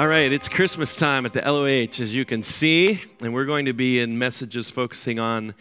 All 0.00 0.08
right, 0.08 0.32
it's 0.32 0.48
Christmas 0.48 0.96
time 0.96 1.26
at 1.26 1.34
the 1.34 1.42
LOH, 1.42 2.00
as 2.00 2.16
you 2.16 2.24
can 2.24 2.42
see, 2.42 3.02
and 3.20 3.34
we're 3.34 3.44
going 3.44 3.66
to 3.66 3.74
be 3.74 4.00
in 4.00 4.18
messages 4.18 4.70
focusing 4.70 5.18
on 5.18 5.54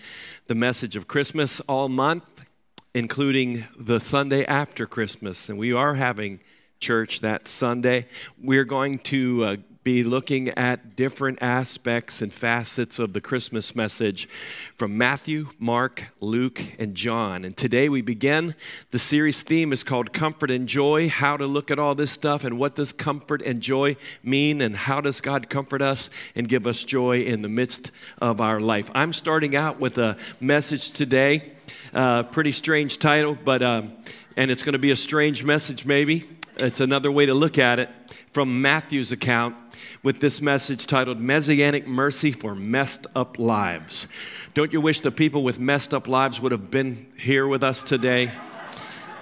the 0.48 0.56
message 0.56 0.96
of 0.96 1.10
Christmas 1.10 1.60
all 1.68 1.90
month, 1.90 2.46
including 2.94 3.66
the 3.78 4.00
Sunday 4.00 4.46
after 4.46 4.86
Christmas. 4.86 5.50
And 5.50 5.60
we 5.60 5.74
are 5.74 5.96
having 5.96 6.40
church 6.80 7.20
that 7.20 7.50
Sunday. 7.50 8.08
We're 8.42 8.64
going 8.64 9.00
to 9.00 9.44
uh, 9.44 9.56
be 9.84 10.04
looking 10.04 10.50
at 10.50 10.98
different 10.98 11.42
aspects 11.42 12.22
and 12.22 12.34
facets 12.34 13.00
of 13.00 13.14
the 13.14 13.22
Christmas 13.22 13.78
message 13.78 14.28
from 14.76 14.98
Matthew, 14.98 15.48
Mark, 15.58 16.14
Luke, 16.20 16.62
and 16.78 16.96
John. 16.96 17.46
And 17.46 17.56
today 17.56 17.88
we 17.88 18.02
begin. 18.02 18.56
The 18.92 19.00
series 19.00 19.42
theme 19.42 19.72
is 19.72 19.86
called 19.86 20.12
Comfort 20.12 20.52
and 20.52 20.68
Joy 20.68 21.08
How 21.08 21.38
to 21.38 21.46
look 21.46 21.72
at 21.72 21.80
all 21.80 21.96
this 21.96 22.12
stuff 22.12 22.44
and 22.44 22.60
what 22.60 22.76
does 22.76 22.92
comfort 22.92 23.42
and 23.42 23.62
joy 23.62 23.96
mean, 24.22 24.60
and 24.60 24.76
how 24.76 25.00
does 25.00 25.22
God 25.22 25.50
comfort 25.50 25.82
us 25.82 26.10
and 26.36 26.50
give 26.50 26.68
us 26.68 26.84
joy 26.84 27.22
in 27.22 27.42
the 27.42 27.50
midst 27.50 27.92
of 28.22 28.42
our 28.42 28.60
life. 28.60 28.92
I'm 28.94 29.14
starting 29.14 29.56
out 29.56 29.80
with 29.80 29.98
a 29.98 30.18
message 30.42 30.92
today. 30.92 31.54
Uh, 31.94 32.24
pretty 32.24 32.52
strange 32.52 33.00
title, 33.00 33.38
but 33.46 33.62
um, 33.62 33.94
and 34.36 34.52
it's 34.52 34.62
going 34.62 34.74
to 34.74 34.80
be 34.80 34.92
a 34.92 34.96
strange 34.98 35.46
message, 35.46 35.86
maybe. 35.86 36.26
It's 36.58 36.82
another 36.82 37.10
way 37.10 37.26
to 37.28 37.34
look 37.34 37.58
at 37.58 37.80
it 37.80 37.90
from 38.32 38.62
Matthew's 38.62 39.12
account 39.12 39.56
with 40.04 40.22
this 40.22 40.42
message 40.42 40.86
titled 40.86 41.20
Messianic 41.20 41.88
Mercy 41.88 42.32
for 42.32 42.54
Messed 42.54 43.08
Up 43.16 43.40
Lives. 43.40 44.08
Don't 44.54 44.72
you 44.72 44.82
wish 44.82 45.00
the 45.00 45.12
people 45.12 45.44
with 45.44 45.60
messed 45.60 45.94
up 45.94 46.08
lives 46.08 46.40
would 46.40 46.52
have 46.52 46.70
been 46.70 47.08
here 47.18 47.48
with 47.48 47.64
us 47.64 47.82
today? 47.82 48.32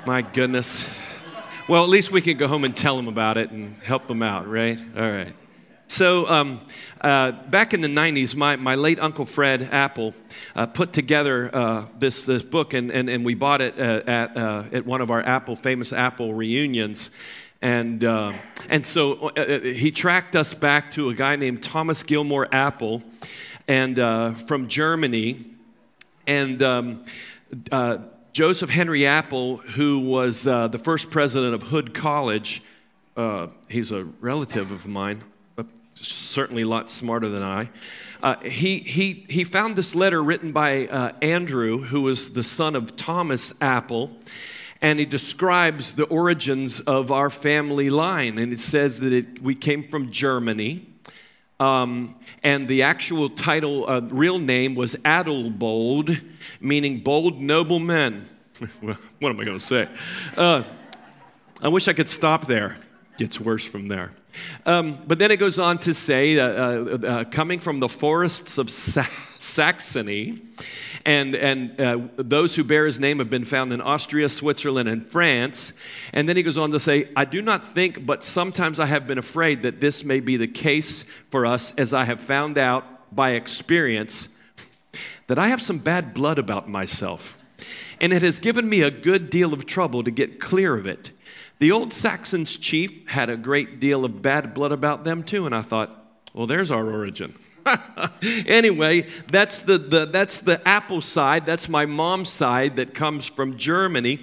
My 0.06 0.22
goodness. 0.22 0.88
Well, 1.70 1.84
at 1.84 1.90
least 1.90 2.12
we 2.12 2.22
can 2.22 2.38
go 2.38 2.48
home 2.48 2.64
and 2.64 2.76
tell 2.76 2.96
them 2.96 3.08
about 3.08 3.38
it 3.38 3.52
and 3.52 3.76
help 3.84 4.08
them 4.08 4.24
out, 4.24 4.48
right? 4.48 4.80
All 4.96 5.10
right. 5.10 5.34
So, 5.90 6.30
um, 6.30 6.60
uh, 7.00 7.32
back 7.32 7.74
in 7.74 7.80
the 7.80 7.88
90s, 7.88 8.36
my, 8.36 8.58
my 8.58 8.76
late 8.76 9.00
Uncle 9.00 9.26
Fred 9.26 9.70
Apple 9.72 10.14
uh, 10.54 10.66
put 10.66 10.92
together 10.92 11.50
uh, 11.56 11.86
this, 11.98 12.26
this 12.26 12.44
book, 12.44 12.74
and, 12.74 12.92
and, 12.92 13.10
and 13.10 13.24
we 13.24 13.36
bought 13.36 13.62
it 13.62 13.80
uh, 13.80 14.04
at, 14.06 14.36
uh, 14.36 14.64
at 14.74 14.86
one 14.86 15.00
of 15.00 15.12
our 15.12 15.22
Apple, 15.22 15.56
famous 15.56 15.94
Apple 15.94 16.34
reunions. 16.34 17.12
And, 17.62 18.04
uh, 18.04 18.34
and 18.70 18.86
so 18.86 19.14
uh, 19.14 19.42
uh, 19.42 19.60
he 19.62 19.92
tracked 19.92 20.36
us 20.36 20.54
back 20.54 20.92
to 20.92 21.10
a 21.10 21.14
guy 21.14 21.36
named 21.36 21.64
Thomas 21.64 22.04
Gilmore 22.04 22.48
Apple 22.52 23.02
and, 23.68 24.00
uh, 24.00 24.34
from 24.34 24.68
Germany. 24.68 25.44
And 26.28 26.62
um, 26.62 27.06
uh, 27.72 28.00
Joseph 28.32 28.70
Henry 28.70 29.08
Apple, 29.08 29.58
who 29.58 30.00
was 30.00 30.46
uh, 30.46 30.68
the 30.68 30.78
first 30.78 31.10
president 31.10 31.56
of 31.56 31.64
Hood 31.64 31.94
College, 31.94 32.62
he's 33.68 33.92
a 33.92 34.04
relative 34.22 34.72
of 34.72 34.86
mine, 34.86 35.24
but 35.56 35.66
certainly 35.96 36.62
a 36.62 36.68
lot 36.68 36.92
smarter 36.92 37.30
than 37.30 37.42
I. 37.42 37.70
he, 38.44 38.78
he, 38.78 39.26
he 39.28 39.44
found 39.44 39.76
this 39.76 39.96
letter 39.96 40.24
written 40.24 40.52
by 40.52 41.12
Andrew, 41.24 41.80
who 41.80 42.02
was 42.02 42.34
the 42.34 42.44
son 42.44 42.76
of 42.76 42.96
Thomas 42.96 43.60
Apple 43.60 44.12
and 44.82 45.00
he 45.00 45.06
describes 45.06 45.94
the 45.94 46.06
origins 46.06 46.80
of 46.82 47.12
our 47.12 47.30
family 47.30 47.90
line. 47.90 48.38
And 48.38 48.54
it 48.54 48.60
says 48.60 49.00
that 49.00 49.14
it, 49.14 49.42
we 49.42 49.56
came 49.56 49.84
from 49.84 50.12
Germany. 50.12 50.88
Um, 51.60 52.16
and 52.44 52.68
the 52.68 52.84
actual 52.84 53.30
title, 53.30 53.90
uh, 53.90 54.02
real 54.02 54.38
name 54.38 54.76
was 54.76 54.96
Adelbold, 54.98 56.22
meaning 56.62 57.00
bold 57.00 57.42
noblemen. 57.42 58.28
what 58.82 58.98
am 59.22 59.40
I 59.40 59.44
going 59.44 59.58
to 59.58 59.66
say? 59.66 59.88
Uh, 60.36 60.64
I 61.62 61.70
wish 61.70 61.88
I 61.88 61.94
could 61.94 62.10
stop 62.10 62.46
there. 62.46 62.78
Gets 63.18 63.40
worse 63.40 63.66
from 63.66 63.88
there. 63.88 64.12
Um, 64.68 65.00
but 65.08 65.18
then 65.18 65.32
it 65.32 65.38
goes 65.38 65.58
on 65.58 65.80
to 65.80 65.94
say, 65.96 66.38
uh, 66.38 66.46
uh 66.46 67.24
coming 67.26 67.60
from 67.60 67.80
the 67.80 67.90
forests 67.90 68.60
of 68.60 68.70
Sa- 68.70 69.08
Saxony, 69.40 70.42
and, 71.06 71.36
and 71.36 71.80
uh, 71.80 72.00
those 72.18 72.56
who 72.56 72.64
bear 72.64 72.86
his 72.86 73.00
name 73.00 73.20
have 73.20 73.30
been 73.30 73.46
found 73.46 73.74
in 73.74 73.82
Austria, 73.82 74.30
Switzerland, 74.30 74.90
and 74.90 75.10
France. 75.10 75.74
And 76.14 76.28
then 76.28 76.38
he 76.38 76.44
goes 76.44 76.58
on 76.58 76.72
to 76.72 76.80
say, 76.80 77.10
I 77.16 77.26
do 77.26 77.42
not 77.42 77.68
think, 77.68 78.06
but 78.06 78.24
sometimes 78.24 78.80
I 78.80 78.86
have 78.86 79.08
been 79.08 79.18
afraid 79.18 79.64
that 79.64 79.80
this 79.82 80.04
may 80.04 80.20
be 80.20 80.38
the 80.38 80.48
case 80.48 81.04
for 81.30 81.46
us, 81.46 81.74
as 81.76 81.94
I 81.94 82.06
have 82.06 82.22
found 82.22 82.58
out 82.58 83.16
by 83.16 83.32
experience 83.32 84.38
that 85.28 85.40
I 85.40 85.50
have 85.50 85.62
some 85.62 85.80
bad 85.80 86.14
blood 86.14 86.40
about 86.40 86.70
myself. 86.70 87.38
And 88.00 88.14
it 88.14 88.22
has 88.22 88.40
given 88.40 88.68
me 88.68 88.82
a 88.82 88.92
good 88.92 89.30
deal 89.30 89.54
of 89.54 89.66
trouble 89.66 90.04
to 90.04 90.12
get 90.12 90.40
clear 90.40 90.76
of 90.76 90.86
it. 90.86 91.12
The 91.60 91.72
old 91.72 91.92
Saxons 91.92 92.58
chief 92.58 93.10
had 93.10 93.30
a 93.30 93.38
great 93.38 93.80
deal 93.80 94.06
of 94.06 94.22
bad 94.22 94.54
blood 94.54 94.72
about 94.72 95.04
them 95.04 95.24
too, 95.24 95.46
and 95.46 95.56
I 95.56 95.64
thought, 95.64 96.06
well, 96.34 96.46
there's 96.46 96.70
our 96.70 96.90
origin. 96.90 97.34
anyway, 98.46 99.06
that's 99.32 99.62
the, 99.62 99.78
the, 99.78 100.06
that's 100.06 100.40
the 100.40 100.66
Apple 100.68 101.02
side. 101.02 101.46
That's 101.46 101.70
my 101.70 101.86
mom's 101.86 102.30
side 102.30 102.78
that 102.78 102.94
comes 102.94 103.26
from 103.26 103.58
Germany. 103.58 104.20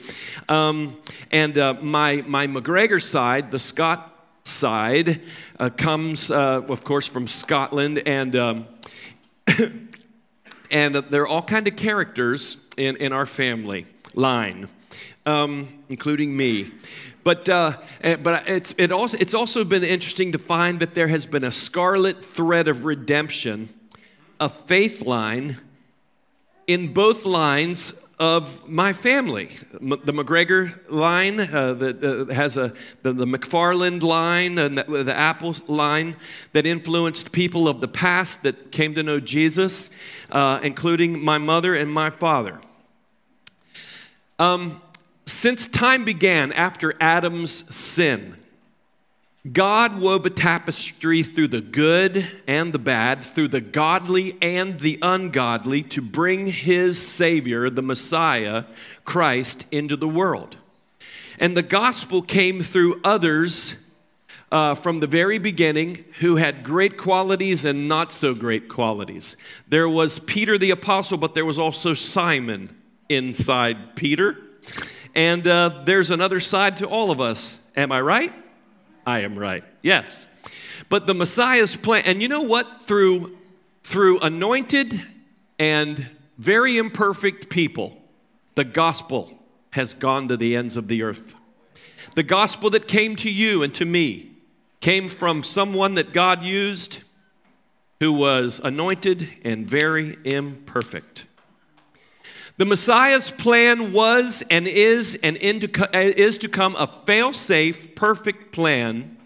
Um, 0.48 1.00
and 1.30 1.56
uh, 1.58 1.74
my, 1.80 2.22
my 2.26 2.46
McGregor 2.46 3.02
side, 3.02 3.50
the 3.50 3.58
Scott 3.58 4.10
side, 4.44 5.20
uh, 5.58 5.70
comes, 5.70 6.30
uh, 6.30 6.62
of 6.68 6.84
course, 6.84 7.06
from 7.06 7.26
Scotland. 7.26 8.02
And, 8.06 8.36
um, 8.36 8.66
and 10.70 10.94
there 10.94 11.22
are 11.22 11.28
all 11.28 11.42
kind 11.42 11.66
of 11.68 11.76
characters 11.76 12.56
in, 12.76 12.96
in 12.96 13.12
our 13.12 13.26
family 13.26 13.86
line, 14.14 14.68
um, 15.26 15.68
including 15.88 16.36
me. 16.36 16.70
But, 17.24 17.48
uh, 17.48 17.78
eh, 18.02 18.16
but 18.16 18.46
it's, 18.46 18.74
it 18.76 18.92
also, 18.92 19.16
it's 19.18 19.34
also 19.34 19.64
been 19.64 19.82
interesting 19.82 20.32
to 20.32 20.38
find 20.38 20.78
that 20.80 20.94
there 20.94 21.08
has 21.08 21.24
been 21.24 21.42
a 21.42 21.50
scarlet 21.50 22.22
thread 22.22 22.68
of 22.68 22.84
redemption, 22.84 23.70
a 24.38 24.50
faith 24.50 25.00
line 25.02 25.56
in 26.66 26.92
both 26.92 27.24
lines 27.24 28.00
of 28.18 28.68
my 28.68 28.92
family. 28.92 29.50
The 29.72 30.12
McGregor 30.12 30.78
line 30.90 31.40
uh, 31.40 31.74
that 31.74 32.04
uh, 32.04 32.32
has 32.32 32.56
a, 32.56 32.72
the, 33.02 33.12
the 33.12 33.26
McFarland 33.26 34.02
line 34.02 34.58
and 34.58 34.78
the, 34.78 35.04
the 35.04 35.14
Apple 35.14 35.56
line 35.66 36.16
that 36.52 36.66
influenced 36.66 37.32
people 37.32 37.66
of 37.68 37.80
the 37.80 37.88
past 37.88 38.42
that 38.44 38.70
came 38.70 38.94
to 38.94 39.02
know 39.02 39.18
Jesus, 39.18 39.90
uh, 40.30 40.60
including 40.62 41.24
my 41.24 41.38
mother 41.38 41.74
and 41.74 41.90
my 41.90 42.10
father. 42.10 42.60
Um, 44.38 44.80
since 45.26 45.68
time 45.68 46.04
began 46.04 46.52
after 46.52 46.94
Adam's 47.00 47.74
sin, 47.74 48.36
God 49.50 50.00
wove 50.00 50.24
a 50.24 50.30
tapestry 50.30 51.22
through 51.22 51.48
the 51.48 51.60
good 51.60 52.26
and 52.46 52.72
the 52.72 52.78
bad, 52.78 53.22
through 53.22 53.48
the 53.48 53.60
godly 53.60 54.38
and 54.40 54.80
the 54.80 54.98
ungodly, 55.02 55.82
to 55.84 56.00
bring 56.00 56.46
his 56.46 57.06
Savior, 57.06 57.68
the 57.68 57.82
Messiah, 57.82 58.64
Christ, 59.04 59.66
into 59.70 59.96
the 59.96 60.08
world. 60.08 60.56
And 61.38 61.54
the 61.54 61.62
gospel 61.62 62.22
came 62.22 62.62
through 62.62 63.00
others 63.04 63.76
uh, 64.50 64.74
from 64.74 65.00
the 65.00 65.06
very 65.06 65.38
beginning 65.38 66.04
who 66.20 66.36
had 66.36 66.62
great 66.62 66.96
qualities 66.96 67.64
and 67.66 67.88
not 67.88 68.12
so 68.12 68.34
great 68.34 68.68
qualities. 68.68 69.36
There 69.68 69.88
was 69.88 70.20
Peter 70.20 70.56
the 70.56 70.70
apostle, 70.70 71.18
but 71.18 71.34
there 71.34 71.44
was 71.44 71.58
also 71.58 71.92
Simon 71.92 72.74
inside 73.10 73.94
Peter. 73.94 74.38
And 75.14 75.46
uh, 75.46 75.82
there's 75.84 76.10
another 76.10 76.40
side 76.40 76.78
to 76.78 76.86
all 76.86 77.10
of 77.10 77.20
us. 77.20 77.58
Am 77.76 77.92
I 77.92 78.00
right? 78.00 78.32
I 79.06 79.20
am 79.20 79.38
right. 79.38 79.64
Yes. 79.82 80.26
But 80.88 81.06
the 81.06 81.14
Messiah's 81.14 81.76
plan, 81.76 82.02
and 82.06 82.20
you 82.20 82.28
know 82.28 82.42
what? 82.42 82.86
Through, 82.86 83.36
through 83.82 84.20
anointed 84.20 85.00
and 85.58 86.08
very 86.38 86.78
imperfect 86.78 87.48
people, 87.48 88.00
the 88.54 88.64
gospel 88.64 89.38
has 89.70 89.94
gone 89.94 90.28
to 90.28 90.36
the 90.36 90.56
ends 90.56 90.76
of 90.76 90.88
the 90.88 91.02
earth. 91.02 91.34
The 92.14 92.22
gospel 92.22 92.70
that 92.70 92.86
came 92.86 93.16
to 93.16 93.30
you 93.30 93.62
and 93.62 93.74
to 93.74 93.84
me 93.84 94.30
came 94.80 95.08
from 95.08 95.42
someone 95.42 95.94
that 95.94 96.12
God 96.12 96.44
used 96.44 97.02
who 98.00 98.12
was 98.12 98.60
anointed 98.62 99.28
and 99.44 99.68
very 99.68 100.16
imperfect. 100.24 101.26
The 102.56 102.66
Messiah's 102.66 103.32
plan 103.32 103.92
was 103.92 104.44
and 104.48 104.68
is 104.68 105.18
and 105.22 105.36
uh, 105.36 105.86
is 105.92 106.38
to 106.38 106.48
come 106.48 106.76
a 106.76 106.86
fail-safe, 106.86 107.96
perfect 107.96 108.52
plan 108.52 109.16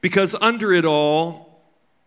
because 0.00 0.36
under 0.40 0.72
it 0.72 0.84
all, 0.84 1.62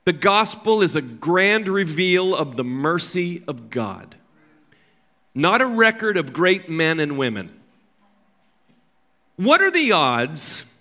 the 0.06 0.14
gospel 0.14 0.82
is 0.82 0.96
a 0.96 1.02
grand 1.02 1.68
reveal 1.68 2.34
of 2.34 2.56
the 2.56 2.64
mercy 2.64 3.44
of 3.46 3.70
God, 3.70 4.16
not 5.36 5.60
a 5.60 5.66
record 5.66 6.16
of 6.16 6.32
great 6.32 6.70
men 6.70 7.02
and 7.02 7.18
women. 7.18 7.52
What 9.36 9.62
are 9.62 9.72
the 9.72 9.92
odds 9.92 10.74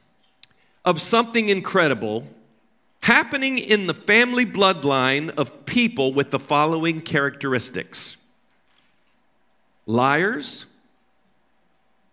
of 0.84 1.00
something 1.00 1.48
incredible 1.48 2.24
happening 3.00 3.58
in 3.58 3.88
the 3.88 3.94
family 3.94 4.46
bloodline 4.46 5.30
of 5.30 5.66
people 5.66 6.12
with 6.14 6.30
the 6.30 6.38
following 6.38 7.00
characteristics 7.00 8.16
liars, 9.86 10.66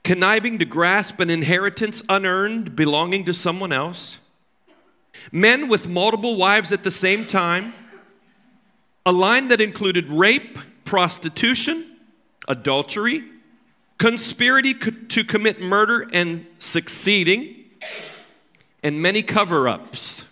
conniving 0.03 0.59
to 0.59 0.65
grasp 0.65 1.19
an 1.19 1.29
inheritance 1.29 2.03
unearned 2.07 2.75
belonging 2.75 3.25
to 3.25 3.33
someone 3.33 3.71
else, 3.71 4.19
men 5.31 5.67
with 5.67 5.87
multiple 5.87 6.35
wives 6.37 6.71
at 6.71 6.83
the 6.83 6.91
same 6.91 7.25
time, 7.25 7.73
a 9.05 9.11
line 9.11 9.49
that 9.49 9.59
included 9.59 10.09
rape, 10.09 10.57
prostitution, 10.85 11.97
adultery, 12.47 13.23
conspiracy 13.97 14.73
to 14.73 15.23
commit 15.23 15.61
murder 15.61 16.07
and 16.13 16.45
succeeding, 16.59 17.55
and 18.81 19.01
many 19.01 19.21
cover 19.21 19.67
ups. 19.67 20.27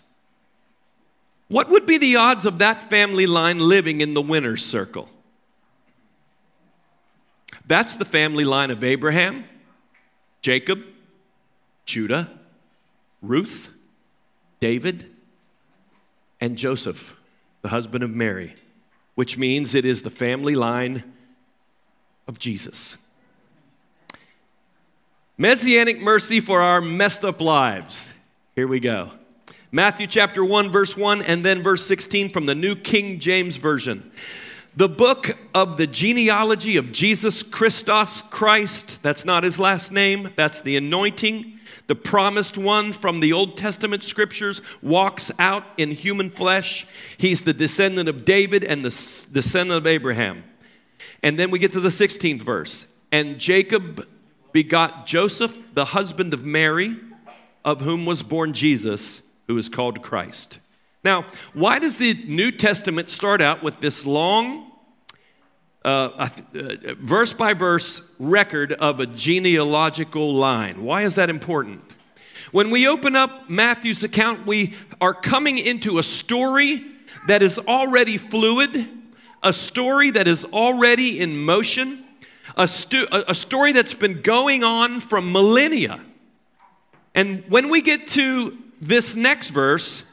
What 1.48 1.68
would 1.70 1.86
be 1.86 1.98
the 1.98 2.16
odds 2.16 2.46
of 2.46 2.58
that 2.58 2.80
family 2.80 3.26
line 3.26 3.58
living 3.58 4.00
in 4.00 4.14
the 4.14 4.22
winner's 4.22 4.64
circle? 4.64 5.08
That's 7.66 7.96
the 7.96 8.04
family 8.04 8.44
line 8.44 8.70
of 8.70 8.82
Abraham, 8.82 9.44
Jacob, 10.40 10.82
Judah, 11.86 12.28
Ruth, 13.20 13.74
David, 14.60 15.06
and 16.40 16.58
Joseph, 16.58 17.18
the 17.62 17.68
husband 17.68 18.02
of 18.02 18.10
Mary, 18.10 18.54
which 19.14 19.38
means 19.38 19.74
it 19.74 19.84
is 19.84 20.02
the 20.02 20.10
family 20.10 20.56
line 20.56 21.04
of 22.26 22.38
Jesus. 22.38 22.98
Messianic 25.38 26.00
mercy 26.00 26.40
for 26.40 26.60
our 26.60 26.80
messed 26.80 27.24
up 27.24 27.40
lives. 27.40 28.12
Here 28.54 28.68
we 28.68 28.80
go. 28.80 29.10
Matthew 29.70 30.06
chapter 30.06 30.44
1, 30.44 30.70
verse 30.70 30.96
1, 30.96 31.22
and 31.22 31.44
then 31.44 31.62
verse 31.62 31.86
16 31.86 32.28
from 32.28 32.46
the 32.46 32.54
New 32.54 32.76
King 32.76 33.18
James 33.18 33.56
Version. 33.56 34.10
The 34.74 34.88
book 34.88 35.36
of 35.54 35.76
the 35.76 35.86
genealogy 35.86 36.78
of 36.78 36.92
Jesus 36.92 37.42
Christos 37.42 38.22
Christ, 38.22 39.02
that's 39.02 39.26
not 39.26 39.44
his 39.44 39.58
last 39.58 39.92
name, 39.92 40.30
that's 40.34 40.62
the 40.62 40.78
anointing. 40.78 41.58
The 41.88 41.94
promised 41.94 42.56
one 42.56 42.94
from 42.94 43.20
the 43.20 43.34
Old 43.34 43.58
Testament 43.58 44.02
scriptures 44.02 44.62
walks 44.80 45.30
out 45.38 45.64
in 45.76 45.90
human 45.90 46.30
flesh. 46.30 46.86
He's 47.18 47.42
the 47.42 47.52
descendant 47.52 48.08
of 48.08 48.24
David 48.24 48.64
and 48.64 48.82
the 48.82 48.88
descendant 48.88 49.76
of 49.76 49.86
Abraham. 49.86 50.42
And 51.22 51.38
then 51.38 51.50
we 51.50 51.58
get 51.58 51.72
to 51.72 51.80
the 51.80 51.90
16th 51.90 52.40
verse. 52.40 52.86
And 53.10 53.38
Jacob 53.38 54.08
begot 54.52 55.04
Joseph, 55.04 55.74
the 55.74 55.84
husband 55.84 56.32
of 56.32 56.46
Mary, 56.46 56.96
of 57.62 57.82
whom 57.82 58.06
was 58.06 58.22
born 58.22 58.54
Jesus, 58.54 59.28
who 59.48 59.58
is 59.58 59.68
called 59.68 60.02
Christ. 60.02 60.60
Now, 61.04 61.26
why 61.52 61.80
does 61.80 61.96
the 61.96 62.14
New 62.26 62.52
Testament 62.52 63.10
start 63.10 63.42
out 63.42 63.62
with 63.62 63.80
this 63.80 64.06
long, 64.06 64.70
uh, 65.84 65.88
uh, 65.88 66.28
verse 67.00 67.32
by 67.32 67.54
verse 67.54 68.02
record 68.20 68.72
of 68.74 69.00
a 69.00 69.06
genealogical 69.06 70.32
line? 70.32 70.84
Why 70.84 71.02
is 71.02 71.16
that 71.16 71.28
important? 71.28 71.82
When 72.52 72.70
we 72.70 72.86
open 72.86 73.16
up 73.16 73.50
Matthew's 73.50 74.04
account, 74.04 74.46
we 74.46 74.74
are 75.00 75.14
coming 75.14 75.58
into 75.58 75.98
a 75.98 76.04
story 76.04 76.84
that 77.26 77.42
is 77.42 77.58
already 77.58 78.16
fluid, 78.16 78.88
a 79.42 79.52
story 79.52 80.12
that 80.12 80.28
is 80.28 80.44
already 80.44 81.18
in 81.18 81.44
motion, 81.44 82.04
a, 82.56 82.68
stu- 82.68 83.08
a 83.10 83.34
story 83.34 83.72
that's 83.72 83.94
been 83.94 84.22
going 84.22 84.62
on 84.62 85.00
from 85.00 85.32
millennia. 85.32 85.98
And 87.14 87.42
when 87.48 87.70
we 87.70 87.82
get 87.82 88.06
to 88.08 88.56
this 88.80 89.16
next 89.16 89.50
verse, 89.50 90.04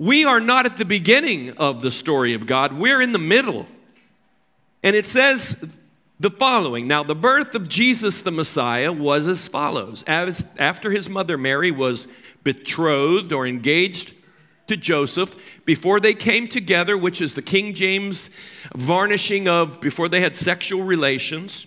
we 0.00 0.24
are 0.24 0.40
not 0.40 0.64
at 0.64 0.78
the 0.78 0.84
beginning 0.86 1.50
of 1.58 1.82
the 1.82 1.90
story 1.90 2.32
of 2.32 2.46
God, 2.46 2.72
we're 2.72 3.02
in 3.02 3.12
the 3.12 3.18
middle. 3.18 3.66
And 4.82 4.96
it 4.96 5.04
says 5.04 5.76
the 6.18 6.30
following 6.30 6.88
Now, 6.88 7.02
the 7.02 7.14
birth 7.14 7.54
of 7.54 7.68
Jesus 7.68 8.22
the 8.22 8.30
Messiah 8.30 8.92
was 8.92 9.28
as 9.28 9.46
follows. 9.46 10.02
As, 10.04 10.46
after 10.58 10.90
his 10.90 11.10
mother 11.10 11.36
Mary 11.36 11.70
was 11.70 12.08
betrothed 12.42 13.34
or 13.34 13.46
engaged 13.46 14.14
to 14.68 14.76
Joseph, 14.78 15.36
before 15.66 16.00
they 16.00 16.14
came 16.14 16.48
together, 16.48 16.96
which 16.96 17.20
is 17.20 17.34
the 17.34 17.42
King 17.42 17.74
James 17.74 18.30
varnishing 18.74 19.48
of 19.48 19.82
before 19.82 20.08
they 20.08 20.22
had 20.22 20.34
sexual 20.34 20.82
relations, 20.82 21.66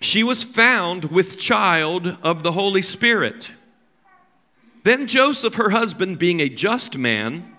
she 0.00 0.24
was 0.24 0.42
found 0.42 1.04
with 1.04 1.38
child 1.38 2.16
of 2.22 2.42
the 2.42 2.52
Holy 2.52 2.80
Spirit. 2.80 3.52
Then 4.84 5.06
Joseph, 5.06 5.54
her 5.56 5.70
husband, 5.70 6.18
being 6.18 6.40
a 6.40 6.48
just 6.48 6.96
man, 6.96 7.56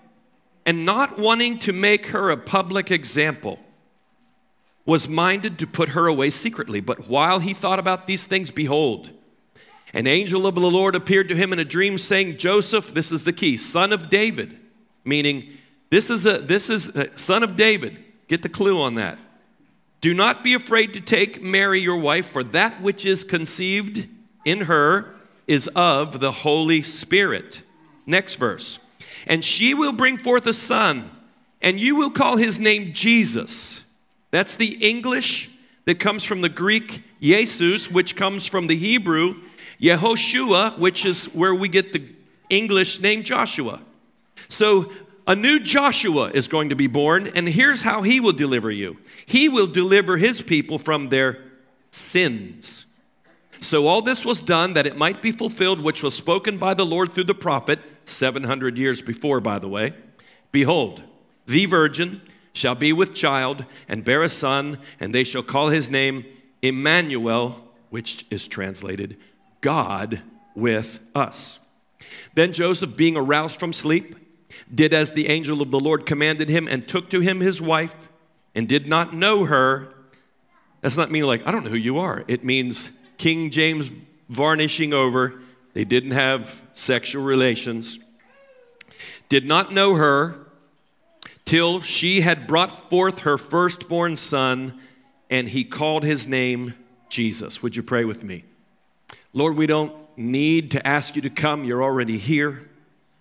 and 0.65 0.85
not 0.85 1.19
wanting 1.19 1.59
to 1.59 1.73
make 1.73 2.07
her 2.07 2.29
a 2.29 2.37
public 2.37 2.91
example, 2.91 3.59
was 4.85 5.09
minded 5.09 5.57
to 5.59 5.67
put 5.67 5.89
her 5.89 6.05
away 6.05 6.29
secretly. 6.29 6.79
But 6.79 7.09
while 7.09 7.39
he 7.39 7.53
thought 7.53 7.79
about 7.79 8.05
these 8.05 8.25
things, 8.25 8.51
behold, 8.51 9.09
an 9.91 10.05
angel 10.05 10.45
of 10.45 10.53
the 10.53 10.61
Lord 10.61 10.95
appeared 10.95 11.27
to 11.29 11.35
him 11.35 11.51
in 11.51 11.57
a 11.57 11.65
dream, 11.65 11.97
saying, 11.97 12.37
Joseph, 12.37 12.93
this 12.93 13.11
is 13.11 13.23
the 13.23 13.33
key, 13.33 13.57
son 13.57 13.91
of 13.91 14.09
David, 14.09 14.59
meaning 15.03 15.49
this 15.89 16.11
is 16.11 16.27
a 16.27 16.37
this 16.37 16.69
is 16.69 16.95
a 16.95 17.17
son 17.17 17.41
of 17.41 17.55
David. 17.55 18.03
Get 18.27 18.43
the 18.43 18.49
clue 18.49 18.81
on 18.81 18.95
that. 18.95 19.17
Do 20.01 20.13
not 20.13 20.43
be 20.43 20.53
afraid 20.53 20.93
to 20.93 21.01
take 21.01 21.41
Mary 21.41 21.79
your 21.79 21.97
wife, 21.97 22.29
for 22.31 22.43
that 22.43 22.81
which 22.81 23.05
is 23.05 23.23
conceived 23.23 24.07
in 24.43 24.61
her 24.61 25.14
is 25.47 25.67
of 25.75 26.19
the 26.19 26.31
Holy 26.31 26.81
Spirit. 26.81 27.61
Next 28.05 28.35
verse. 28.35 28.79
And 29.27 29.43
she 29.43 29.73
will 29.73 29.93
bring 29.93 30.17
forth 30.17 30.45
a 30.47 30.53
son, 30.53 31.09
and 31.61 31.79
you 31.79 31.95
will 31.95 32.11
call 32.11 32.37
his 32.37 32.59
name 32.59 32.93
Jesus. 32.93 33.85
That's 34.31 34.55
the 34.55 34.77
English 34.87 35.49
that 35.85 35.99
comes 35.99 36.23
from 36.23 36.41
the 36.41 36.49
Greek 36.49 37.03
Jesus, 37.21 37.89
which 37.89 38.15
comes 38.15 38.45
from 38.47 38.67
the 38.67 38.75
Hebrew 38.75 39.41
Yehoshua, 39.79 40.77
which 40.77 41.05
is 41.05 41.25
where 41.33 41.55
we 41.55 41.69
get 41.69 41.93
the 41.93 42.07
English 42.49 43.01
name 43.01 43.23
Joshua. 43.23 43.81
So 44.47 44.91
a 45.27 45.35
new 45.35 45.59
Joshua 45.59 46.29
is 46.31 46.47
going 46.47 46.69
to 46.69 46.75
be 46.75 46.87
born, 46.87 47.31
and 47.33 47.47
here's 47.47 47.81
how 47.81 48.01
he 48.01 48.19
will 48.19 48.33
deliver 48.33 48.71
you 48.71 48.97
he 49.25 49.49
will 49.49 49.67
deliver 49.67 50.17
his 50.17 50.41
people 50.41 50.77
from 50.77 51.09
their 51.09 51.39
sins. 51.89 52.85
So 53.59 53.87
all 53.87 54.01
this 54.01 54.25
was 54.25 54.41
done 54.41 54.73
that 54.73 54.87
it 54.87 54.97
might 54.97 55.21
be 55.21 55.31
fulfilled, 55.31 55.79
which 55.79 56.03
was 56.03 56.13
spoken 56.13 56.57
by 56.57 56.73
the 56.73 56.85
Lord 56.85 57.13
through 57.13 57.25
the 57.25 57.33
prophet, 57.33 57.79
700 58.05 58.77
years 58.77 59.01
before, 59.01 59.39
by 59.39 59.59
the 59.59 59.67
way. 59.67 59.93
Behold, 60.51 61.03
the 61.47 61.65
virgin 61.65 62.21
shall 62.53 62.75
be 62.75 62.93
with 62.93 63.13
child 63.13 63.65
and 63.87 64.05
bear 64.05 64.23
a 64.23 64.29
son, 64.29 64.79
and 64.99 65.13
they 65.13 65.23
shall 65.23 65.43
call 65.43 65.69
his 65.69 65.89
name 65.89 66.25
Emmanuel, 66.61 67.63
which 67.89 68.25
is 68.29 68.47
translated 68.47 69.17
God 69.61 70.21
with 70.55 70.99
us. 71.13 71.59
Then 72.33 72.53
Joseph, 72.53 72.95
being 72.95 73.17
aroused 73.17 73.59
from 73.59 73.73
sleep, 73.73 74.15
did 74.73 74.93
as 74.93 75.11
the 75.11 75.27
angel 75.27 75.61
of 75.61 75.71
the 75.71 75.79
Lord 75.79 76.05
commanded 76.05 76.49
him, 76.49 76.67
and 76.67 76.87
took 76.87 77.09
to 77.09 77.19
him 77.19 77.39
his 77.39 77.61
wife, 77.61 78.09
and 78.53 78.69
did 78.69 78.87
not 78.87 79.13
know 79.13 79.45
her. 79.45 79.93
That's 80.81 80.97
not 80.97 81.11
mean 81.11 81.23
like, 81.23 81.45
I 81.45 81.51
don't 81.51 81.65
know 81.65 81.71
who 81.71 81.77
you 81.77 81.97
are. 81.97 82.23
It 82.27 82.43
means 82.45 82.91
King 83.17 83.49
James 83.49 83.91
varnishing 84.29 84.93
over. 84.93 85.41
They 85.73 85.85
didn't 85.85 86.11
have 86.11 86.61
sexual 86.73 87.23
relations. 87.23 87.99
Did 89.29 89.45
not 89.45 89.73
know 89.73 89.95
her 89.95 90.37
till 91.45 91.81
she 91.81 92.21
had 92.21 92.47
brought 92.47 92.89
forth 92.89 93.19
her 93.19 93.37
firstborn 93.37 94.17
son, 94.17 94.79
and 95.29 95.49
he 95.49 95.63
called 95.63 96.03
his 96.03 96.27
name 96.27 96.73
Jesus. 97.09 97.61
Would 97.61 97.75
you 97.75 97.83
pray 97.83 98.05
with 98.05 98.23
me? 98.23 98.43
Lord, 99.33 99.57
we 99.57 99.67
don't 99.67 99.93
need 100.17 100.71
to 100.71 100.87
ask 100.87 101.15
you 101.15 101.21
to 101.23 101.29
come. 101.29 101.65
You're 101.65 101.83
already 101.83 102.17
here. 102.17 102.69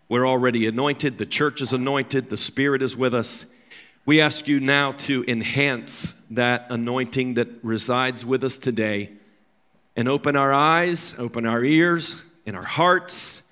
We're 0.09 0.27
already 0.27 0.67
anointed. 0.67 1.19
The 1.19 1.27
church 1.27 1.61
is 1.61 1.73
anointed. 1.73 2.31
The 2.31 2.37
Spirit 2.37 2.83
is 2.83 2.97
with 2.97 3.15
us. 3.15 3.47
We 4.07 4.21
ask 4.21 4.47
you 4.47 4.61
now 4.61 4.93
to 4.93 5.25
enhance 5.27 6.13
that 6.31 6.67
anointing 6.71 7.35
that 7.35 7.49
resides 7.63 8.25
with 8.25 8.45
us 8.45 8.59
today 8.59 9.13
and 9.97 10.09
open 10.09 10.37
our 10.37 10.53
eyes, 10.53 11.19
open 11.19 11.47
our 11.47 11.65
ears, 11.65 12.23
and 12.47 12.57
our 12.57 12.65
hearts 12.65 13.43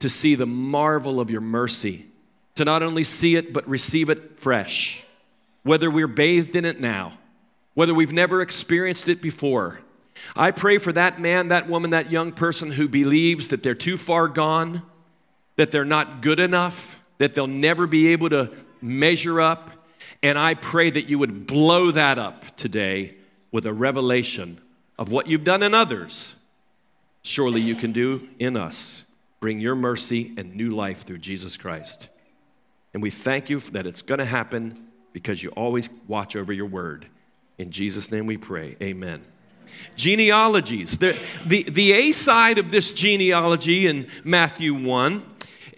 to 0.00 0.08
see 0.08 0.34
the 0.34 0.46
marvel 0.46 1.20
of 1.20 1.30
your 1.30 1.40
mercy, 1.40 2.06
to 2.54 2.64
not 2.64 2.82
only 2.82 3.04
see 3.04 3.36
it, 3.36 3.52
but 3.52 3.68
receive 3.68 4.10
it 4.10 4.38
fresh, 4.38 5.04
whether 5.62 5.90
we're 5.90 6.08
bathed 6.08 6.56
in 6.56 6.64
it 6.64 6.80
now, 6.80 7.12
whether 7.74 7.94
we've 7.94 8.12
never 8.12 8.40
experienced 8.40 9.08
it 9.08 9.20
before. 9.20 9.80
I 10.34 10.50
pray 10.50 10.78
for 10.78 10.92
that 10.92 11.20
man, 11.20 11.48
that 11.48 11.68
woman, 11.68 11.90
that 11.90 12.10
young 12.10 12.32
person 12.32 12.70
who 12.70 12.88
believes 12.88 13.48
that 13.48 13.62
they're 13.62 13.74
too 13.74 13.96
far 13.96 14.28
gone, 14.28 14.82
that 15.56 15.70
they're 15.70 15.84
not 15.84 16.22
good 16.22 16.40
enough, 16.40 16.98
that 17.18 17.34
they'll 17.34 17.46
never 17.46 17.86
be 17.86 18.08
able 18.08 18.30
to 18.30 18.50
measure 18.80 19.40
up. 19.40 19.70
And 20.22 20.38
I 20.38 20.54
pray 20.54 20.90
that 20.90 21.08
you 21.08 21.18
would 21.18 21.46
blow 21.46 21.90
that 21.90 22.18
up 22.18 22.56
today 22.56 23.14
with 23.52 23.66
a 23.66 23.72
revelation 23.72 24.60
of 25.00 25.10
what 25.10 25.26
you've 25.26 25.44
done 25.44 25.64
in 25.64 25.74
others. 25.74 26.36
Surely 27.22 27.60
you 27.60 27.74
can 27.74 27.90
do 27.90 28.28
in 28.38 28.56
us. 28.56 29.04
bring 29.40 29.58
your 29.58 29.74
mercy 29.74 30.34
and 30.36 30.54
new 30.54 30.70
life 30.70 31.04
through 31.04 31.16
Jesus 31.16 31.56
Christ. 31.56 32.10
And 32.92 33.02
we 33.02 33.10
thank 33.10 33.48
you 33.48 33.58
that 33.60 33.86
it's 33.86 34.02
going 34.02 34.18
to 34.18 34.26
happen 34.26 34.88
because 35.14 35.42
you 35.42 35.48
always 35.50 35.88
watch 36.06 36.36
over 36.36 36.52
your 36.52 36.66
word. 36.66 37.06
In 37.56 37.70
Jesus' 37.70 38.12
name 38.12 38.26
we 38.26 38.36
pray. 38.36 38.76
Amen. 38.82 39.22
Genealogies. 39.96 40.98
The, 40.98 41.18
the, 41.46 41.62
the 41.62 41.92
A 41.92 42.12
side 42.12 42.58
of 42.58 42.70
this 42.70 42.92
genealogy 42.92 43.86
in 43.86 44.08
Matthew 44.24 44.74
1 44.74 45.22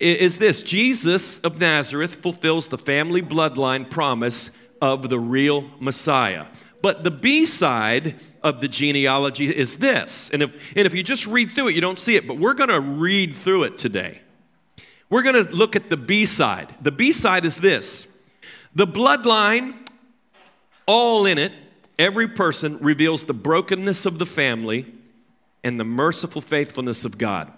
is 0.01 0.39
this 0.39 0.65
Jesus 0.65 1.39
of 1.41 1.61
Nazareth 1.61 2.17
fulfills 2.17 2.67
the 2.67 2.79
family 2.79 3.23
bloodline 3.23 3.89
promise 3.89 4.51
of 4.81 5.09
the 5.09 5.21
real 5.21 5.65
Messiah. 5.79 6.47
But 6.83 7.05
the 7.05 7.11
B 7.13 7.47
side 7.47 8.17
of 8.43 8.61
the 8.61 8.69
genealogy 8.69 9.47
is 9.47 9.77
this. 9.77 10.31
And 10.31 10.43
if, 10.43 10.77
and 10.77 10.85
if 10.85 10.95
you 10.95 11.03
just 11.03 11.27
read 11.27 11.51
through 11.51 11.69
it, 11.69 11.75
you 11.75 11.81
don't 11.81 11.99
see 11.99 12.17
it, 12.17 12.27
but 12.27 12.39
we're 12.39 12.55
going 12.55 12.71
to 12.71 12.81
read 12.81 13.37
through 13.37 13.63
it 13.65 13.79
today. 13.79 14.21
We're 15.09 15.23
going 15.23 15.47
to 15.47 15.55
look 15.55 15.77
at 15.77 15.91
the 15.91 15.97
B 15.97 16.27
side. 16.27 16.75
The 16.81 16.91
B 16.91 17.13
side 17.13 17.45
is 17.45 17.57
this 17.57 18.09
the 18.75 18.87
bloodline, 18.87 19.75
all 20.87 21.27
in 21.27 21.39
it, 21.39 21.53
every 21.99 22.27
person 22.29 22.79
reveals 22.79 23.25
the 23.25 23.35
brokenness 23.35 24.05
of 24.05 24.19
the 24.19 24.27
family 24.27 24.93
and 25.63 25.79
the 25.79 25.85
merciful 25.85 26.41
faithfulness 26.41 27.05
of 27.05 27.19
God. 27.19 27.53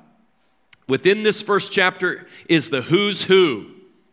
Within 0.86 1.22
this 1.22 1.40
first 1.40 1.72
chapter 1.72 2.26
is 2.46 2.68
the 2.68 2.82
who's 2.82 3.24
who 3.24 3.70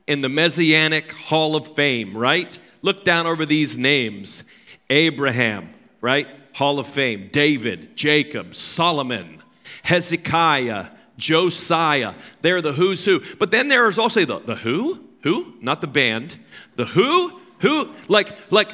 in 0.07 0.21
the 0.21 0.29
Messianic 0.29 1.11
Hall 1.11 1.57
of 1.57 1.75
Fame, 1.75 2.17
right? 2.17 2.57
Look 2.81 3.03
down 3.03 3.27
over 3.27 3.45
these 3.45 3.77
names 3.77 4.43
Abraham, 4.91 5.73
right? 6.01 6.27
Hall 6.53 6.77
of 6.77 6.85
Fame. 6.85 7.29
David, 7.31 7.95
Jacob, 7.95 8.53
Solomon, 8.53 9.41
Hezekiah, 9.83 10.87
Josiah. 11.17 12.13
They're 12.41 12.61
the 12.61 12.73
who's 12.73 13.03
who. 13.05 13.21
But 13.39 13.51
then 13.51 13.69
there 13.69 13.87
is 13.87 13.97
also 13.97 14.25
the, 14.25 14.39
the 14.39 14.55
who? 14.55 15.03
Who? 15.23 15.53
Not 15.61 15.81
the 15.81 15.87
band. 15.87 16.37
The 16.75 16.85
who? 16.85 17.39
Who? 17.59 17.91
Like, 18.07 18.35
like, 18.51 18.69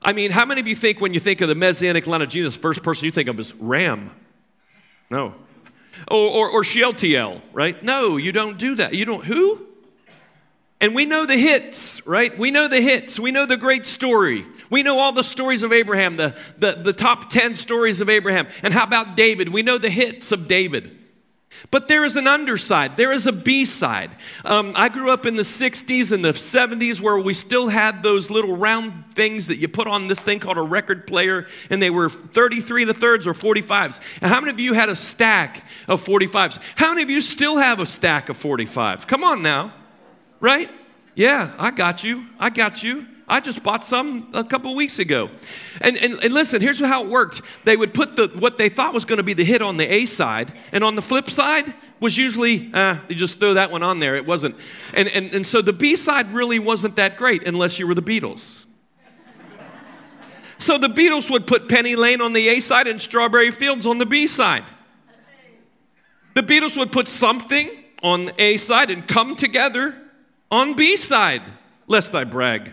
I 0.00 0.12
mean, 0.12 0.30
how 0.30 0.44
many 0.44 0.60
of 0.60 0.68
you 0.68 0.76
think 0.76 1.00
when 1.00 1.12
you 1.12 1.20
think 1.20 1.40
of 1.40 1.48
the 1.48 1.54
Messianic 1.54 2.06
line 2.06 2.22
of 2.22 2.28
Jesus, 2.28 2.54
first 2.54 2.82
person 2.82 3.06
you 3.06 3.12
think 3.12 3.28
of 3.28 3.40
is 3.40 3.52
Ram? 3.54 4.12
No. 5.10 5.34
Or, 6.08 6.30
or, 6.30 6.50
or 6.50 6.64
Shealtiel, 6.64 7.42
right? 7.52 7.82
No, 7.82 8.16
you 8.16 8.30
don't 8.30 8.58
do 8.58 8.76
that. 8.76 8.94
You 8.94 9.04
don't, 9.04 9.24
who? 9.24 9.66
And 10.80 10.94
we 10.94 11.06
know 11.06 11.26
the 11.26 11.36
hits, 11.36 12.06
right? 12.06 12.36
We 12.38 12.50
know 12.50 12.68
the 12.68 12.80
hits. 12.80 13.18
We 13.18 13.32
know 13.32 13.46
the 13.46 13.56
great 13.56 13.84
story. 13.84 14.46
We 14.70 14.82
know 14.82 15.00
all 15.00 15.12
the 15.12 15.24
stories 15.24 15.62
of 15.62 15.72
Abraham, 15.72 16.16
the, 16.16 16.36
the, 16.56 16.72
the 16.72 16.92
top 16.92 17.30
10 17.30 17.56
stories 17.56 18.00
of 18.00 18.08
Abraham. 18.08 18.46
And 18.62 18.72
how 18.72 18.84
about 18.84 19.16
David? 19.16 19.48
We 19.48 19.62
know 19.62 19.78
the 19.78 19.90
hits 19.90 20.30
of 20.30 20.46
David. 20.46 20.94
But 21.72 21.88
there 21.88 22.04
is 22.04 22.16
an 22.16 22.28
underside, 22.28 22.96
there 22.96 23.10
is 23.10 23.26
a 23.26 23.32
B 23.32 23.64
side. 23.64 24.14
Um, 24.44 24.72
I 24.76 24.88
grew 24.88 25.10
up 25.10 25.26
in 25.26 25.34
the 25.34 25.42
60s 25.42 26.12
and 26.12 26.24
the 26.24 26.32
70s 26.32 27.00
where 27.00 27.18
we 27.18 27.34
still 27.34 27.68
had 27.68 28.02
those 28.02 28.30
little 28.30 28.56
round 28.56 29.12
things 29.14 29.48
that 29.48 29.56
you 29.56 29.66
put 29.66 29.88
on 29.88 30.06
this 30.06 30.20
thing 30.20 30.38
called 30.38 30.58
a 30.58 30.62
record 30.62 31.06
player, 31.06 31.46
and 31.68 31.82
they 31.82 31.90
were 31.90 32.08
33 32.08 32.84
to 32.84 32.94
thirds 32.94 33.26
or 33.26 33.32
45s. 33.32 34.00
And 34.22 34.30
how 34.30 34.40
many 34.40 34.52
of 34.52 34.60
you 34.60 34.72
had 34.74 34.88
a 34.88 34.96
stack 34.96 35.64
of 35.88 36.04
45s? 36.04 36.60
How 36.76 36.90
many 36.90 37.02
of 37.02 37.10
you 37.10 37.20
still 37.20 37.58
have 37.58 37.80
a 37.80 37.86
stack 37.86 38.28
of 38.28 38.38
45s? 38.38 39.06
Come 39.06 39.24
on 39.24 39.42
now, 39.42 39.72
right? 40.40 40.70
Yeah, 41.14 41.52
I 41.58 41.70
got 41.70 42.04
you. 42.04 42.24
I 42.38 42.50
got 42.50 42.82
you. 42.82 43.06
I 43.28 43.40
just 43.40 43.62
bought 43.62 43.84
some 43.84 44.30
a 44.32 44.42
couple 44.42 44.74
weeks 44.74 44.98
ago. 44.98 45.30
And, 45.80 45.98
and, 45.98 46.18
and, 46.22 46.32
listen, 46.32 46.62
here's 46.62 46.80
how 46.80 47.04
it 47.04 47.10
worked. 47.10 47.42
They 47.64 47.76
would 47.76 47.92
put 47.92 48.16
the, 48.16 48.28
what 48.38 48.56
they 48.56 48.70
thought 48.70 48.94
was 48.94 49.04
going 49.04 49.18
to 49.18 49.22
be 49.22 49.34
the 49.34 49.44
hit 49.44 49.60
on 49.60 49.76
the 49.76 49.84
A 49.84 50.06
side, 50.06 50.52
and 50.72 50.82
on 50.82 50.96
the 50.96 51.02
flip 51.02 51.28
side 51.28 51.74
was 52.00 52.16
usually, 52.16 52.72
uh, 52.72 52.96
you 53.08 53.14
just 53.14 53.38
throw 53.38 53.54
that 53.54 53.70
one 53.70 53.82
on 53.82 53.98
there. 53.98 54.16
It 54.16 54.24
wasn't. 54.24 54.56
And, 54.94 55.08
and, 55.08 55.34
and 55.34 55.46
so 55.46 55.60
the 55.60 55.74
B 55.74 55.96
side 55.96 56.32
really 56.32 56.58
wasn't 56.58 56.96
that 56.96 57.16
great 57.16 57.46
unless 57.46 57.78
you 57.78 57.86
were 57.86 57.94
the 57.94 58.02
Beatles. 58.02 58.64
So 60.60 60.76
the 60.76 60.88
Beatles 60.88 61.30
would 61.30 61.46
put 61.46 61.68
Penny 61.68 61.94
Lane 61.94 62.20
on 62.20 62.32
the 62.32 62.48
A 62.48 62.58
side 62.58 62.88
and 62.88 63.00
Strawberry 63.00 63.52
Fields 63.52 63.86
on 63.86 63.98
the 63.98 64.06
B 64.06 64.26
side. 64.26 64.64
The 66.34 66.42
Beatles 66.42 66.76
would 66.76 66.90
put 66.90 67.08
something 67.08 67.70
on 68.02 68.32
A 68.38 68.56
side 68.56 68.90
and 68.90 69.06
come 69.06 69.36
together 69.36 69.96
on 70.50 70.74
B 70.74 70.96
side, 70.96 71.42
lest 71.86 72.14
I 72.14 72.24
brag 72.24 72.72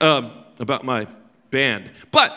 um, 0.00 0.30
about 0.58 0.84
my 0.84 1.06
band. 1.50 1.90
But 2.10 2.32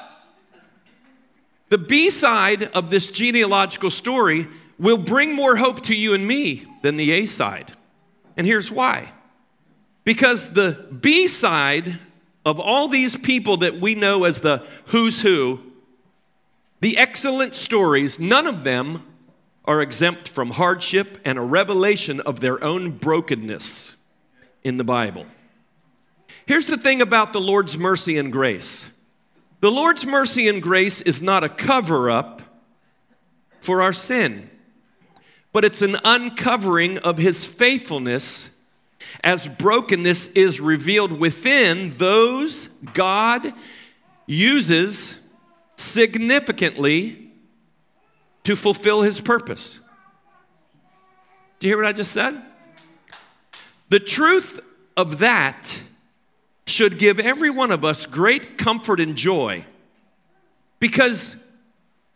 the 1.70 1.78
B 1.78 2.10
side 2.10 2.64
of 2.64 2.90
this 2.90 3.12
genealogical 3.12 3.90
story 3.90 4.48
will 4.80 4.98
bring 4.98 5.36
more 5.36 5.56
hope 5.56 5.82
to 5.84 5.96
you 5.96 6.14
and 6.14 6.26
me 6.26 6.66
than 6.82 6.98
the 6.98 7.12
A 7.12 7.26
side. 7.26 7.74
And 8.36 8.46
here's 8.46 8.72
why 8.72 9.12
because 10.04 10.54
the 10.54 10.88
B 11.02 11.28
side 11.28 12.00
of 12.46 12.62
all 12.62 12.88
these 12.88 13.18
people 13.18 13.58
that 13.58 13.82
we 13.82 13.94
know 13.94 14.24
as 14.24 14.40
the 14.40 14.66
who's 14.86 15.22
who, 15.22 15.60
the 16.80 16.98
excellent 16.98 17.56
stories, 17.56 18.18
none 18.18 18.48
of 18.48 18.64
them 18.64 19.04
are 19.66 19.82
exempt 19.82 20.30
from 20.30 20.52
hardship 20.52 21.20
and 21.26 21.38
a 21.38 21.42
revelation 21.42 22.22
of 22.22 22.40
their 22.40 22.64
own 22.64 22.92
brokenness 22.92 23.97
in 24.64 24.78
the 24.78 24.84
Bible. 24.84 25.26
Here's 26.46 26.68
the 26.68 26.78
thing 26.78 27.02
about 27.02 27.34
the 27.34 27.42
Lord's 27.42 27.78
mercy 27.78 28.18
and 28.18 28.32
grace 28.32 28.94
the 29.60 29.72
Lord's 29.72 30.06
mercy 30.06 30.48
and 30.48 30.62
grace 30.62 31.02
is 31.02 31.22
not 31.22 31.44
a 31.44 31.50
cover 31.50 32.12
up 32.12 32.42
for 33.60 33.82
our 33.82 33.94
sin, 33.94 34.50
but 35.52 35.66
it's 35.66 35.82
an 35.82 35.98
uncovering 36.04 37.00
of 37.00 37.18
His 37.18 37.44
faithfulness 37.44 38.52
as 39.24 39.48
brokenness 39.48 40.28
is 40.30 40.60
revealed 40.60 41.12
within 41.12 41.92
those 41.98 42.68
God 42.94 43.54
uses 44.28 45.20
significantly 45.76 47.32
to 48.44 48.56
fulfill 48.56 49.02
His 49.02 49.20
purpose. 49.20 49.80
Do 51.60 51.68
you 51.68 51.74
hear 51.74 51.84
what 51.84 51.90
I 51.90 51.94
just 51.94 52.12
said? 52.12 52.40
The 53.90 54.00
truth 54.00 54.60
of 54.96 55.20
that 55.20 55.82
should 56.66 57.00
give 57.00 57.20
every 57.20 57.50
one 57.50 57.72
of 57.72 57.86
us 57.86 58.06
great 58.06 58.58
comfort 58.58 59.00
and 59.00 59.16
joy 59.16 59.64
because 60.80 61.36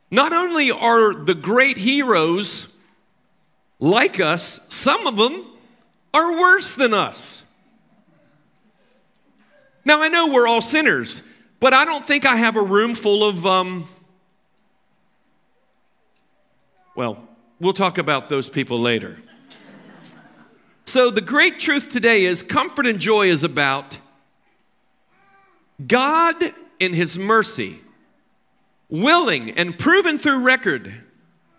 not 0.09 0.33
only 0.33 0.71
are 0.71 1.13
the 1.13 1.33
great 1.33 1.77
heroes 1.77 2.67
like 3.79 4.19
us, 4.19 4.59
some 4.67 5.07
of 5.07 5.15
them 5.15 5.45
are 6.13 6.39
worse 6.39 6.75
than 6.75 6.93
us. 6.93 7.43
Now, 9.85 10.01
I 10.01 10.09
know 10.09 10.27
we're 10.27 10.47
all 10.47 10.61
sinners, 10.61 11.23
but 11.59 11.73
I 11.73 11.85
don't 11.85 12.05
think 12.05 12.25
I 12.25 12.35
have 12.35 12.57
a 12.57 12.61
room 12.61 12.93
full 12.93 13.27
of, 13.27 13.45
um, 13.45 13.87
well, 16.95 17.27
we'll 17.59 17.73
talk 17.73 17.97
about 17.97 18.29
those 18.29 18.49
people 18.49 18.79
later. 18.79 19.17
So, 20.85 21.11
the 21.11 21.21
great 21.21 21.59
truth 21.59 21.89
today 21.89 22.23
is 22.23 22.43
comfort 22.43 22.85
and 22.85 22.99
joy 22.99 23.27
is 23.27 23.43
about 23.43 23.97
God, 25.85 26.35
in 26.79 26.93
His 26.93 27.17
mercy, 27.17 27.79
willing 28.89 29.51
and 29.51 29.77
proven 29.77 30.17
through 30.17 30.43
record 30.43 30.91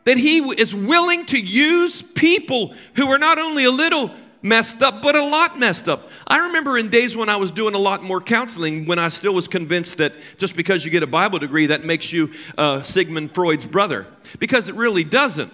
that 0.04 0.18
He 0.18 0.38
is 0.38 0.74
willing 0.74 1.24
to 1.26 1.38
use 1.38 2.02
people 2.02 2.74
who 2.96 3.06
are 3.08 3.18
not 3.18 3.38
only 3.38 3.64
a 3.64 3.70
little 3.70 4.10
messed 4.42 4.82
up, 4.82 5.00
but 5.00 5.14
a 5.14 5.24
lot 5.24 5.60
messed 5.60 5.88
up. 5.88 6.10
I 6.26 6.38
remember 6.38 6.76
in 6.76 6.88
days 6.88 7.16
when 7.16 7.28
I 7.28 7.36
was 7.36 7.52
doing 7.52 7.74
a 7.74 7.78
lot 7.78 8.02
more 8.02 8.20
counseling, 8.20 8.86
when 8.86 8.98
I 8.98 9.08
still 9.08 9.32
was 9.32 9.46
convinced 9.46 9.98
that 9.98 10.14
just 10.38 10.56
because 10.56 10.84
you 10.84 10.90
get 10.90 11.04
a 11.04 11.06
Bible 11.06 11.38
degree, 11.38 11.66
that 11.66 11.84
makes 11.84 12.12
you 12.12 12.32
uh, 12.58 12.82
Sigmund 12.82 13.32
Freud's 13.32 13.64
brother, 13.64 14.08
because 14.40 14.68
it 14.68 14.74
really 14.74 15.04
doesn't. 15.04 15.52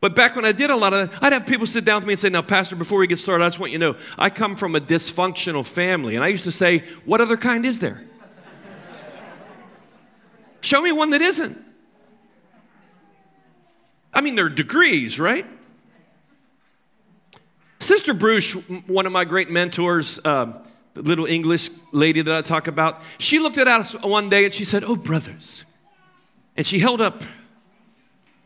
But 0.00 0.16
back 0.16 0.34
when 0.34 0.46
I 0.46 0.52
did 0.52 0.70
a 0.70 0.76
lot 0.76 0.94
of 0.94 1.10
that, 1.10 1.22
I'd 1.22 1.32
have 1.34 1.46
people 1.46 1.66
sit 1.66 1.84
down 1.84 2.00
with 2.00 2.06
me 2.06 2.14
and 2.14 2.20
say, 2.20 2.30
Now, 2.30 2.42
Pastor, 2.42 2.74
before 2.74 2.98
we 2.98 3.06
get 3.06 3.20
started, 3.20 3.44
I 3.44 3.48
just 3.48 3.60
want 3.60 3.72
you 3.72 3.78
to 3.78 3.92
know 3.92 3.98
I 4.18 4.30
come 4.30 4.56
from 4.56 4.74
a 4.74 4.80
dysfunctional 4.80 5.66
family. 5.66 6.14
And 6.14 6.24
I 6.24 6.28
used 6.28 6.44
to 6.44 6.52
say, 6.52 6.84
What 7.04 7.20
other 7.20 7.36
kind 7.36 7.66
is 7.66 7.80
there? 7.80 8.02
Show 10.62 10.80
me 10.80 10.92
one 10.92 11.10
that 11.10 11.22
isn't. 11.22 11.58
I 14.12 14.20
mean, 14.22 14.36
there 14.36 14.46
are 14.46 14.50
degrees, 14.50 15.20
right? 15.20 15.46
Sister 17.78 18.12
Bruce, 18.12 18.52
one 18.86 19.06
of 19.06 19.12
my 19.12 19.24
great 19.24 19.50
mentors, 19.50 20.18
uh, 20.24 20.62
the 20.94 21.02
little 21.02 21.24
English 21.24 21.70
lady 21.92 22.20
that 22.20 22.34
I 22.34 22.42
talk 22.42 22.66
about, 22.66 23.00
she 23.18 23.38
looked 23.38 23.56
at 23.58 23.68
us 23.68 23.92
one 24.02 24.28
day 24.28 24.44
and 24.44 24.52
she 24.52 24.64
said, 24.64 24.82
Oh, 24.84 24.96
brothers. 24.96 25.64
And 26.56 26.66
she 26.66 26.78
held 26.78 27.00
up 27.00 27.22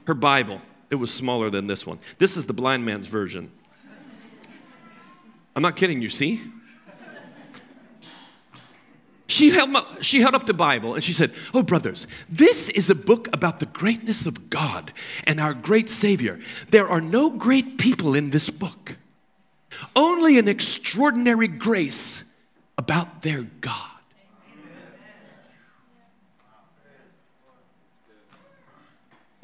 her 0.06 0.14
Bible. 0.14 0.60
It 0.90 0.96
was 0.96 1.12
smaller 1.12 1.50
than 1.50 1.66
this 1.66 1.86
one. 1.86 1.98
This 2.18 2.36
is 2.36 2.46
the 2.46 2.52
blind 2.52 2.84
man's 2.84 3.06
version. 3.06 3.50
I'm 5.56 5.62
not 5.62 5.76
kidding 5.76 6.02
you, 6.02 6.10
see? 6.10 6.40
she 9.26 9.50
held, 9.50 9.74
up, 9.74 10.02
she 10.02 10.20
held 10.20 10.34
up 10.34 10.46
the 10.46 10.54
Bible 10.54 10.94
and 10.94 11.02
she 11.02 11.12
said, 11.12 11.32
Oh, 11.52 11.62
brothers, 11.62 12.06
this 12.28 12.70
is 12.70 12.90
a 12.90 12.94
book 12.94 13.28
about 13.32 13.60
the 13.60 13.66
greatness 13.66 14.26
of 14.26 14.50
God 14.50 14.92
and 15.26 15.40
our 15.40 15.54
great 15.54 15.88
Savior. 15.88 16.40
There 16.70 16.88
are 16.88 17.00
no 17.00 17.30
great 17.30 17.78
people 17.78 18.14
in 18.14 18.30
this 18.30 18.50
book, 18.50 18.96
only 19.96 20.38
an 20.38 20.48
extraordinary 20.48 21.48
grace 21.48 22.32
about 22.76 23.22
their 23.22 23.42
God. 23.42 23.93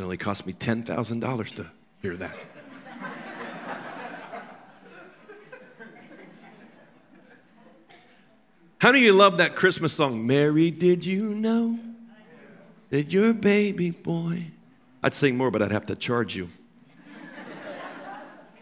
It 0.00 0.04
only 0.04 0.16
cost 0.16 0.46
me 0.46 0.54
$10,000 0.54 1.54
to 1.56 1.66
hear 2.00 2.16
that. 2.16 2.34
How 8.78 8.92
do 8.92 8.98
you 8.98 9.12
love 9.12 9.36
that 9.36 9.54
Christmas 9.56 9.92
song? 9.92 10.26
Mary, 10.26 10.70
did 10.70 11.04
you 11.04 11.34
know 11.34 11.78
that 12.88 13.12
your 13.12 13.34
baby 13.34 13.90
boy? 13.90 14.46
I'd 15.02 15.12
sing 15.12 15.36
more, 15.36 15.50
but 15.50 15.60
I'd 15.60 15.70
have 15.70 15.84
to 15.86 15.96
charge 15.96 16.34
you. 16.34 16.48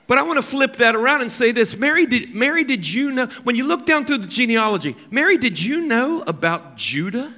But 0.08 0.18
I 0.18 0.22
want 0.22 0.38
to 0.38 0.42
flip 0.42 0.74
that 0.78 0.96
around 0.96 1.20
and 1.20 1.30
say 1.30 1.52
this 1.52 1.76
Mary 1.76 2.06
did, 2.06 2.34
Mary, 2.34 2.64
did 2.64 2.90
you 2.90 3.12
know? 3.12 3.26
When 3.44 3.54
you 3.54 3.62
look 3.62 3.86
down 3.86 4.06
through 4.06 4.18
the 4.18 4.26
genealogy, 4.26 4.96
Mary, 5.08 5.36
did 5.36 5.62
you 5.62 5.82
know 5.82 6.24
about 6.26 6.76
Judah 6.76 7.32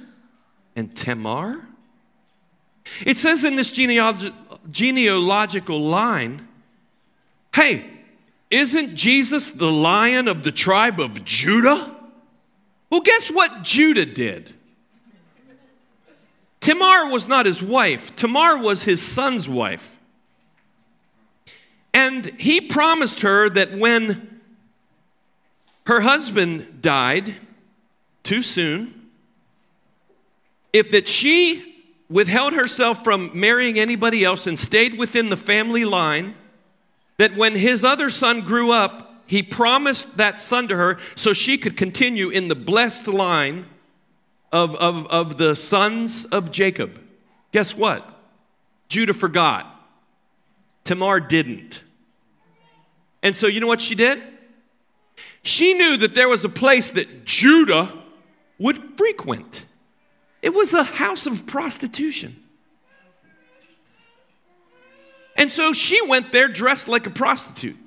and 0.75 0.95
Tamar? 0.95 1.67
It 3.05 3.17
says 3.17 3.43
in 3.43 3.55
this 3.55 3.71
genealog- 3.71 4.33
genealogical 4.71 5.79
line 5.79 6.47
hey, 7.53 7.85
isn't 8.49 8.95
Jesus 8.95 9.49
the 9.49 9.69
lion 9.69 10.27
of 10.27 10.43
the 10.43 10.51
tribe 10.51 10.99
of 10.99 11.23
Judah? 11.25 11.93
Well, 12.89 13.01
guess 13.01 13.29
what 13.29 13.63
Judah 13.63 14.05
did? 14.05 14.53
Tamar 16.61 17.09
was 17.09 17.27
not 17.27 17.45
his 17.45 17.61
wife, 17.61 18.15
Tamar 18.15 18.57
was 18.57 18.83
his 18.83 19.01
son's 19.01 19.49
wife. 19.49 19.97
And 21.93 22.25
he 22.39 22.61
promised 22.61 23.21
her 23.21 23.49
that 23.49 23.77
when 23.77 24.39
her 25.87 26.01
husband 26.01 26.81
died 26.81 27.35
too 28.23 28.41
soon, 28.41 29.09
if 30.71 30.91
that 30.91 31.07
she 31.07 31.70
withheld 32.11 32.53
herself 32.53 33.03
from 33.03 33.31
marrying 33.33 33.79
anybody 33.79 34.23
else 34.23 34.45
and 34.45 34.59
stayed 34.59 34.97
within 34.99 35.29
the 35.29 35.37
family 35.37 35.85
line, 35.85 36.35
that 37.17 37.35
when 37.35 37.55
his 37.55 37.83
other 37.83 38.09
son 38.09 38.41
grew 38.41 38.71
up, 38.71 39.23
he 39.25 39.41
promised 39.41 40.17
that 40.17 40.41
son 40.41 40.67
to 40.67 40.75
her 40.75 40.99
so 41.15 41.31
she 41.31 41.57
could 41.57 41.77
continue 41.77 42.29
in 42.29 42.49
the 42.49 42.55
blessed 42.55 43.07
line 43.07 43.65
of, 44.51 44.75
of, 44.75 45.07
of 45.07 45.37
the 45.37 45.55
sons 45.55 46.25
of 46.25 46.51
Jacob. 46.51 46.99
Guess 47.53 47.77
what? 47.77 48.07
Judah 48.89 49.13
forgot. 49.13 49.67
Tamar 50.83 51.21
didn't. 51.21 51.81
And 53.23 53.33
so, 53.33 53.47
you 53.47 53.61
know 53.61 53.67
what 53.67 53.79
she 53.79 53.95
did? 53.95 54.21
She 55.43 55.73
knew 55.73 55.95
that 55.97 56.13
there 56.13 56.27
was 56.27 56.43
a 56.43 56.49
place 56.49 56.89
that 56.89 57.23
Judah 57.23 57.93
would 58.59 58.97
frequent. 58.97 59.65
It 60.41 60.53
was 60.53 60.73
a 60.73 60.83
house 60.83 61.27
of 61.27 61.45
prostitution. 61.45 62.35
And 65.37 65.51
so 65.51 65.73
she 65.73 65.99
went 66.07 66.31
there 66.31 66.47
dressed 66.47 66.87
like 66.87 67.07
a 67.07 67.09
prostitute. 67.09 67.77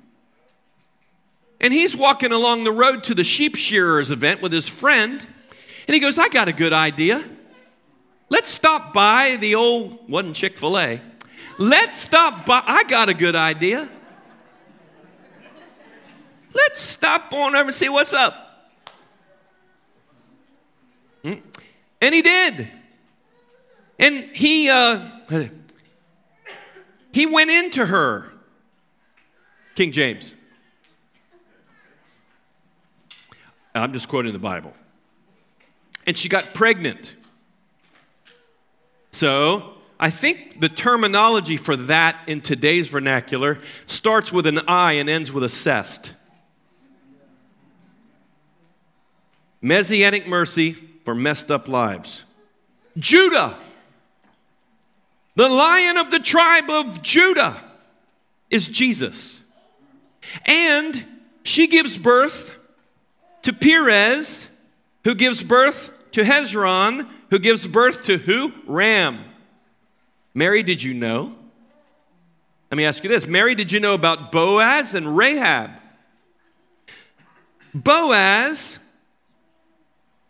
And 1.61 1.73
he's 1.73 1.95
walking 1.95 2.31
along 2.31 2.63
the 2.63 2.71
road 2.71 3.03
to 3.05 3.15
the 3.15 3.23
sheep 3.23 3.55
shearers 3.55 4.11
event 4.11 4.41
with 4.41 4.51
his 4.51 4.67
friend. 4.67 5.25
And 5.87 5.93
he 5.93 5.99
goes, 5.99 6.17
I 6.19 6.29
got 6.29 6.47
a 6.47 6.53
good 6.53 6.73
idea. 6.73 7.23
Let's 8.29 8.49
stop 8.49 8.93
by 8.93 9.37
the 9.39 9.55
old, 9.55 10.09
wasn't 10.09 10.35
Chick 10.35 10.57
fil 10.57 10.77
A. 10.77 11.01
Let's 11.57 11.97
stop 11.97 12.45
by, 12.45 12.61
I 12.65 12.83
got 12.83 13.07
a 13.07 13.13
good 13.13 13.35
idea. 13.35 13.87
Let's 16.53 16.81
stop 16.81 17.31
on 17.33 17.55
over 17.55 17.65
and 17.65 17.73
see 17.73 17.89
what's 17.89 18.13
up. 18.13 18.44
And 22.05 22.13
he 22.13 22.21
did. 22.21 22.67
And 23.97 24.25
he, 24.25 24.69
uh, 24.69 24.99
he 27.11 27.25
went 27.25 27.49
into 27.49 27.83
her, 27.83 28.31
King 29.73 29.91
James. 29.91 30.31
I'm 33.73 33.91
just 33.91 34.07
quoting 34.07 34.33
the 34.33 34.39
Bible. 34.39 34.71
And 36.05 36.15
she 36.15 36.29
got 36.29 36.53
pregnant. 36.53 37.15
So, 39.09 39.73
I 39.99 40.11
think 40.11 40.61
the 40.61 40.69
terminology 40.69 41.57
for 41.57 41.75
that 41.75 42.19
in 42.27 42.41
today's 42.41 42.87
vernacular 42.87 43.57
starts 43.87 44.31
with 44.31 44.45
an 44.45 44.59
I 44.67 44.91
and 44.91 45.09
ends 45.09 45.31
with 45.31 45.43
a 45.43 45.49
cest. 45.49 46.13
Messianic 49.59 50.27
mercy 50.27 50.77
for 51.05 51.15
messed 51.15 51.51
up 51.51 51.67
lives. 51.67 52.23
Judah, 52.97 53.55
the 55.35 55.47
lion 55.47 55.97
of 55.97 56.11
the 56.11 56.19
tribe 56.19 56.69
of 56.69 57.01
Judah, 57.01 57.55
is 58.49 58.67
Jesus. 58.67 59.41
And 60.45 61.05
she 61.43 61.67
gives 61.67 61.97
birth 61.97 62.57
to 63.43 63.53
Perez, 63.53 64.49
who 65.03 65.13
gives 65.13 65.43
birth 65.43 65.91
to 66.11 66.23
Hezron, 66.23 67.07
who 67.29 67.39
gives 67.39 67.67
birth 67.67 68.05
to 68.05 68.17
who? 68.17 68.51
Ram. 68.65 69.23
Mary, 70.33 70.63
did 70.63 70.81
you 70.81 70.93
know? 70.93 71.35
Let 72.71 72.77
me 72.77 72.85
ask 72.85 73.03
you 73.03 73.09
this 73.09 73.27
Mary, 73.27 73.55
did 73.55 73.71
you 73.71 73.79
know 73.79 73.93
about 73.93 74.31
Boaz 74.31 74.95
and 74.95 75.15
Rahab? 75.15 75.71
Boaz 77.73 78.79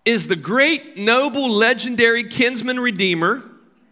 is 0.06 0.28
the 0.28 0.36
great, 0.36 0.98
noble, 0.98 1.50
legendary 1.50 2.24
kinsman 2.24 2.80
redeemer 2.80 3.44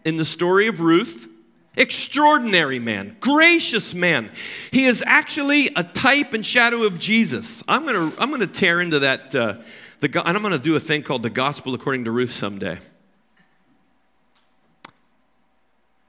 in 0.04 0.16
the 0.16 0.24
story 0.24 0.68
of 0.68 0.80
Ruth. 0.80 1.28
Extraordinary 1.76 2.78
man, 2.78 3.16
gracious 3.18 3.94
man. 3.94 4.30
He 4.70 4.84
is 4.84 5.02
actually 5.04 5.70
a 5.74 5.82
type 5.82 6.32
and 6.32 6.46
shadow 6.46 6.84
of 6.84 7.00
Jesus. 7.00 7.64
I'm 7.66 7.84
gonna, 7.84 8.12
I'm 8.16 8.30
gonna 8.30 8.46
tear 8.46 8.80
into 8.80 9.00
that, 9.00 9.34
uh, 9.34 9.56
the, 9.98 10.22
and 10.24 10.36
I'm 10.36 10.42
gonna 10.42 10.58
do 10.58 10.76
a 10.76 10.80
thing 10.80 11.02
called 11.02 11.24
the 11.24 11.30
Gospel 11.30 11.74
according 11.74 12.04
to 12.04 12.12
Ruth 12.12 12.30
someday. 12.30 12.78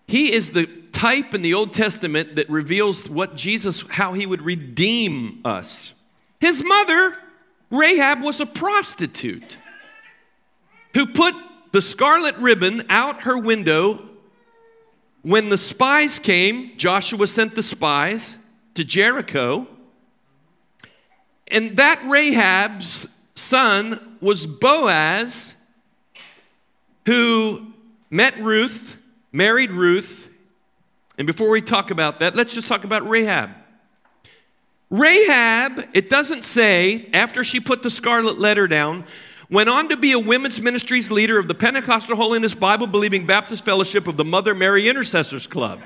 He 0.07 0.31
is 0.31 0.51
the 0.51 0.67
type 0.91 1.33
in 1.33 1.41
the 1.41 1.55
Old 1.55 1.73
Testament 1.73 2.35
that 2.35 2.47
reveals 2.47 3.09
what 3.09 3.35
Jesus, 3.35 3.81
how 3.89 4.13
he 4.13 4.27
would 4.27 4.43
redeem 4.43 5.41
us. 5.43 5.93
His 6.39 6.63
mother, 6.63 7.17
Rahab, 7.71 8.21
was 8.21 8.39
a 8.39 8.45
prostitute 8.45 9.57
who 10.95 11.05
put 11.05 11.35
the 11.73 11.81
scarlet 11.81 12.35
ribbon 12.37 12.83
out 12.89 13.23
her 13.23 13.37
window 13.37 14.01
when 15.21 15.49
the 15.49 15.57
spies 15.57 16.19
came. 16.19 16.75
Joshua 16.77 17.27
sent 17.27 17.53
the 17.53 17.61
spies 17.61 18.37
to 18.75 18.85
Jericho. 18.85 19.67
And 21.47 21.75
that 21.77 22.01
Rahab's 22.05 23.07
son 23.35 24.17
was 24.21 24.47
Boaz, 24.47 25.55
who 27.05 27.73
met 28.09 28.37
Ruth, 28.39 28.97
married 29.33 29.73
Ruth. 29.73 30.29
And 31.17 31.27
before 31.27 31.49
we 31.49 31.61
talk 31.61 31.91
about 31.91 32.21
that, 32.21 32.37
let's 32.37 32.53
just 32.53 32.69
talk 32.69 32.85
about 32.85 33.03
Rahab. 33.03 33.49
Rahab, 34.89 35.89
it 35.93 36.09
doesn't 36.09 36.45
say, 36.45 37.09
after 37.13 37.43
she 37.43 37.59
put 37.59 37.83
the 37.83 37.89
scarlet 37.89 38.39
letter 38.39 38.65
down, 38.67 39.03
went 39.49 39.69
on 39.69 39.89
to 39.89 39.97
be 39.97 40.11
a 40.11 40.19
women's 40.19 40.61
ministries 40.61 41.11
leader 41.11 41.37
of 41.37 41.47
the 41.47 41.55
Pentecostal 41.55 42.15
Holiness 42.15 42.53
Bible 42.53 42.87
Believing 42.87 43.25
Baptist 43.25 43.65
Fellowship 43.65 44.07
of 44.07 44.17
the 44.17 44.25
Mother 44.25 44.55
Mary 44.55 44.89
Intercessors 44.89 45.47
Club. 45.47 45.79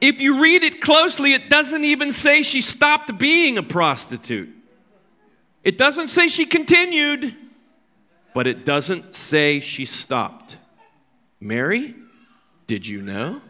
If 0.00 0.20
you 0.20 0.42
read 0.42 0.62
it 0.62 0.80
closely, 0.80 1.32
it 1.32 1.48
doesn't 1.48 1.84
even 1.84 2.12
say 2.12 2.42
she 2.42 2.60
stopped 2.60 3.18
being 3.18 3.58
a 3.58 3.62
prostitute. 3.62 4.50
It 5.64 5.78
doesn't 5.78 6.08
say 6.08 6.28
she 6.28 6.46
continued, 6.46 7.34
but 8.34 8.46
it 8.46 8.64
doesn't 8.64 9.16
say 9.16 9.60
she 9.60 9.84
stopped. 9.84 10.58
Mary, 11.40 11.94
did 12.66 12.86
you 12.86 13.02
know? 13.02 13.40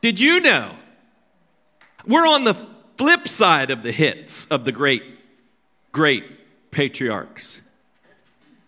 Did 0.00 0.20
you 0.20 0.40
know? 0.40 0.74
We're 2.06 2.26
on 2.26 2.44
the 2.44 2.54
flip 2.96 3.26
side 3.26 3.70
of 3.70 3.82
the 3.82 3.92
hits 3.92 4.46
of 4.46 4.64
the 4.64 4.72
great 4.72 5.15
great 5.96 6.70
patriarchs. 6.70 7.62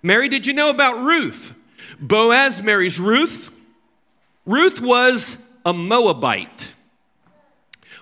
Mary, 0.02 0.30
did 0.30 0.46
you 0.46 0.54
know 0.54 0.70
about 0.70 1.04
Ruth? 1.04 1.54
Boaz 2.00 2.62
marries 2.62 2.98
Ruth. 2.98 3.54
Ruth 4.46 4.80
was 4.80 5.36
a 5.66 5.74
Moabite. 5.74 6.72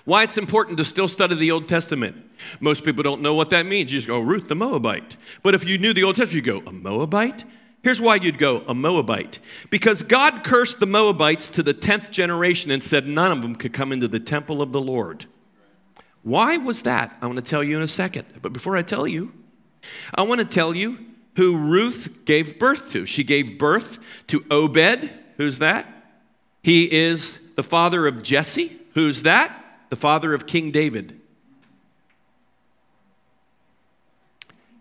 Why 0.05 0.23
it's 0.23 0.39
important 0.39 0.79
to 0.79 0.85
still 0.85 1.09
study 1.09 1.35
the 1.35 1.51
Old 1.51 1.67
Testament. 1.67 2.15
Most 2.61 2.85
people 2.85 3.03
don't 3.03 3.21
know 3.21 3.35
what 3.35 3.51
that 3.51 3.67
means. 3.67 3.93
You 3.93 3.99
just 3.99 4.07
go, 4.07 4.21
Ruth 4.21 4.47
the 4.47 4.55
Moabite. 4.55 5.17
But 5.43 5.57
if 5.57 5.67
you 5.69 5.77
knew 5.77 5.93
the 5.93 6.05
Old 6.05 6.15
Testament, 6.15 6.47
you 6.47 6.61
go, 6.61 6.65
a 6.65 6.73
Moabite? 6.73 7.45
Here's 7.83 8.01
why 8.01 8.17
you'd 8.17 8.39
go, 8.39 8.63
a 8.69 8.75
Moabite. 8.75 9.41
Because 9.71 10.05
God 10.05 10.45
cursed 10.45 10.79
the 10.79 10.87
Moabites 10.87 11.49
to 11.49 11.65
the 11.65 11.75
10th 11.75 12.13
generation 12.13 12.71
and 12.71 12.81
said 12.81 13.09
none 13.09 13.33
of 13.33 13.43
them 13.43 13.57
could 13.57 13.73
come 13.73 13.91
into 13.91 14.07
the 14.07 14.21
temple 14.21 14.63
of 14.63 14.71
the 14.71 14.81
Lord. 14.81 15.27
Why 16.27 16.57
was 16.57 16.83
that? 16.83 17.17
I 17.23 17.27
want 17.27 17.39
to 17.39 17.45
tell 17.45 17.63
you 17.63 17.77
in 17.77 17.85
a 17.85 17.87
second. 17.87 18.27
But 18.43 18.53
before 18.53 18.77
I 18.77 18.83
tell 18.83 19.07
you, 19.07 19.33
I 20.13 20.23
want 20.23 20.41
to 20.41 20.45
tell 20.45 20.75
you 20.75 20.99
who 21.37 21.57
Ruth 21.57 22.25
gave 22.25 22.59
birth 22.59 22.91
to. 22.91 23.07
She 23.07 23.23
gave 23.23 23.59
birth 23.59 24.01
to 24.27 24.45
Obed. 24.51 25.09
Who's 25.37 25.61
that? 25.61 25.89
He 26.65 26.93
is 26.93 27.53
the 27.55 27.63
father 27.63 28.09
of 28.09 28.25
Jesse. 28.25 28.77
Who's 28.95 29.23
that? 29.23 29.57
The 29.91 29.95
father 29.95 30.35
of 30.35 30.49
King 30.49 30.73
David. 30.73 31.21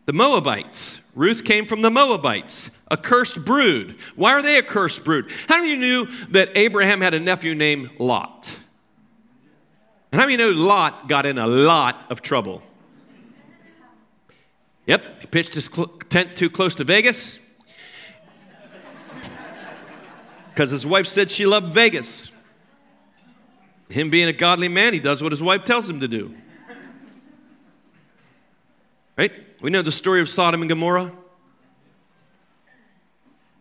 The 0.08 0.14
Moabites. 0.14 1.04
Ruth 1.14 1.46
came 1.46 1.68
from 1.68 1.84
the 1.84 1.92
Moabites, 1.92 2.72
a 2.90 2.98
cursed 2.98 3.46
brood. 3.46 3.98
Why 4.16 4.32
are 4.32 4.42
they 4.42 4.58
a 4.58 4.64
cursed 4.64 5.06
brood? 5.06 5.32
How 5.48 5.58
many 5.58 5.74
of 5.74 5.80
you 5.80 5.86
knew 5.86 6.08
that 6.30 6.58
Abraham 6.58 7.02
had 7.02 7.14
a 7.14 7.20
nephew 7.20 7.54
named 7.54 7.92
Lot? 8.00 8.58
And 10.16 10.22
how 10.22 10.28
many 10.28 10.38
know 10.38 10.52
Lot 10.52 11.10
got 11.10 11.26
in 11.26 11.38
a 11.38 11.46
lot 11.46 12.06
of 12.10 12.22
trouble? 12.22 12.64
Yep, 14.88 15.04
he 15.20 15.28
pitched 15.28 15.54
his 15.54 15.66
cl- 15.66 15.88
tent 15.88 16.38
too 16.38 16.50
close 16.50 16.74
to 16.76 16.86
Vegas 16.86 17.38
because 20.52 20.70
his 20.70 20.86
wife 20.86 21.06
said 21.06 21.30
she 21.30 21.46
loved 21.46 21.74
Vegas. 21.74 22.32
Him 23.90 24.10
being 24.10 24.30
a 24.30 24.32
godly 24.32 24.70
man, 24.70 24.94
he 24.94 25.02
does 25.02 25.22
what 25.22 25.34
his 25.34 25.44
wife 25.44 25.66
tells 25.66 25.90
him 25.90 26.00
to 26.00 26.08
do. 26.08 26.34
Right? 29.18 29.34
We 29.60 29.70
know 29.70 29.82
the 29.82 29.92
story 29.92 30.22
of 30.22 30.30
Sodom 30.30 30.62
and 30.62 30.70
Gomorrah. 30.70 31.12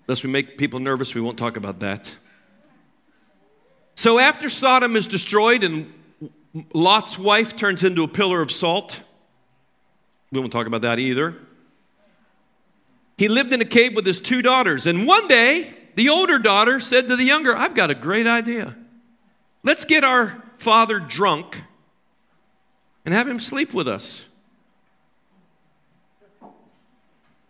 Unless 0.07 0.23
we 0.23 0.31
make 0.31 0.57
people 0.57 0.79
nervous, 0.79 1.17
we 1.17 1.21
won't 1.21 1.37
talk 1.37 1.57
about 1.57 1.81
that. 1.81 2.17
So 3.97 4.21
after 4.21 4.49
Sodom 4.49 4.95
is 4.95 5.09
destroyed 5.09 5.65
and 5.65 5.93
Lot's 6.73 7.19
wife 7.19 7.57
turns 7.57 7.83
into 7.83 8.05
a 8.05 8.09
pillar 8.09 8.41
of 8.41 8.51
salt, 8.51 9.03
we 10.31 10.41
won't 10.41 10.53
talk 10.53 10.67
about 10.67 10.83
that 10.83 10.99
either. 10.99 11.37
He 13.17 13.29
lived 13.29 13.53
in 13.53 13.61
a 13.61 13.65
cave 13.65 13.95
with 13.95 14.05
his 14.05 14.21
two 14.21 14.43
daughters, 14.43 14.87
and 14.87 15.07
one 15.07 15.29
day 15.29 15.73
the 15.95 16.09
older 16.09 16.39
daughter 16.39 16.81
said 16.81 17.09
to 17.09 17.17
the 17.17 17.25
younger, 17.25 17.57
I've 17.57 17.75
got 17.75 17.91
a 17.91 17.95
great 17.95 18.27
idea. 18.27 18.77
Let's 19.63 19.85
get 19.85 20.03
our 20.03 20.43
father 20.59 20.99
drunk 20.99 21.63
and 23.05 23.15
have 23.15 23.29
him 23.29 23.39
sleep 23.39 23.73
with 23.73 23.89
us. 23.89 24.29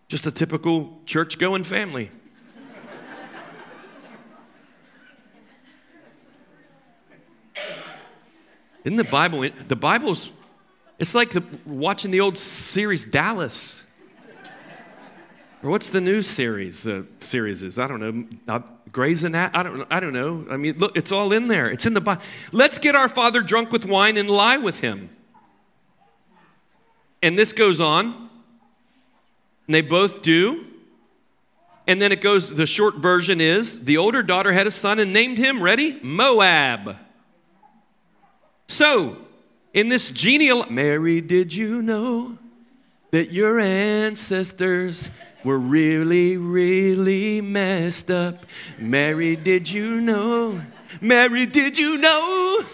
Just 0.08 0.26
a 0.26 0.30
typical 0.30 1.00
church 1.06 1.38
going 1.38 1.64
family. 1.64 2.10
In 8.84 8.96
the 8.96 9.04
Bible, 9.04 9.48
the 9.66 9.76
Bible's, 9.76 10.30
it's 10.98 11.14
like 11.14 11.30
the, 11.30 11.42
watching 11.64 12.10
the 12.10 12.20
old 12.20 12.36
series 12.36 13.04
Dallas. 13.04 13.82
Or 15.62 15.70
what's 15.70 15.88
the 15.88 16.02
new 16.02 16.20
series? 16.20 16.86
Uh, 16.86 17.04
series 17.20 17.62
is 17.62 17.78
I 17.78 17.88
don't 17.88 18.00
know. 18.00 18.26
Uh, 18.46 18.60
Grey's 18.92 19.24
Anatomy. 19.24 19.58
I 19.58 19.62
don't. 19.62 19.86
I 19.92 20.00
don't 20.00 20.12
know. 20.12 20.46
I 20.50 20.58
mean, 20.58 20.78
look, 20.78 20.94
it's 20.94 21.10
all 21.10 21.32
in 21.32 21.48
there. 21.48 21.70
It's 21.70 21.86
in 21.86 21.94
the 21.94 22.02
Bible. 22.02 22.20
Let's 22.52 22.78
get 22.78 22.94
our 22.94 23.08
father 23.08 23.40
drunk 23.40 23.72
with 23.72 23.86
wine 23.86 24.18
and 24.18 24.30
lie 24.30 24.58
with 24.58 24.80
him. 24.80 25.08
And 27.22 27.38
this 27.38 27.54
goes 27.54 27.80
on. 27.80 28.28
And 29.66 29.74
they 29.74 29.80
both 29.80 30.20
do. 30.20 30.66
And 31.86 32.00
then 32.00 32.12
it 32.12 32.20
goes. 32.20 32.54
The 32.54 32.66
short 32.66 32.96
version 32.96 33.40
is 33.40 33.86
the 33.86 33.96
older 33.96 34.22
daughter 34.22 34.52
had 34.52 34.66
a 34.66 34.70
son 34.70 34.98
and 34.98 35.14
named 35.14 35.38
him. 35.38 35.62
Ready? 35.62 35.98
Moab. 36.02 36.98
So, 38.66 39.18
in 39.72 39.88
this 39.88 40.10
genial, 40.10 40.66
Mary, 40.70 41.20
did 41.20 41.54
you 41.54 41.82
know 41.82 42.38
that 43.10 43.32
your 43.32 43.60
ancestors 43.60 45.08
were 45.44 45.58
really, 45.58 46.36
really 46.36 47.40
messed 47.40 48.10
up. 48.10 48.44
Mary, 48.78 49.36
did 49.36 49.70
you 49.70 50.00
know? 50.00 50.60
Mary, 51.00 51.46
did 51.46 51.78
you 51.78 51.98
know 51.98 52.64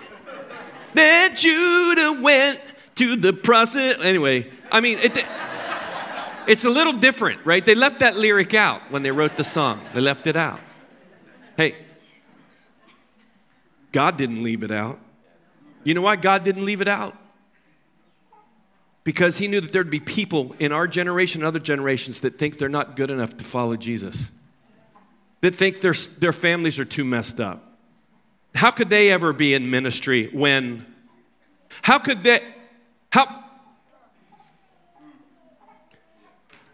that 0.94 1.36
Judah 1.36 2.22
went 2.22 2.60
to 2.94 3.16
the 3.16 3.32
prostitute? 3.32 4.04
Anyway, 4.04 4.48
I 4.70 4.80
mean, 4.80 4.98
it, 5.02 5.26
it's 6.46 6.64
a 6.64 6.70
little 6.70 6.92
different, 6.92 7.44
right? 7.44 7.64
They 7.66 7.74
left 7.74 8.00
that 8.00 8.16
lyric 8.16 8.54
out 8.54 8.80
when 8.90 9.02
they 9.02 9.10
wrote 9.10 9.36
the 9.36 9.44
song. 9.44 9.80
They 9.92 10.00
left 10.00 10.26
it 10.26 10.36
out. 10.36 10.60
Hey, 11.56 11.76
God 13.92 14.16
didn't 14.16 14.42
leave 14.42 14.62
it 14.62 14.70
out. 14.70 14.98
You 15.84 15.94
know 15.94 16.02
why 16.02 16.16
God 16.16 16.44
didn't 16.44 16.64
leave 16.64 16.80
it 16.80 16.88
out? 16.88 17.16
because 19.04 19.38
he 19.38 19.48
knew 19.48 19.60
that 19.60 19.72
there'd 19.72 19.90
be 19.90 20.00
people 20.00 20.54
in 20.58 20.72
our 20.72 20.86
generation 20.86 21.40
and 21.40 21.46
other 21.46 21.58
generations 21.58 22.20
that 22.20 22.38
think 22.38 22.58
they're 22.58 22.68
not 22.68 22.96
good 22.96 23.10
enough 23.10 23.36
to 23.38 23.44
follow 23.44 23.76
Jesus, 23.76 24.30
that 25.40 25.54
think 25.54 25.80
their, 25.80 25.94
their 26.18 26.32
families 26.32 26.78
are 26.78 26.84
too 26.84 27.04
messed 27.04 27.40
up. 27.40 27.76
How 28.54 28.70
could 28.70 28.90
they 28.90 29.10
ever 29.10 29.32
be 29.32 29.54
in 29.54 29.70
ministry 29.70 30.26
when, 30.26 30.84
how 31.82 31.98
could 31.98 32.24
they, 32.24 32.40
how, 33.10 33.44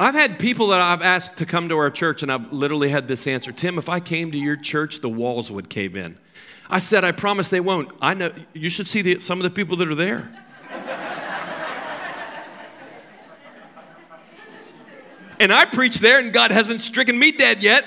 I've 0.00 0.14
had 0.14 0.38
people 0.38 0.68
that 0.68 0.80
I've 0.80 1.02
asked 1.02 1.38
to 1.38 1.46
come 1.46 1.68
to 1.68 1.76
our 1.78 1.90
church, 1.90 2.22
and 2.22 2.30
I've 2.30 2.52
literally 2.52 2.88
had 2.88 3.08
this 3.08 3.26
answer 3.26 3.52
Tim, 3.52 3.78
if 3.78 3.88
I 3.88 4.00
came 4.00 4.32
to 4.32 4.38
your 4.38 4.56
church, 4.56 5.00
the 5.00 5.08
walls 5.08 5.50
would 5.50 5.70
cave 5.70 5.96
in. 5.96 6.18
I 6.68 6.78
said, 6.80 7.04
I 7.04 7.12
promise 7.12 7.48
they 7.48 7.60
won't. 7.60 7.90
I 8.00 8.14
know, 8.14 8.32
you 8.52 8.70
should 8.70 8.88
see 8.88 9.02
the, 9.02 9.20
some 9.20 9.38
of 9.38 9.44
the 9.44 9.50
people 9.50 9.76
that 9.76 9.88
are 9.88 9.94
there. 9.94 10.30
And 15.38 15.52
I 15.52 15.66
preach 15.66 15.96
there, 15.98 16.18
and 16.18 16.32
God 16.32 16.50
hasn't 16.50 16.80
stricken 16.80 17.18
me 17.18 17.30
dead 17.32 17.62
yet. 17.62 17.84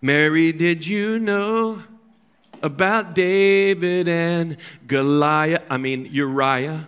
Mary, 0.00 0.52
did 0.52 0.86
you 0.86 1.18
know 1.18 1.82
about 2.62 3.14
David 3.14 4.06
and 4.06 4.56
Goliath? 4.86 5.62
I 5.68 5.76
mean, 5.78 6.06
Uriah. 6.10 6.86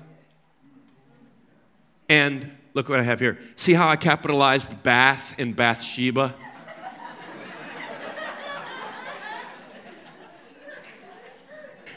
And 2.08 2.56
look 2.74 2.88
what 2.88 3.00
I 3.00 3.02
have 3.02 3.18
here. 3.18 3.38
See 3.56 3.74
how 3.74 3.88
I 3.88 3.96
capitalized 3.96 4.82
Bath 4.84 5.34
and 5.38 5.56
Bathsheba? 5.56 6.34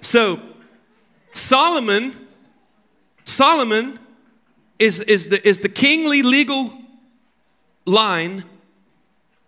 So, 0.02 0.42
Solomon 1.34 2.16
Solomon 3.24 4.00
is, 4.80 5.00
is, 5.02 5.28
the, 5.28 5.48
is 5.48 5.60
the 5.60 5.70
kingly 5.70 6.22
legal 6.22 6.74
line 7.86 8.44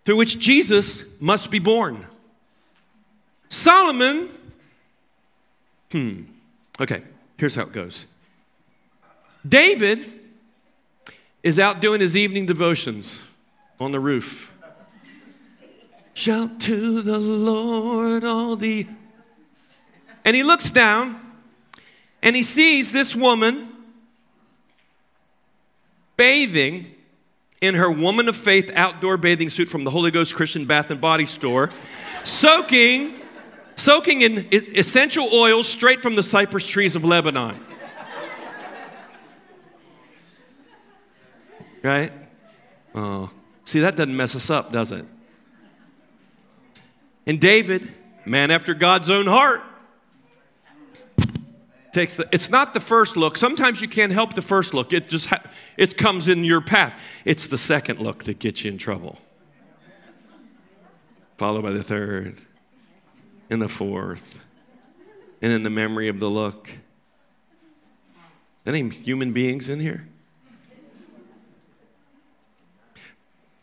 through 0.04 0.16
which 0.16 0.38
Jesus 0.38 1.04
must 1.20 1.50
be 1.50 1.58
born. 1.58 2.06
Solomon, 3.48 4.28
hmm, 5.90 6.22
okay, 6.80 7.02
here's 7.36 7.54
how 7.54 7.62
it 7.62 7.72
goes. 7.72 8.06
David 9.46 10.04
is 11.42 11.58
out 11.58 11.80
doing 11.80 12.00
his 12.00 12.16
evening 12.16 12.46
devotions 12.46 13.20
on 13.78 13.92
the 13.92 14.00
roof. 14.00 14.50
Shout 16.14 16.60
to 16.60 17.02
the 17.02 17.18
Lord, 17.18 18.24
all 18.24 18.56
the. 18.56 18.86
And 20.24 20.34
he 20.34 20.42
looks 20.42 20.70
down 20.70 21.20
and 22.22 22.34
he 22.34 22.42
sees 22.42 22.90
this 22.90 23.14
woman 23.14 23.68
bathing 26.16 26.86
in 27.60 27.74
her 27.74 27.90
woman 27.90 28.28
of 28.28 28.36
faith 28.36 28.70
outdoor 28.74 29.16
bathing 29.16 29.48
suit 29.48 29.68
from 29.68 29.84
the 29.84 29.90
Holy 29.90 30.10
Ghost 30.10 30.34
Christian 30.34 30.64
Bath 30.64 30.90
and 30.90 31.00
Body 31.00 31.26
Store, 31.26 31.70
soaking, 32.24 33.14
soaking 33.74 34.22
in 34.22 34.48
essential 34.52 35.28
oils 35.32 35.68
straight 35.68 36.02
from 36.02 36.14
the 36.14 36.22
cypress 36.22 36.66
trees 36.66 36.96
of 36.96 37.04
Lebanon. 37.04 37.58
Right? 41.82 42.12
Oh, 42.94 43.30
see, 43.64 43.80
that 43.80 43.96
doesn't 43.96 44.16
mess 44.16 44.34
us 44.34 44.48
up, 44.48 44.72
does 44.72 44.92
it? 44.92 45.04
And 47.26 47.40
David, 47.40 47.92
man 48.24 48.50
after 48.50 48.72
God's 48.72 49.10
own 49.10 49.26
heart, 49.26 49.62
takes 51.94 52.16
the, 52.16 52.28
it's 52.32 52.50
not 52.50 52.74
the 52.74 52.80
first 52.80 53.16
look. 53.16 53.38
Sometimes 53.38 53.80
you 53.80 53.88
can't 53.88 54.12
help 54.12 54.34
the 54.34 54.42
first 54.42 54.74
look. 54.74 54.92
It 54.92 55.08
just 55.08 55.26
ha, 55.26 55.42
it 55.76 55.96
comes 55.96 56.28
in 56.28 56.44
your 56.44 56.60
path. 56.60 57.00
It's 57.24 57.46
the 57.46 57.56
second 57.56 58.00
look 58.00 58.24
that 58.24 58.38
gets 58.38 58.64
you 58.64 58.72
in 58.72 58.78
trouble. 58.78 59.18
Followed 61.38 61.62
by 61.62 61.70
the 61.70 61.82
third 61.82 62.40
and 63.50 63.60
the 63.60 63.68
fourth 63.68 64.40
And 65.42 65.52
then 65.52 65.62
the 65.62 65.70
memory 65.70 66.08
of 66.08 66.20
the 66.20 66.28
look. 66.28 66.70
Any 68.66 68.88
human 68.88 69.32
beings 69.32 69.68
in 69.68 69.80
here? 69.80 70.08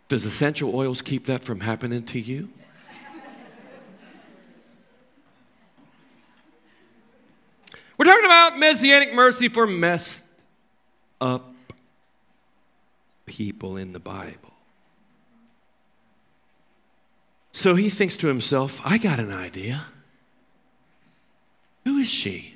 Does 0.08 0.26
essential 0.26 0.76
oils 0.76 1.02
keep 1.02 1.26
that 1.26 1.44
from 1.44 1.62
happening 1.62 2.04
to 2.08 2.20
you? 2.20 2.50
We're 8.02 8.06
talking 8.06 8.26
about 8.26 8.58
messianic 8.58 9.14
mercy 9.14 9.48
for 9.48 9.68
messed 9.68 10.26
up 11.22 11.54
people 13.28 13.78
in 13.78 13.94
the 13.94 14.00
Bible. 14.00 14.56
So 17.52 17.76
he 17.76 17.92
thinks 17.92 18.18
to 18.18 18.28
himself, 18.28 18.82
I 18.84 18.98
got 18.98 19.20
an 19.20 19.32
idea. 19.32 19.84
Who 21.86 21.98
is 21.98 22.10
she? 22.10 22.56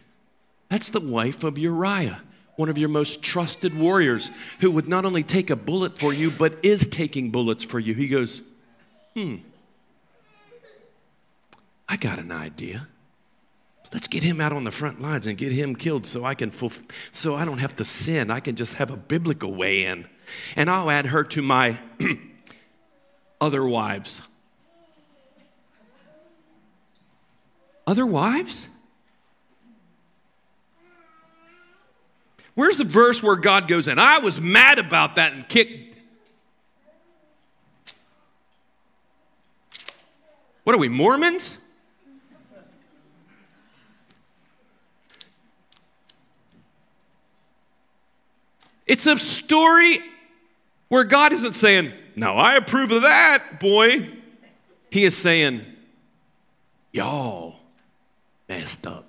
That's 0.69 0.89
the 0.89 0.99
wife 0.99 1.43
of 1.43 1.59
Uriah, 1.59 2.23
one 2.55 2.69
of 2.69 2.79
your 2.79 2.89
most 2.89 3.21
trusted 3.21 3.77
warriors, 3.77 4.31
who 4.61 4.71
would 4.71 4.87
not 4.87 5.05
only 5.05 5.21
take 5.21 5.51
a 5.51 5.55
bullet 5.55 5.99
for 5.99 6.11
you, 6.11 6.31
but 6.31 6.57
is 6.63 6.87
taking 6.87 7.29
bullets 7.29 7.63
for 7.63 7.77
you. 7.77 7.93
He 7.93 8.07
goes, 8.07 8.41
Hmm, 9.13 9.35
I 11.87 11.97
got 11.97 12.17
an 12.17 12.31
idea. 12.31 12.87
Let's 13.95 14.09
get 14.09 14.23
him 14.23 14.41
out 14.41 14.51
on 14.51 14.65
the 14.65 14.71
front 14.71 15.01
lines 15.01 15.25
and 15.25 15.37
get 15.37 15.53
him 15.53 15.73
killed 15.73 16.05
so 16.05 16.25
I 16.25 16.35
can 16.35 16.51
fulf- 16.51 16.85
so 17.13 17.33
I 17.33 17.45
don't 17.45 17.59
have 17.59 17.77
to 17.77 17.85
sin. 17.85 18.29
I 18.29 18.41
can 18.41 18.57
just 18.57 18.73
have 18.73 18.91
a 18.91 18.97
biblical 18.97 19.53
way 19.53 19.85
in. 19.85 20.05
And 20.57 20.69
I'll 20.69 20.91
add 20.91 21.05
her 21.05 21.23
to 21.23 21.41
my 21.41 21.77
other 23.39 23.65
wives. 23.65 24.21
Other 27.87 28.05
wives? 28.05 28.67
Where's 32.53 32.75
the 32.75 32.83
verse 32.83 33.23
where 33.23 33.37
God 33.37 33.69
goes 33.69 33.87
in? 33.87 33.97
I 33.97 34.17
was 34.17 34.41
mad 34.41 34.77
about 34.77 35.15
that 35.15 35.31
and 35.31 35.47
kicked. 35.47 35.97
What 40.65 40.75
are 40.75 40.79
we, 40.79 40.89
Mormons? 40.89 41.59
It's 48.87 49.07
a 49.07 49.17
story 49.17 49.99
where 50.89 51.03
God 51.03 51.33
isn't 51.33 51.53
saying, 51.53 51.91
Now 52.15 52.35
I 52.35 52.55
approve 52.55 52.91
of 52.91 53.01
that, 53.01 53.59
boy. 53.59 54.09
He 54.91 55.03
is 55.03 55.17
saying, 55.17 55.65
Y'all 56.91 57.57
messed 58.47 58.85
up. 58.87 59.05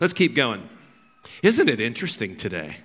Let's 0.00 0.12
keep 0.12 0.34
going. 0.34 0.68
Isn't 1.42 1.68
it 1.68 1.80
interesting 1.80 2.36
today? 2.36 2.76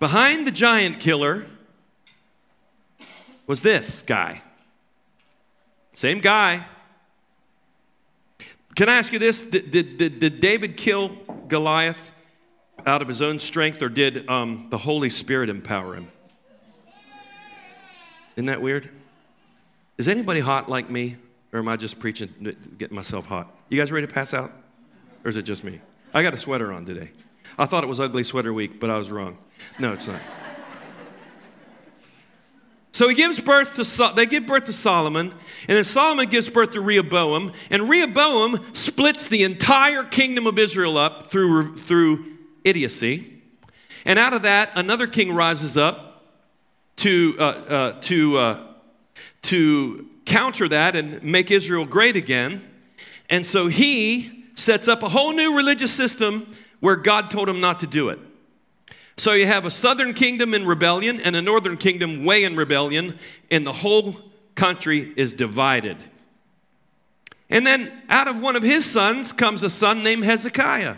Behind 0.00 0.46
the 0.46 0.50
giant 0.50 1.00
killer 1.00 1.44
was 3.46 3.62
this 3.62 4.02
guy. 4.02 4.42
Same 5.98 6.20
guy. 6.20 6.64
Can 8.76 8.88
I 8.88 8.98
ask 8.98 9.12
you 9.12 9.18
this? 9.18 9.42
Did, 9.42 9.72
did, 9.72 10.20
did, 10.20 10.40
David 10.40 10.76
kill 10.76 11.08
Goliath 11.48 12.12
out 12.86 13.02
of 13.02 13.08
his 13.08 13.20
own 13.20 13.40
strength, 13.40 13.82
or 13.82 13.88
did 13.88 14.28
um, 14.30 14.68
the 14.70 14.78
Holy 14.78 15.10
Spirit 15.10 15.48
empower 15.48 15.94
him? 15.94 16.06
Isn't 18.36 18.46
that 18.46 18.62
weird? 18.62 18.88
Is 19.96 20.08
anybody 20.08 20.38
hot 20.38 20.68
like 20.68 20.88
me, 20.88 21.16
or 21.52 21.58
am 21.58 21.68
I 21.68 21.74
just 21.74 21.98
preaching, 21.98 22.32
getting 22.78 22.94
myself 22.94 23.26
hot? 23.26 23.52
You 23.68 23.76
guys 23.76 23.90
ready 23.90 24.06
to 24.06 24.12
pass 24.12 24.32
out? 24.32 24.52
Or 25.24 25.30
is 25.30 25.36
it 25.36 25.42
just 25.42 25.64
me? 25.64 25.80
I 26.14 26.22
got 26.22 26.32
a 26.32 26.38
sweater 26.38 26.72
on 26.72 26.86
today. 26.86 27.10
I 27.58 27.66
thought 27.66 27.82
it 27.82 27.88
was 27.88 27.98
ugly 27.98 28.22
sweater 28.22 28.52
week, 28.52 28.78
but 28.78 28.88
I 28.88 28.96
was 28.98 29.10
wrong. 29.10 29.36
No, 29.80 29.94
it's 29.94 30.06
not. 30.06 30.20
So 32.98 33.08
he 33.08 33.14
gives 33.14 33.40
birth 33.40 33.74
to 33.74 34.12
they 34.16 34.26
give 34.26 34.44
birth 34.44 34.64
to 34.64 34.72
Solomon, 34.72 35.30
and 35.30 35.76
then 35.76 35.84
Solomon 35.84 36.28
gives 36.28 36.50
birth 36.50 36.72
to 36.72 36.80
Rehoboam, 36.80 37.52
and 37.70 37.88
Rehoboam 37.88 38.58
splits 38.74 39.28
the 39.28 39.44
entire 39.44 40.02
kingdom 40.02 40.48
of 40.48 40.58
Israel 40.58 40.98
up 40.98 41.28
through 41.28 41.76
through 41.76 42.24
idiocy, 42.64 43.40
and 44.04 44.18
out 44.18 44.34
of 44.34 44.42
that 44.42 44.72
another 44.74 45.06
king 45.06 45.32
rises 45.32 45.76
up 45.76 46.24
to 46.96 47.36
uh, 47.38 47.42
uh, 47.42 47.92
to 48.00 48.36
uh, 48.36 48.66
to 49.42 50.10
counter 50.24 50.68
that 50.68 50.96
and 50.96 51.22
make 51.22 51.52
Israel 51.52 51.84
great 51.84 52.16
again, 52.16 52.68
and 53.30 53.46
so 53.46 53.68
he 53.68 54.44
sets 54.54 54.88
up 54.88 55.04
a 55.04 55.08
whole 55.08 55.32
new 55.32 55.56
religious 55.56 55.92
system 55.92 56.52
where 56.80 56.96
God 56.96 57.30
told 57.30 57.48
him 57.48 57.60
not 57.60 57.78
to 57.78 57.86
do 57.86 58.08
it. 58.08 58.18
So 59.18 59.32
you 59.32 59.46
have 59.46 59.66
a 59.66 59.70
southern 59.70 60.14
kingdom 60.14 60.54
in 60.54 60.64
rebellion 60.64 61.20
and 61.20 61.34
a 61.34 61.42
northern 61.42 61.76
kingdom 61.76 62.24
way 62.24 62.44
in 62.44 62.54
rebellion, 62.54 63.18
and 63.50 63.66
the 63.66 63.72
whole 63.72 64.14
country 64.54 65.12
is 65.16 65.32
divided. 65.32 65.96
And 67.50 67.66
then 67.66 67.90
out 68.08 68.28
of 68.28 68.40
one 68.40 68.54
of 68.54 68.62
his 68.62 68.84
sons 68.84 69.32
comes 69.32 69.64
a 69.64 69.70
son 69.70 70.04
named 70.04 70.24
Hezekiah, 70.24 70.96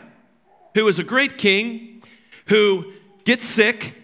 who 0.75 0.87
is 0.87 0.99
a 0.99 1.05
great 1.05 1.39
king 1.39 2.03
who 2.47 2.93
gets 3.25 3.45
sick, 3.45 3.95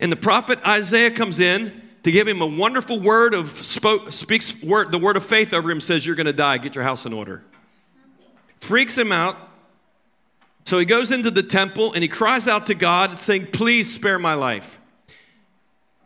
and 0.00 0.10
the 0.10 0.16
prophet 0.16 0.60
Isaiah 0.66 1.10
comes 1.10 1.38
in 1.38 1.82
to 2.04 2.10
give 2.10 2.26
him 2.26 2.40
a 2.40 2.46
wonderful 2.46 3.00
word 3.00 3.34
of 3.34 3.48
spoke, 3.48 4.12
speaks 4.12 4.62
word, 4.62 4.92
the 4.92 4.98
word 4.98 5.16
of 5.16 5.24
faith 5.24 5.52
over 5.52 5.70
him, 5.70 5.82
says, 5.82 6.06
You're 6.06 6.16
gonna 6.16 6.32
die, 6.32 6.56
get 6.56 6.74
your 6.74 6.84
house 6.84 7.04
in 7.04 7.12
order. 7.12 7.42
Freaks 8.60 8.96
him 8.96 9.12
out, 9.12 9.36
so 10.68 10.78
he 10.78 10.84
goes 10.84 11.12
into 11.12 11.30
the 11.30 11.42
temple 11.42 11.94
and 11.94 12.02
he 12.02 12.08
cries 12.08 12.46
out 12.46 12.66
to 12.66 12.74
God, 12.74 13.18
saying, 13.18 13.46
Please 13.52 13.90
spare 13.90 14.18
my 14.18 14.34
life. 14.34 14.78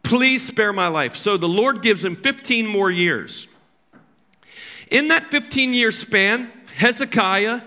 Please 0.04 0.46
spare 0.46 0.72
my 0.72 0.86
life. 0.86 1.16
So 1.16 1.36
the 1.36 1.48
Lord 1.48 1.82
gives 1.82 2.04
him 2.04 2.14
15 2.14 2.68
more 2.68 2.88
years. 2.88 3.48
In 4.88 5.08
that 5.08 5.32
15 5.32 5.74
year 5.74 5.90
span, 5.90 6.48
Hezekiah 6.76 7.60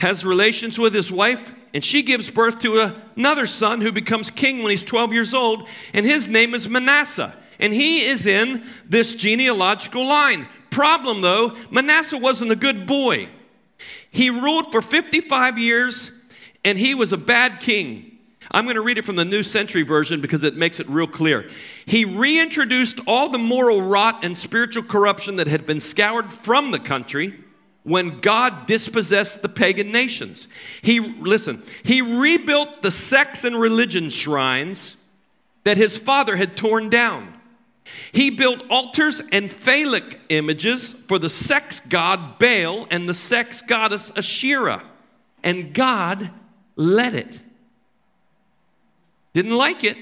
has 0.00 0.24
relations 0.24 0.76
with 0.76 0.92
his 0.92 1.12
wife, 1.12 1.54
and 1.72 1.84
she 1.84 2.02
gives 2.02 2.32
birth 2.32 2.58
to 2.62 2.92
another 3.16 3.46
son 3.46 3.80
who 3.80 3.92
becomes 3.92 4.32
king 4.32 4.64
when 4.64 4.70
he's 4.72 4.82
12 4.82 5.12
years 5.12 5.34
old, 5.34 5.68
and 5.92 6.04
his 6.04 6.26
name 6.26 6.52
is 6.52 6.68
Manasseh. 6.68 7.32
And 7.60 7.72
he 7.72 8.00
is 8.00 8.26
in 8.26 8.66
this 8.88 9.14
genealogical 9.14 10.04
line. 10.04 10.48
Problem 10.70 11.20
though, 11.20 11.56
Manasseh 11.70 12.18
wasn't 12.18 12.50
a 12.50 12.56
good 12.56 12.88
boy. 12.88 13.28
He 14.10 14.30
ruled 14.30 14.72
for 14.72 14.82
55 14.82 15.60
years 15.60 16.10
and 16.64 16.78
he 16.78 16.94
was 16.94 17.12
a 17.12 17.18
bad 17.18 17.60
king. 17.60 18.10
I'm 18.50 18.64
going 18.64 18.76
to 18.76 18.82
read 18.82 18.98
it 18.98 19.04
from 19.04 19.16
the 19.16 19.24
New 19.24 19.42
Century 19.42 19.82
Version 19.82 20.20
because 20.20 20.44
it 20.44 20.56
makes 20.56 20.78
it 20.80 20.88
real 20.88 21.06
clear. 21.06 21.48
He 21.86 22.04
reintroduced 22.04 23.00
all 23.06 23.28
the 23.28 23.38
moral 23.38 23.80
rot 23.82 24.24
and 24.24 24.36
spiritual 24.36 24.82
corruption 24.82 25.36
that 25.36 25.48
had 25.48 25.66
been 25.66 25.80
scoured 25.80 26.30
from 26.30 26.70
the 26.70 26.78
country 26.78 27.34
when 27.84 28.18
God 28.18 28.66
dispossessed 28.66 29.42
the 29.42 29.48
pagan 29.48 29.92
nations. 29.92 30.48
He, 30.82 31.00
listen, 31.00 31.62
he 31.82 32.00
rebuilt 32.00 32.82
the 32.82 32.90
sex 32.90 33.44
and 33.44 33.58
religion 33.58 34.10
shrines 34.10 34.96
that 35.64 35.76
his 35.76 35.98
father 35.98 36.36
had 36.36 36.56
torn 36.56 36.90
down. 36.90 37.32
He 38.12 38.30
built 38.30 38.62
altars 38.70 39.22
and 39.32 39.50
phallic 39.52 40.18
images 40.30 40.92
for 40.92 41.18
the 41.18 41.28
sex 41.28 41.80
god 41.80 42.38
Baal 42.38 42.86
and 42.90 43.06
the 43.06 43.14
sex 43.14 43.60
goddess 43.60 44.10
Asherah. 44.16 44.82
And 45.42 45.74
God 45.74 46.30
let 46.76 47.14
it. 47.14 47.38
Didn't 49.32 49.56
like 49.56 49.84
it. 49.84 49.96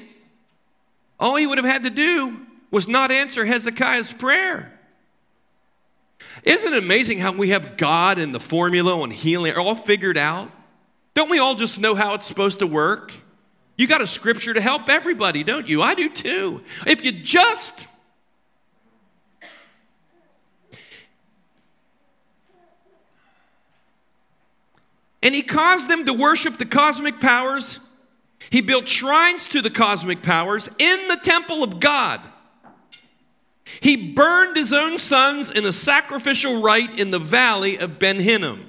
All 1.18 1.36
he 1.36 1.46
would 1.46 1.58
have 1.58 1.66
had 1.66 1.84
to 1.84 1.90
do 1.90 2.40
was 2.70 2.88
not 2.88 3.10
answer 3.10 3.44
Hezekiah's 3.44 4.12
prayer. 4.12 4.72
Isn't 6.42 6.72
it 6.72 6.82
amazing 6.82 7.18
how 7.18 7.32
we 7.32 7.50
have 7.50 7.76
God 7.76 8.18
and 8.18 8.34
the 8.34 8.40
formula 8.40 9.00
on 9.00 9.10
healing 9.10 9.54
all 9.54 9.74
figured 9.74 10.18
out? 10.18 10.50
Don't 11.14 11.30
we 11.30 11.38
all 11.38 11.54
just 11.54 11.78
know 11.78 11.94
how 11.94 12.14
it's 12.14 12.26
supposed 12.26 12.60
to 12.60 12.66
work? 12.66 13.12
You 13.76 13.86
got 13.86 14.00
a 14.00 14.06
scripture 14.06 14.54
to 14.54 14.60
help 14.60 14.88
everybody, 14.88 15.44
don't 15.44 15.68
you? 15.68 15.82
I 15.82 15.94
do 15.94 16.08
too. 16.08 16.62
If 16.86 17.04
you 17.04 17.12
just 17.12 17.86
And 25.22 25.34
he 25.34 25.42
caused 25.42 25.88
them 25.88 26.06
to 26.06 26.12
worship 26.12 26.58
the 26.58 26.66
cosmic 26.66 27.20
powers. 27.20 27.78
He 28.50 28.60
built 28.60 28.88
shrines 28.88 29.48
to 29.48 29.62
the 29.62 29.70
cosmic 29.70 30.22
powers 30.22 30.68
in 30.78 31.08
the 31.08 31.18
temple 31.22 31.62
of 31.62 31.78
God. 31.78 32.20
He 33.80 34.12
burned 34.12 34.56
his 34.56 34.72
own 34.72 34.98
sons 34.98 35.50
in 35.50 35.64
a 35.64 35.72
sacrificial 35.72 36.60
rite 36.60 36.98
in 36.98 37.10
the 37.10 37.18
valley 37.18 37.78
of 37.78 37.98
Ben 37.98 38.18
Hinnom. 38.18 38.66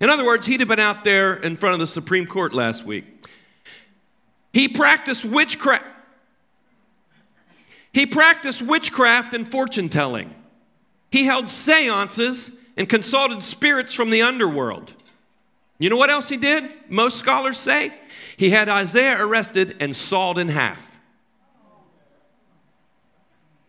In 0.00 0.10
other 0.10 0.24
words, 0.26 0.46
he'd 0.46 0.60
have 0.60 0.68
been 0.68 0.80
out 0.80 1.04
there 1.04 1.34
in 1.34 1.56
front 1.56 1.74
of 1.74 1.80
the 1.80 1.86
Supreme 1.86 2.26
Court 2.26 2.52
last 2.52 2.84
week. 2.84 3.04
He 4.52 4.68
practiced 4.68 5.24
witchcraft. 5.24 5.84
He 7.92 8.04
practiced 8.04 8.60
witchcraft 8.60 9.32
and 9.32 9.50
fortune 9.50 9.88
telling. 9.88 10.34
He 11.10 11.24
held 11.24 11.50
seances 11.50 12.58
and 12.76 12.88
consulted 12.88 13.42
spirits 13.42 13.94
from 13.94 14.10
the 14.10 14.20
underworld. 14.20 14.94
You 15.78 15.90
know 15.90 15.96
what 15.96 16.10
else 16.10 16.28
he 16.28 16.36
did? 16.36 16.70
Most 16.88 17.18
scholars 17.18 17.58
say 17.58 17.92
he 18.36 18.50
had 18.50 18.68
Isaiah 18.68 19.22
arrested 19.22 19.76
and 19.80 19.94
sawed 19.94 20.38
in 20.38 20.48
half. 20.48 20.98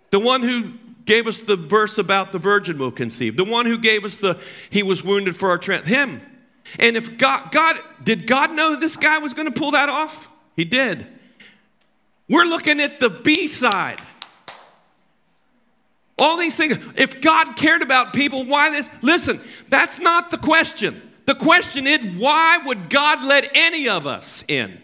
The 0.09 0.19
one 0.19 0.41
who 0.41 0.73
gave 1.05 1.27
us 1.27 1.39
the 1.39 1.55
verse 1.55 1.97
about 1.97 2.31
the 2.31 2.39
virgin 2.39 2.77
will 2.77 2.91
conceive, 2.91 3.35
the 3.35 3.45
one 3.45 3.65
who 3.65 3.77
gave 3.77 4.05
us 4.05 4.17
the 4.17 4.39
he 4.69 4.83
was 4.83 5.03
wounded 5.03 5.35
for 5.35 5.49
our 5.49 5.57
trans, 5.57 5.87
him. 5.87 6.21
And 6.79 6.97
if 6.97 7.17
God, 7.17 7.51
God, 7.51 7.77
did 8.03 8.27
God 8.27 8.51
know 8.51 8.75
this 8.75 8.97
guy 8.97 9.19
was 9.19 9.33
going 9.33 9.51
to 9.51 9.57
pull 9.57 9.71
that 9.71 9.89
off? 9.89 10.29
He 10.55 10.65
did. 10.65 11.07
We're 12.29 12.45
looking 12.45 12.81
at 12.81 12.99
the 12.99 13.09
B 13.09 13.47
side. 13.47 14.01
All 16.19 16.37
these 16.37 16.55
things. 16.55 16.77
If 16.95 17.21
God 17.21 17.55
cared 17.55 17.81
about 17.81 18.13
people, 18.13 18.43
why 18.45 18.69
this? 18.69 18.89
Listen, 19.01 19.39
that's 19.69 19.99
not 19.99 20.31
the 20.31 20.37
question. 20.37 21.06
The 21.27 21.35
question 21.35 21.85
is, 21.87 21.99
why 22.17 22.57
would 22.65 22.89
God 22.89 23.25
let 23.25 23.51
any 23.53 23.89
of 23.89 24.07
us 24.07 24.45
in? 24.47 24.81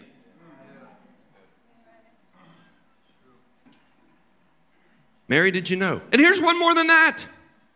Mary, 5.26 5.50
did 5.50 5.70
you 5.70 5.76
know? 5.76 6.02
And 6.12 6.20
here's 6.20 6.42
one 6.42 6.58
more 6.58 6.74
than 6.74 6.88
that. 6.88 7.26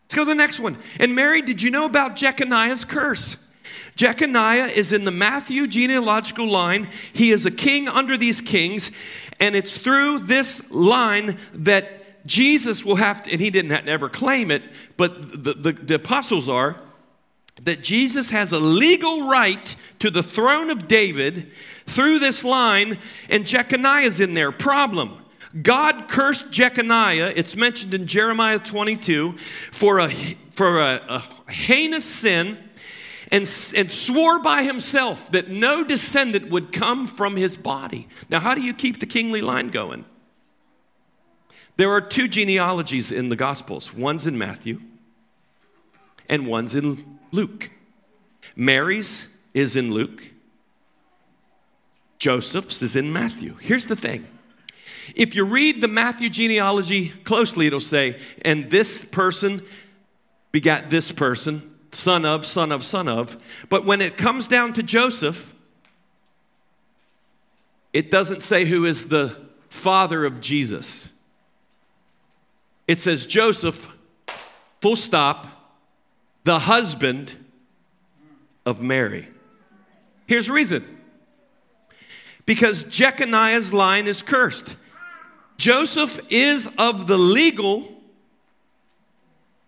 Let's 0.04 0.14
go 0.14 0.24
to 0.24 0.28
the 0.28 0.34
next 0.34 0.60
one. 0.60 0.76
And 1.00 1.14
Mary, 1.14 1.40
did 1.40 1.62
you 1.62 1.70
know 1.70 1.86
about 1.86 2.14
Jeconiah's 2.14 2.84
curse? 2.84 3.38
Jeconiah 3.96 4.66
is 4.66 4.92
in 4.92 5.06
the 5.06 5.10
Matthew 5.10 5.66
genealogical 5.66 6.46
line. 6.46 6.90
He 7.14 7.30
is 7.32 7.46
a 7.46 7.50
king 7.50 7.88
under 7.88 8.18
these 8.18 8.42
kings, 8.42 8.90
and 9.40 9.56
it's 9.56 9.78
through 9.78 10.20
this 10.20 10.70
line 10.70 11.38
that 11.54 12.26
Jesus 12.26 12.84
will 12.84 12.96
have 12.96 13.22
to, 13.22 13.32
and 13.32 13.40
he 13.40 13.48
didn't 13.48 13.88
ever 13.88 14.10
claim 14.10 14.50
it, 14.50 14.62
but 14.98 15.42
the, 15.42 15.54
the, 15.54 15.72
the 15.72 15.94
apostles 15.94 16.50
are 16.50 16.78
that 17.64 17.82
Jesus 17.82 18.30
has 18.30 18.52
a 18.52 18.58
legal 18.58 19.28
right 19.28 19.74
to 19.98 20.10
the 20.10 20.22
throne 20.22 20.70
of 20.70 20.88
David 20.88 21.50
through 21.86 22.18
this 22.18 22.44
line, 22.44 22.98
and 23.28 23.46
Jeconiah's 23.46 24.20
in 24.20 24.34
there. 24.34 24.52
Problem. 24.52 25.24
God 25.62 26.08
cursed 26.08 26.50
Jeconiah, 26.50 27.32
it's 27.34 27.56
mentioned 27.56 27.94
in 27.94 28.06
Jeremiah 28.06 28.58
22, 28.58 29.38
for 29.72 29.98
a, 29.98 30.08
for 30.50 30.80
a, 30.80 31.22
a 31.46 31.50
heinous 31.50 32.04
sin 32.04 32.58
and, 33.30 33.42
and 33.76 33.92
swore 33.92 34.40
by 34.40 34.62
himself 34.62 35.32
that 35.32 35.48
no 35.48 35.84
descendant 35.84 36.50
would 36.50 36.72
come 36.72 37.06
from 37.06 37.36
his 37.36 37.56
body. 37.56 38.08
Now, 38.28 38.40
how 38.40 38.54
do 38.54 38.60
you 38.60 38.74
keep 38.74 39.00
the 39.00 39.06
kingly 39.06 39.40
line 39.40 39.68
going? 39.68 40.04
There 41.76 41.92
are 41.92 42.00
two 42.00 42.28
genealogies 42.28 43.12
in 43.12 43.28
the 43.28 43.36
Gospels 43.36 43.94
one's 43.94 44.26
in 44.26 44.36
Matthew, 44.36 44.80
and 46.28 46.46
one's 46.46 46.74
in 46.74 47.17
Luke. 47.30 47.70
Mary's 48.56 49.34
is 49.54 49.76
in 49.76 49.92
Luke. 49.92 50.22
Joseph's 52.18 52.82
is 52.82 52.96
in 52.96 53.12
Matthew. 53.12 53.56
Here's 53.60 53.86
the 53.86 53.96
thing. 53.96 54.26
If 55.14 55.34
you 55.34 55.46
read 55.46 55.80
the 55.80 55.88
Matthew 55.88 56.28
genealogy 56.28 57.10
closely, 57.10 57.66
it'll 57.66 57.80
say, 57.80 58.20
and 58.42 58.70
this 58.70 59.04
person 59.04 59.62
begat 60.52 60.90
this 60.90 61.12
person, 61.12 61.74
son 61.92 62.24
of, 62.24 62.44
son 62.44 62.72
of, 62.72 62.84
son 62.84 63.08
of. 63.08 63.36
But 63.68 63.84
when 63.84 64.00
it 64.00 64.16
comes 64.16 64.46
down 64.46 64.72
to 64.74 64.82
Joseph, 64.82 65.54
it 67.92 68.10
doesn't 68.10 68.42
say 68.42 68.64
who 68.64 68.84
is 68.84 69.08
the 69.08 69.36
father 69.68 70.24
of 70.24 70.40
Jesus. 70.40 71.10
It 72.86 72.98
says 72.98 73.26
Joseph, 73.26 73.90
full 74.80 74.96
stop, 74.96 75.46
the 76.48 76.58
husband 76.58 77.36
of 78.64 78.80
Mary. 78.80 79.28
Here's 80.26 80.46
the 80.46 80.54
reason 80.54 80.82
because 82.46 82.84
Jeconiah's 82.84 83.74
line 83.74 84.06
is 84.06 84.22
cursed. 84.22 84.78
Joseph 85.58 86.18
is 86.30 86.66
of 86.78 87.06
the 87.06 87.18
legal 87.18 87.86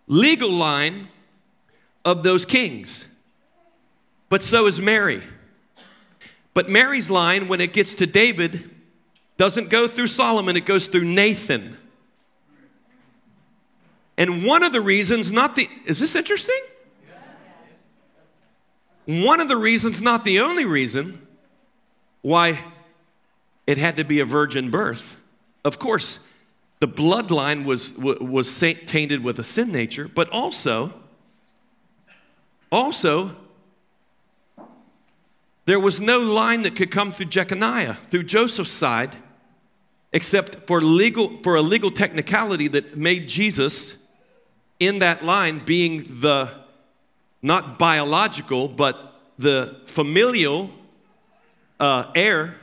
legal 0.07 0.49
line 0.49 1.07
of 2.03 2.23
those 2.23 2.45
kings. 2.45 3.05
But 4.29 4.41
so 4.41 4.65
is 4.65 4.81
Mary. 4.81 5.21
But 6.55 6.67
Mary's 6.67 7.11
line 7.11 7.47
when 7.47 7.61
it 7.61 7.73
gets 7.73 7.93
to 7.93 8.07
David 8.07 8.71
doesn't 9.37 9.69
go 9.69 9.87
through 9.87 10.07
Solomon, 10.07 10.57
it 10.57 10.65
goes 10.65 10.87
through 10.87 11.05
Nathan. 11.05 11.77
And 14.17 14.43
one 14.43 14.63
of 14.63 14.71
the 14.71 14.81
reasons, 14.81 15.31
not 15.31 15.55
the, 15.55 15.69
is 15.85 15.99
this 15.99 16.15
interesting? 16.15 16.59
One 19.05 19.41
of 19.41 19.47
the 19.47 19.57
reasons, 19.57 20.01
not 20.01 20.25
the 20.25 20.39
only 20.39 20.65
reason, 20.65 21.25
why 22.21 22.59
it 23.65 23.77
had 23.77 23.97
to 23.97 24.03
be 24.03 24.19
a 24.19 24.25
virgin 24.25 24.69
birth. 24.69 25.17
Of 25.63 25.79
course, 25.79 26.19
the 26.79 26.87
bloodline 26.87 27.65
was, 27.65 27.95
was 27.97 28.59
tainted 28.59 29.23
with 29.23 29.39
a 29.39 29.43
sin 29.43 29.71
nature, 29.71 30.07
but 30.07 30.29
also, 30.29 30.93
also, 32.71 33.35
there 35.65 35.79
was 35.79 35.99
no 35.99 36.19
line 36.19 36.63
that 36.63 36.75
could 36.75 36.91
come 36.91 37.11
through 37.11 37.27
Jeconiah, 37.27 37.97
through 38.09 38.23
Joseph's 38.23 38.71
side, 38.71 39.15
except 40.11 40.55
for 40.67 40.81
legal 40.81 41.37
for 41.43 41.55
a 41.55 41.61
legal 41.61 41.91
technicality 41.91 42.67
that 42.67 42.97
made 42.97 43.29
Jesus 43.29 44.03
in 44.79 44.99
that 44.99 45.23
line 45.23 45.63
being 45.63 46.05
the 46.19 46.49
not 47.41 47.79
biological, 47.79 48.67
but 48.67 49.19
the 49.37 49.77
familial 49.87 50.69
uh, 51.79 52.11
heir 52.13 52.55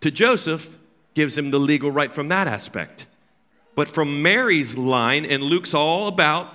to 0.00 0.10
Joseph 0.10 0.76
gives 1.14 1.36
him 1.36 1.50
the 1.50 1.58
legal 1.58 1.90
right 1.90 2.12
from 2.12 2.28
that 2.28 2.46
aspect. 2.46 3.06
But 3.74 3.88
from 3.88 4.22
Mary's 4.22 4.76
line, 4.76 5.24
and 5.24 5.42
Luke's 5.42 5.72
all 5.72 6.08
about 6.08 6.54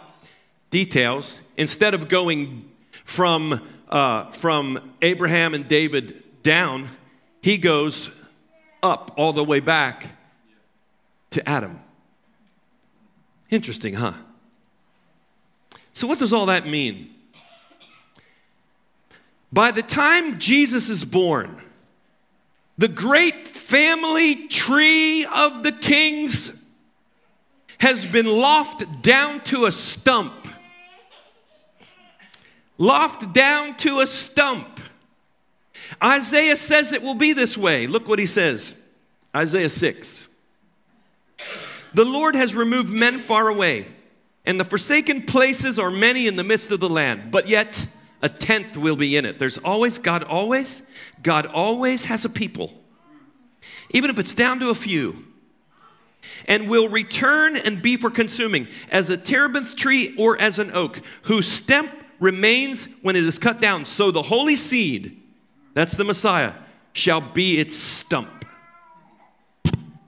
details, 0.70 1.42
instead 1.56 1.94
of 1.94 2.08
going 2.08 2.70
from, 3.06 3.62
uh, 3.90 4.26
from 4.32 4.94
Abraham 5.02 5.54
and 5.54 5.68
David 5.68 6.24
down, 6.44 6.90
he 7.42 7.58
goes 7.58 8.12
up 8.84 9.12
all 9.18 9.34
the 9.34 9.44
way 9.44 9.60
back 9.60 10.08
to 11.32 11.48
Adam. 11.50 11.80
Interesting, 13.50 13.96
huh? 13.96 14.14
So, 15.98 16.06
what 16.06 16.20
does 16.20 16.32
all 16.32 16.46
that 16.46 16.68
mean? 16.68 17.10
By 19.52 19.72
the 19.72 19.82
time 19.82 20.38
Jesus 20.38 20.90
is 20.90 21.04
born, 21.04 21.60
the 22.78 22.88
great 22.88 23.48
family 23.48 24.48
tree 24.48 25.26
of 25.26 25.64
the 25.64 25.72
kings 25.72 26.56
has 27.80 28.06
been 28.06 28.28
lofted 28.28 29.02
down 29.02 29.42
to 29.46 29.66
a 29.66 29.72
stump. 29.72 30.48
Lofted 32.78 33.34
down 33.34 33.76
to 33.78 34.02
a 34.02 34.06
stump. 34.06 34.80
Isaiah 36.04 36.58
says 36.58 36.94
it 36.94 37.02
will 37.02 37.16
be 37.16 37.34
this 37.34 37.58
way. 37.58 37.88
Look 37.88 38.08
what 38.08 38.20
he 38.20 38.28
says 38.28 38.80
Isaiah 39.36 39.68
6. 39.68 40.28
The 41.96 42.06
Lord 42.06 42.36
has 42.36 42.54
removed 42.54 42.94
men 42.94 43.18
far 43.18 43.48
away 43.48 43.88
and 44.48 44.58
the 44.58 44.64
forsaken 44.64 45.24
places 45.24 45.78
are 45.78 45.92
many 45.92 46.26
in 46.26 46.38
the 46.38 46.44
midst 46.44 46.72
of 46.72 46.80
the 46.80 46.88
land, 46.90 47.32
but 47.32 47.50
yet 47.50 47.86
a 48.22 48.30
tenth 48.30 48.78
will 48.78 48.96
be 48.96 49.18
in 49.18 49.26
it. 49.26 49.40
There's 49.40 49.58
always, 49.58 50.00
God 50.00 50.24
always, 50.24 50.90
God 51.22 51.46
always 51.46 52.06
has 52.06 52.24
a 52.24 52.30
people, 52.30 52.74
even 53.92 54.10
if 54.10 54.18
it's 54.18 54.34
down 54.34 54.62
to 54.62 54.70
a 54.70 54.74
few, 54.74 55.22
and 56.48 56.70
will 56.70 56.88
return 56.88 57.58
and 57.58 57.82
be 57.82 57.98
for 57.98 58.10
consuming, 58.10 58.70
as 58.90 59.10
a 59.10 59.18
terebinth 59.18 59.76
tree 59.76 60.16
or 60.18 60.40
as 60.40 60.60
an 60.60 60.72
oak, 60.72 61.02
whose 61.24 61.46
stem 61.46 61.90
remains 62.22 62.88
when 63.02 63.18
it 63.18 63.26
is 63.26 63.38
cut 63.38 63.60
down. 63.60 63.84
So 63.84 64.12
the 64.12 64.22
holy 64.22 64.56
seed, 64.56 65.22
that's 65.74 65.94
the 65.94 66.06
Messiah, 66.06 66.54
shall 66.94 67.20
be 67.20 67.60
its 67.60 67.76
stump. 67.76 68.46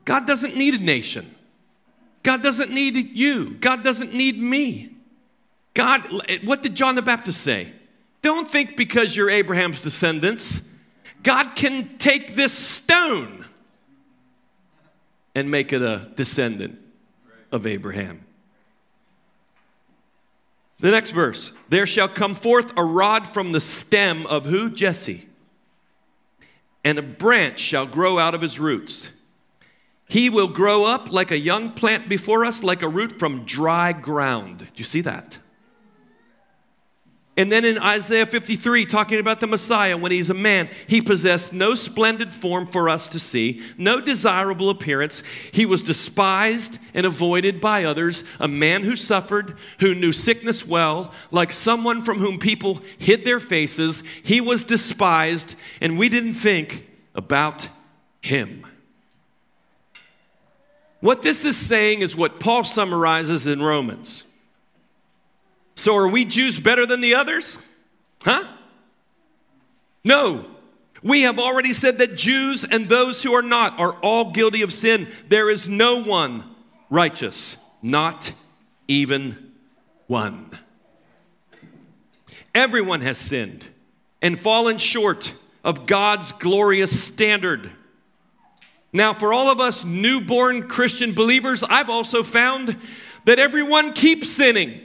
God 0.05 0.25
doesn't 0.25 0.55
need 0.55 0.75
a 0.75 0.83
nation. 0.83 1.35
God 2.23 2.43
doesn't 2.43 2.71
need 2.71 3.15
you. 3.15 3.51
God 3.51 3.83
doesn't 3.83 4.13
need 4.13 4.41
me. 4.41 4.95
God, 5.73 6.05
what 6.43 6.63
did 6.63 6.75
John 6.75 6.95
the 6.95 7.01
Baptist 7.01 7.41
say? 7.41 7.71
Don't 8.21 8.47
think 8.47 8.75
because 8.75 9.15
you're 9.15 9.29
Abraham's 9.29 9.81
descendants, 9.81 10.61
God 11.23 11.55
can 11.55 11.97
take 11.97 12.35
this 12.35 12.53
stone 12.53 13.45
and 15.35 15.49
make 15.49 15.71
it 15.71 15.81
a 15.81 16.11
descendant 16.15 16.79
of 17.51 17.65
Abraham. 17.65 18.25
The 20.79 20.91
next 20.91 21.11
verse 21.11 21.51
there 21.69 21.85
shall 21.85 22.07
come 22.07 22.35
forth 22.35 22.73
a 22.77 22.83
rod 22.83 23.27
from 23.27 23.51
the 23.51 23.61
stem 23.61 24.25
of 24.25 24.45
who? 24.45 24.69
Jesse. 24.69 25.27
And 26.83 26.97
a 26.97 27.01
branch 27.01 27.59
shall 27.59 27.85
grow 27.85 28.17
out 28.17 28.33
of 28.33 28.41
his 28.41 28.59
roots 28.59 29.11
He 30.09 30.29
will 30.31 30.47
grow 30.47 30.85
up 30.85 31.11
like 31.11 31.29
a 31.29 31.37
young 31.37 31.71
plant 31.71 32.09
before 32.09 32.43
us, 32.43 32.63
like 32.63 32.81
a 32.81 32.89
root 32.89 33.19
from 33.19 33.45
dry 33.45 33.93
ground. 33.93 34.57
Do 34.57 34.65
you 34.75 34.83
see 34.83 35.01
that? 35.01 35.37
And 37.37 37.49
then 37.49 37.63
in 37.63 37.77
Isaiah 37.77 38.25
53, 38.25 38.85
talking 38.85 39.19
about 39.19 39.39
the 39.39 39.47
Messiah, 39.47 39.95
when 39.95 40.11
he's 40.11 40.31
a 40.31 40.33
man, 40.33 40.67
he 40.87 40.99
possessed 40.99 41.53
no 41.53 41.75
splendid 41.75 42.33
form 42.33 42.65
for 42.65 42.89
us 42.89 43.07
to 43.09 43.19
see, 43.19 43.61
no 43.77 44.01
desirable 44.01 44.71
appearance. 44.71 45.21
He 45.53 45.65
was 45.65 45.83
despised 45.83 46.79
and 46.93 47.05
avoided 47.05 47.61
by 47.61 47.85
others, 47.85 48.23
a 48.39 48.47
man 48.47 48.83
who 48.83 48.95
suffered, 48.95 49.57
who 49.79 49.93
knew 49.93 50.11
sickness 50.11 50.65
well, 50.65 51.13
like 51.29 51.51
someone 51.51 52.01
from 52.01 52.17
whom 52.17 52.39
people 52.39 52.81
hid 52.97 53.23
their 53.23 53.39
faces. 53.39 54.03
He 54.23 54.41
was 54.41 54.63
despised, 54.63 55.55
and 55.79 55.99
we 55.99 56.09
didn't 56.09 56.33
think 56.33 56.89
about 57.13 57.69
him. 58.21 58.65
What 60.99 61.21
this 61.21 61.45
is 61.45 61.57
saying 61.57 62.01
is 62.01 62.15
what 62.15 62.39
Paul 62.39 62.63
summarizes 62.63 63.47
in 63.47 63.61
Romans. 63.61 64.23
So 65.75 65.95
are 65.95 66.07
we 66.09 66.25
Jews 66.25 66.59
better 66.59 66.85
than 66.85 66.99
the 66.99 67.15
others? 67.15 67.57
Huh? 68.21 68.45
No. 70.03 70.45
We 71.01 71.21
have 71.21 71.39
already 71.39 71.71
said 71.71 71.99
that 71.99 72.15
Jews 72.15 72.65
and 72.65 72.89
those 72.89 73.23
who 73.23 73.33
are 73.33 73.41
not 73.41 73.79
are 73.79 73.93
all 74.01 74.31
guilty 74.31 74.61
of 74.61 74.73
sin. 74.73 75.07
There 75.29 75.49
is 75.49 75.69
no 75.69 76.03
one 76.03 76.43
righteous, 76.89 77.55
not 77.81 78.33
even 78.89 79.53
one. 80.07 80.49
Everyone 82.53 83.01
has 83.01 83.17
sinned 83.17 83.69
and 84.21 84.37
fallen 84.37 84.77
short 84.77 85.33
of 85.63 85.85
God's 85.85 86.33
glorious 86.33 87.01
standard. 87.01 87.71
Now, 88.91 89.13
for 89.13 89.31
all 89.33 89.49
of 89.49 89.59
us 89.59 89.83
newborn 89.83 90.67
Christian 90.67 91.13
believers, 91.13 91.63
I've 91.63 91.89
also 91.89 92.23
found 92.23 92.75
that 93.25 93.37
everyone 93.37 93.93
keeps 93.93 94.29
sinning. 94.29 94.81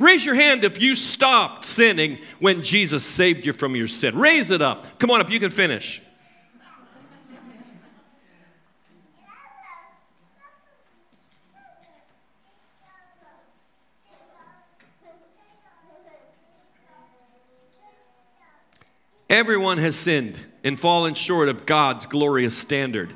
Raise 0.00 0.26
your 0.26 0.34
hand 0.34 0.64
if 0.64 0.82
you 0.82 0.96
stopped 0.96 1.64
sinning 1.64 2.18
when 2.40 2.62
Jesus 2.62 3.04
saved 3.04 3.46
you 3.46 3.52
from 3.52 3.76
your 3.76 3.86
sin. 3.86 4.18
Raise 4.18 4.50
it 4.50 4.60
up. 4.60 4.98
Come 4.98 5.10
on 5.12 5.20
up, 5.20 5.30
you 5.30 5.38
can 5.38 5.50
finish. 5.50 6.02
Everyone 19.30 19.78
has 19.78 19.96
sinned 19.96 20.38
and 20.64 20.80
fallen 20.80 21.14
short 21.14 21.48
of 21.50 21.66
God's 21.66 22.06
glorious 22.06 22.56
standard. 22.56 23.14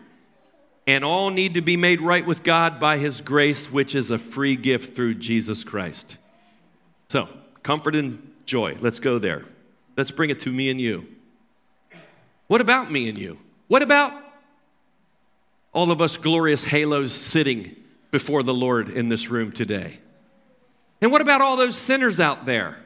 And 0.87 1.05
all 1.05 1.31
need 1.31 1.55
to 1.55 1.63
be 1.63 1.77
made 1.77 2.01
right 2.01 2.25
with 2.25 2.43
God 2.43 2.79
by 2.79 2.99
His 2.99 3.21
grace, 3.21 3.73
which 3.73 3.95
is 3.95 4.11
a 4.11 4.19
free 4.19 4.55
gift 4.55 4.95
through 4.95 5.15
Jesus 5.15 5.65
Christ. 5.65 6.19
So, 7.09 7.29
comfort 7.63 7.95
and 7.95 8.33
joy. 8.47 8.77
Let's 8.81 9.01
go 9.01 9.19
there. 9.19 9.45
Let's 9.97 10.11
bring 10.11 10.31
it 10.31 10.41
to 10.41 10.53
me 10.53 10.71
and 10.71 10.81
you. 10.81 11.07
What 12.47 12.61
about 12.61 12.91
me 12.91 13.09
and 13.09 13.19
you? 13.19 13.39
What 13.67 13.83
about 13.83 14.13
all 15.73 15.91
of 15.91 16.01
us 16.01 16.17
glorious 16.17 16.65
halos 16.65 17.13
sitting 17.13 17.77
before 18.11 18.43
the 18.43 18.55
Lord 18.55 18.89
in 18.89 19.09
this 19.09 19.31
room 19.31 19.53
today? 19.53 19.99
And 21.01 21.13
what 21.13 21.21
about 21.21 21.41
all 21.41 21.57
those 21.57 21.77
sinners 21.77 22.21
out 22.21 22.47
there? 22.47 22.79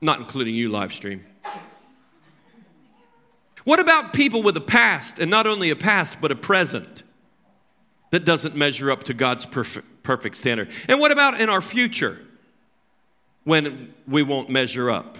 Not 0.00 0.18
including 0.18 0.54
you, 0.54 0.68
live 0.68 0.92
stream. 0.92 1.24
What 3.64 3.80
about 3.80 4.12
people 4.12 4.42
with 4.42 4.56
a 4.56 4.60
past, 4.60 5.18
and 5.18 5.30
not 5.30 5.46
only 5.46 5.70
a 5.70 5.76
past, 5.76 6.20
but 6.20 6.30
a 6.30 6.36
present 6.36 7.02
that 8.10 8.24
doesn't 8.24 8.54
measure 8.54 8.90
up 8.90 9.04
to 9.04 9.14
God's 9.14 9.46
perfect? 9.46 9.86
perfect 10.06 10.36
standard. 10.36 10.70
And 10.88 11.00
what 11.00 11.10
about 11.10 11.38
in 11.40 11.50
our 11.50 11.60
future 11.60 12.18
when 13.44 13.92
we 14.06 14.22
won't 14.22 14.48
measure 14.48 14.88
up? 14.88 15.18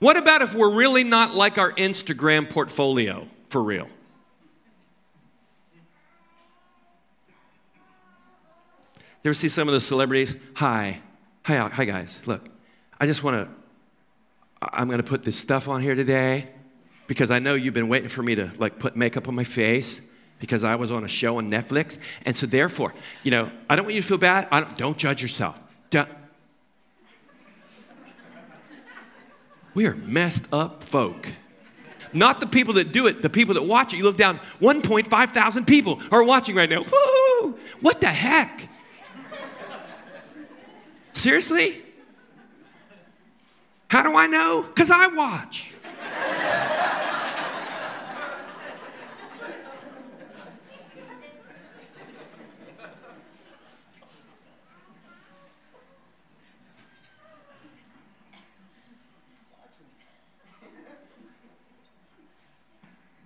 What 0.00 0.16
about 0.16 0.42
if 0.42 0.54
we're 0.54 0.74
really 0.74 1.04
not 1.04 1.34
like 1.34 1.58
our 1.58 1.70
Instagram 1.72 2.50
portfolio 2.50 3.28
for 3.50 3.62
real? 3.62 3.86
You 9.22 9.28
ever 9.28 9.34
see 9.34 9.48
some 9.48 9.68
of 9.68 9.74
the 9.74 9.80
celebrities? 9.80 10.34
Hi, 10.54 11.00
hi, 11.44 11.68
hi, 11.68 11.84
guys. 11.84 12.20
Look, 12.26 12.48
I 13.02 13.06
just 13.06 13.24
want 13.24 13.34
to. 13.34 13.52
I'm 14.62 14.86
going 14.86 15.02
to 15.02 15.04
put 15.04 15.24
this 15.24 15.36
stuff 15.36 15.66
on 15.66 15.82
here 15.82 15.96
today 15.96 16.46
because 17.08 17.32
I 17.32 17.40
know 17.40 17.54
you've 17.54 17.74
been 17.74 17.88
waiting 17.88 18.08
for 18.08 18.22
me 18.22 18.36
to 18.36 18.52
like 18.58 18.78
put 18.78 18.94
makeup 18.94 19.26
on 19.26 19.34
my 19.34 19.42
face 19.42 20.00
because 20.38 20.62
I 20.62 20.76
was 20.76 20.92
on 20.92 21.02
a 21.02 21.08
show 21.08 21.38
on 21.38 21.50
Netflix. 21.50 21.98
And 22.24 22.36
so, 22.36 22.46
therefore, 22.46 22.94
you 23.24 23.32
know, 23.32 23.50
I 23.68 23.74
don't 23.74 23.86
want 23.86 23.96
you 23.96 24.02
to 24.02 24.06
feel 24.06 24.18
bad. 24.18 24.48
Don't, 24.52 24.78
don't, 24.78 24.96
judge 24.96 25.20
yourself. 25.20 25.60
Don't. 25.90 26.08
We 29.74 29.86
are 29.86 29.96
messed 29.96 30.46
up 30.54 30.84
folk. 30.84 31.26
Not 32.12 32.38
the 32.38 32.46
people 32.46 32.74
that 32.74 32.92
do 32.92 33.08
it, 33.08 33.20
the 33.20 33.30
people 33.30 33.54
that 33.54 33.64
watch 33.64 33.92
it. 33.92 33.96
You 33.96 34.04
look 34.04 34.16
down, 34.16 34.38
1.5 34.60 35.30
thousand 35.30 35.64
people 35.64 36.00
are 36.12 36.22
watching 36.22 36.54
right 36.54 36.70
now. 36.70 36.82
Woo! 36.84 37.58
What 37.80 38.00
the 38.00 38.06
heck? 38.06 38.68
Seriously? 41.12 41.82
How 44.02 44.10
do 44.10 44.16
I 44.16 44.26
know? 44.26 44.62
Because 44.62 44.90
I 44.90 45.06
watch. 45.14 45.74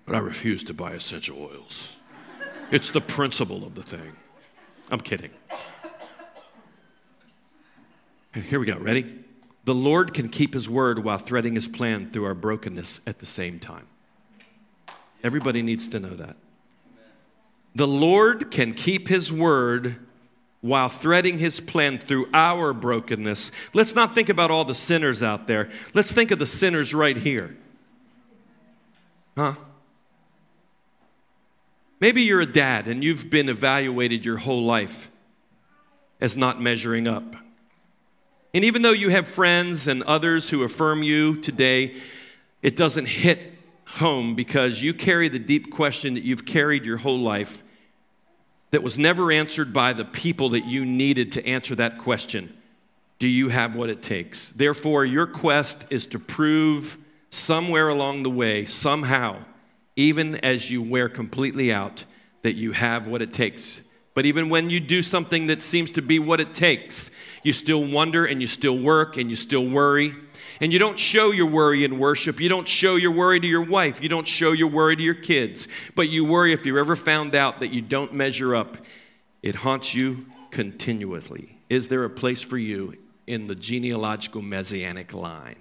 but 0.05 0.15
I 0.15 0.19
refuse 0.19 0.63
to 0.65 0.75
buy 0.75 0.93
essential 0.93 1.39
oils. 1.41 1.97
It's 2.71 2.91
the 2.91 3.01
principle 3.01 3.65
of 3.65 3.75
the 3.75 3.83
thing. 3.83 4.13
I'm 4.91 5.01
kidding. 5.01 5.31
Here 8.35 8.61
we 8.61 8.67
go. 8.67 8.77
Ready? 8.77 9.25
The 9.67 9.75
Lord 9.75 10.15
can 10.15 10.29
keep 10.29 10.55
his 10.55 10.71
word 10.71 11.01
while 11.01 11.19
threading 11.19 11.55
his 11.55 11.67
plan 11.67 12.09
through 12.11 12.25
our 12.27 12.37
brokenness 12.37 13.01
at 13.05 13.19
the 13.19 13.27
same 13.27 13.59
time. 13.59 13.89
Everybody 15.25 15.61
needs 15.61 15.89
to 15.89 15.99
know 15.99 16.15
that. 16.15 16.37
The 17.75 17.89
Lord 17.89 18.53
can 18.53 18.75
keep 18.75 19.09
his 19.09 19.33
word 19.33 19.97
while 20.61 20.89
threading 20.89 21.39
his 21.39 21.59
plan 21.59 21.99
through 21.99 22.29
our 22.33 22.73
brokenness. 22.73 23.51
Let's 23.75 23.93
not 23.97 24.15
think 24.15 24.29
about 24.29 24.53
all 24.53 24.65
the 24.65 24.75
sinners 24.75 25.25
out 25.25 25.49
there. 25.49 25.69
Let's 25.95 26.13
think 26.13 26.31
of 26.31 26.39
the 26.39 26.47
sinners 26.47 26.95
right 26.95 27.17
here. 27.17 27.57
Huh? 29.37 29.55
Maybe 31.99 32.23
you're 32.23 32.41
a 32.41 32.47
dad 32.47 32.87
and 32.87 33.03
you've 33.03 33.31
been 33.31 33.49
evaluated 33.49 34.25
your 34.25 34.37
whole 34.37 34.63
life 34.63 35.11
as 36.21 36.37
not 36.37 36.63
measuring 36.63 37.09
up. 37.09 37.35
And 38.57 38.65
even 38.65 38.81
though 38.81 38.93
you 38.93 39.11
have 39.11 39.29
friends 39.29 39.87
and 39.87 40.03
others 40.05 40.49
who 40.49 40.63
affirm 40.63 41.03
you 41.03 41.37
today, 41.43 41.97
it 42.63 42.75
doesn't 42.75 43.07
hit 43.07 43.53
home 43.85 44.35
because 44.35 44.81
you 44.81 44.95
carry 44.95 45.29
the 45.29 45.39
deep 45.39 45.71
question 45.71 46.15
that 46.15 46.23
you've 46.23 46.47
carried 46.47 46.87
your 46.87 46.97
whole 46.97 47.19
life 47.19 47.63
that 48.71 48.83
was 48.83 48.97
never 48.97 49.31
answered 49.31 49.75
by 49.75 49.93
the 49.93 50.07
people 50.07 50.49
that 50.49 50.65
you 50.65 50.87
needed 50.87 51.33
to 51.33 51.47
answer 51.47 51.75
that 51.75 51.99
question. 51.99 52.57
Do 53.19 53.29
you 53.29 53.51
have 53.51 53.77
what 53.77 53.91
it 53.91 54.03
takes? 54.03 54.49
Therefore, 54.49 55.05
your 55.05 55.27
quest 55.27 55.85
is 55.91 56.07
to 56.07 56.19
prove 56.19 56.97
somewhere 57.29 57.91
along 57.91 58.23
the 58.23 58.31
way, 58.31 58.65
somehow, 58.65 59.37
even 59.97 60.37
as 60.37 60.71
you 60.71 60.81
wear 60.81 61.11
completely 61.11 61.75
out, 61.75 62.07
that 62.41 62.55
you 62.55 62.73
have 62.73 63.07
what 63.07 63.21
it 63.21 63.35
takes. 63.35 63.83
But 64.17 64.25
even 64.25 64.49
when 64.49 64.71
you 64.71 64.81
do 64.81 65.03
something 65.03 65.49
that 65.49 65.63
seems 65.63 65.91
to 65.91 66.01
be 66.01 66.19
what 66.19 66.41
it 66.41 66.55
takes, 66.55 67.11
you 67.43 67.53
still 67.53 67.85
wonder 67.85 68.25
and 68.25 68.41
you 68.41 68.47
still 68.47 68.79
work 68.79 69.19
and 69.19 69.29
you 69.29 69.37
still 69.37 69.69
worry. 69.69 70.15
And 70.59 70.73
you 70.73 70.79
don't 70.79 70.99
show 70.99 71.33
your 71.33 71.49
worry 71.49 71.85
in 71.85 71.99
worship. 71.99 72.41
You 72.41 72.49
don't 72.49 72.67
show 72.67 72.97
your 72.97 73.11
worry 73.11 73.39
to 73.39 73.47
your 73.47 73.61
wife. 73.61 74.03
You 74.03 74.09
don't 74.09 74.27
show 74.27 74.53
your 74.53 74.69
worry 74.69 74.97
to 74.97 75.03
your 75.03 75.13
kids. 75.13 75.69
But 75.95 76.09
you 76.09 76.25
worry 76.25 76.55
if 76.55 76.65
you're 76.65 76.79
ever 76.79 76.97
found 76.97 77.35
out 77.35 77.61
that 77.61 77.75
you 77.75 77.83
don't 77.83 78.15
measure 78.15 78.57
up. 78.57 78.79
It 79.43 79.55
haunts 79.55 79.95
you 79.95 80.25
continually. 80.51 81.59
Is 81.69 81.89
there 81.89 82.05
a 82.05 82.11
place 82.11 82.41
for 82.41 82.57
you 82.57 82.95
in 83.27 83.49
the 83.49 83.55
genealogical 83.55 84.41
messianic 84.41 85.13
line? 85.13 85.57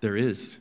There 0.00 0.16
is. 0.16 0.58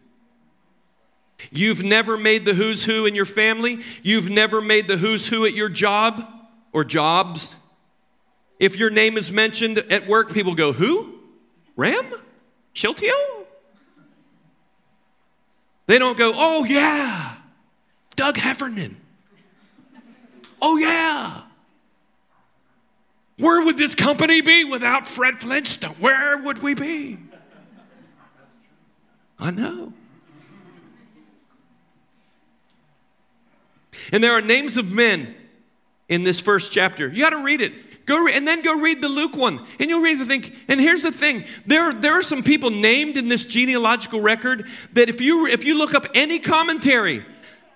You've 1.51 1.83
never 1.83 2.17
made 2.17 2.45
the 2.45 2.53
who's 2.53 2.83
who 2.83 3.05
in 3.05 3.15
your 3.15 3.25
family. 3.25 3.79
You've 4.01 4.29
never 4.29 4.61
made 4.61 4.87
the 4.87 4.97
who's 4.97 5.27
who 5.27 5.45
at 5.45 5.53
your 5.53 5.69
job 5.69 6.27
or 6.73 6.83
jobs. 6.83 7.55
If 8.59 8.77
your 8.77 8.89
name 8.89 9.17
is 9.17 9.31
mentioned 9.31 9.77
at 9.77 10.07
work, 10.07 10.33
people 10.33 10.55
go, 10.55 10.73
Who? 10.73 11.19
Ram? 11.75 12.11
Shiltio? 12.73 13.11
They 15.87 15.99
don't 15.99 16.17
go, 16.17 16.33
oh 16.35 16.65
yeah, 16.65 17.35
Doug 18.15 18.37
Heffernan. 18.37 18.97
Oh 20.61 20.77
yeah. 20.77 21.43
Where 23.37 23.63
would 23.65 23.77
this 23.77 23.95
company 23.95 24.41
be 24.41 24.65
without 24.65 25.07
Fred 25.07 25.39
Flintstone? 25.39 25.95
Where 25.99 26.37
would 26.39 26.61
we 26.61 26.73
be? 26.73 27.17
I 29.39 29.51
know. 29.51 29.93
And 34.11 34.23
there 34.23 34.33
are 34.33 34.41
names 34.41 34.77
of 34.77 34.91
men 34.91 35.35
in 36.09 36.23
this 36.23 36.39
first 36.41 36.71
chapter. 36.71 37.07
You 37.07 37.21
got 37.21 37.31
to 37.31 37.43
read 37.43 37.61
it. 37.61 37.73
Go 38.05 38.23
re- 38.23 38.33
and 38.33 38.47
then 38.47 38.61
go 38.61 38.79
read 38.79 39.01
the 39.01 39.09
Luke 39.09 39.35
one, 39.35 39.65
and 39.79 39.89
you'll 39.89 40.01
read 40.01 40.17
the 40.17 40.25
thing. 40.25 40.51
And 40.69 40.79
here's 40.79 41.01
the 41.01 41.11
thing: 41.11 41.43
there, 41.65 41.91
there 41.91 42.13
are 42.13 42.21
some 42.23 42.41
people 42.41 42.69
named 42.69 43.17
in 43.17 43.27
this 43.27 43.43
genealogical 43.43 44.21
record 44.21 44.67
that 44.93 45.09
if 45.09 45.19
you 45.19 45.45
if 45.45 45.65
you 45.65 45.77
look 45.77 45.93
up 45.93 46.07
any 46.13 46.39
commentary, 46.39 47.25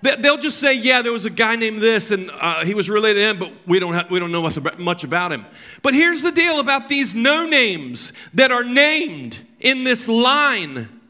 they'll 0.02 0.38
just 0.38 0.60
say, 0.60 0.74
"Yeah, 0.74 1.02
there 1.02 1.12
was 1.12 1.26
a 1.26 1.30
guy 1.30 1.58
named 1.58 1.82
this, 1.82 2.12
and 2.12 2.32
uh, 2.32 2.64
he 2.64 2.74
was 2.74 2.90
related 2.90 3.20
to 3.20 3.30
him, 3.30 3.40
but 3.40 3.52
we 3.68 3.80
don't 3.80 3.94
have, 3.94 4.10
we 4.10 4.20
don't 4.20 4.32
know 4.32 4.50
much 4.78 5.04
about 5.04 5.34
him." 5.34 5.46
But 5.82 5.94
here's 5.94 6.22
the 6.22 6.32
deal 6.32 6.62
about 6.62 6.88
these 6.88 7.14
no 7.14 7.46
names 7.46 8.14
that 8.34 8.54
are 8.54 8.64
named 8.64 9.38
in 9.60 9.84
this 9.84 10.08
line. 10.08 11.02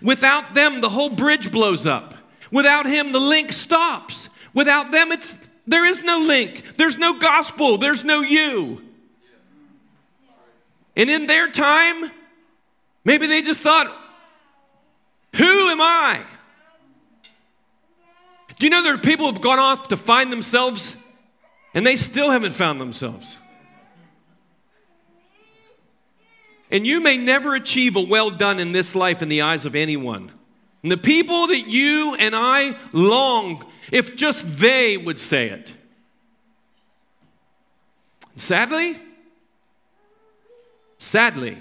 Without 0.00 0.54
them, 0.54 0.80
the 0.80 0.90
whole 0.90 1.10
bridge 1.10 1.50
blows 1.50 1.88
up. 1.88 2.14
Without 2.52 2.86
him, 2.86 3.10
the 3.10 3.20
link 3.20 3.52
stops. 3.52 4.28
Without 4.54 4.92
them, 4.92 5.12
it's 5.12 5.36
there 5.66 5.84
is 5.84 6.02
no 6.02 6.18
link. 6.18 6.76
There's 6.76 6.96
no 6.96 7.18
gospel. 7.18 7.78
There's 7.78 8.04
no 8.04 8.20
you. 8.20 8.82
And 10.96 11.10
in 11.10 11.26
their 11.26 11.50
time, 11.50 12.10
maybe 13.04 13.26
they 13.26 13.42
just 13.42 13.62
thought, 13.62 13.86
who 15.34 15.68
am 15.68 15.80
I? 15.80 16.22
Do 18.58 18.66
you 18.66 18.70
know 18.70 18.82
there 18.84 18.94
are 18.94 18.98
people 18.98 19.26
who've 19.26 19.40
gone 19.40 19.58
off 19.58 19.88
to 19.88 19.96
find 19.96 20.32
themselves 20.32 20.96
and 21.74 21.84
they 21.84 21.96
still 21.96 22.30
haven't 22.30 22.52
found 22.52 22.80
themselves? 22.80 23.38
And 26.70 26.86
you 26.86 27.00
may 27.00 27.16
never 27.16 27.54
achieve 27.54 27.96
a 27.96 28.00
well 28.00 28.30
done 28.30 28.60
in 28.60 28.72
this 28.72 28.94
life 28.94 29.22
in 29.22 29.28
the 29.28 29.42
eyes 29.42 29.66
of 29.66 29.74
anyone. 29.74 30.30
And 30.82 30.92
the 30.92 30.96
people 30.96 31.48
that 31.48 31.66
you 31.66 32.14
and 32.18 32.34
I 32.36 32.76
long 32.92 33.64
if 33.92 34.16
just 34.16 34.58
they 34.58 34.96
would 34.96 35.20
say 35.20 35.50
it. 35.50 35.74
Sadly, 38.36 38.96
sadly, 40.98 41.58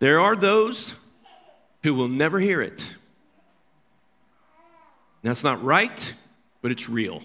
there 0.00 0.20
are 0.20 0.36
those 0.36 0.94
who 1.82 1.94
will 1.94 2.08
never 2.08 2.38
hear 2.38 2.60
it. 2.60 2.94
That's 5.22 5.42
not 5.42 5.62
right, 5.64 6.12
but 6.62 6.70
it's 6.70 6.88
real. 6.88 7.22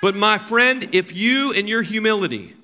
But 0.00 0.16
my 0.16 0.38
friend, 0.38 0.88
if 0.92 1.14
you 1.14 1.52
in 1.52 1.68
your 1.68 1.82
humility 1.82 2.54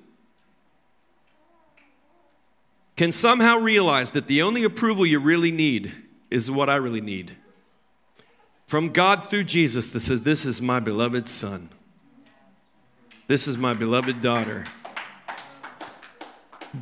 can 2.97 3.13
somehow 3.13 3.57
realize 3.57 4.11
that 4.11 4.27
the 4.27 4.41
only 4.41 4.65
approval 4.65 5.05
you 5.05 5.19
really 5.19 5.51
need 5.51 5.91
is 6.29 6.51
what 6.51 6.69
I 6.69 6.75
really 6.75 6.99
need 6.99 7.33
from 8.69 8.89
God 8.89 9.31
through 9.31 9.45
Jesus 9.45 9.89
that 9.89 10.01
says, 10.01 10.21
This 10.21 10.45
is 10.45 10.61
my 10.61 10.79
beloved 10.79 11.27
son. 11.27 11.69
This 13.25 13.47
is 13.47 13.57
my 13.57 13.73
beloved 13.73 14.21
daughter. 14.21 14.63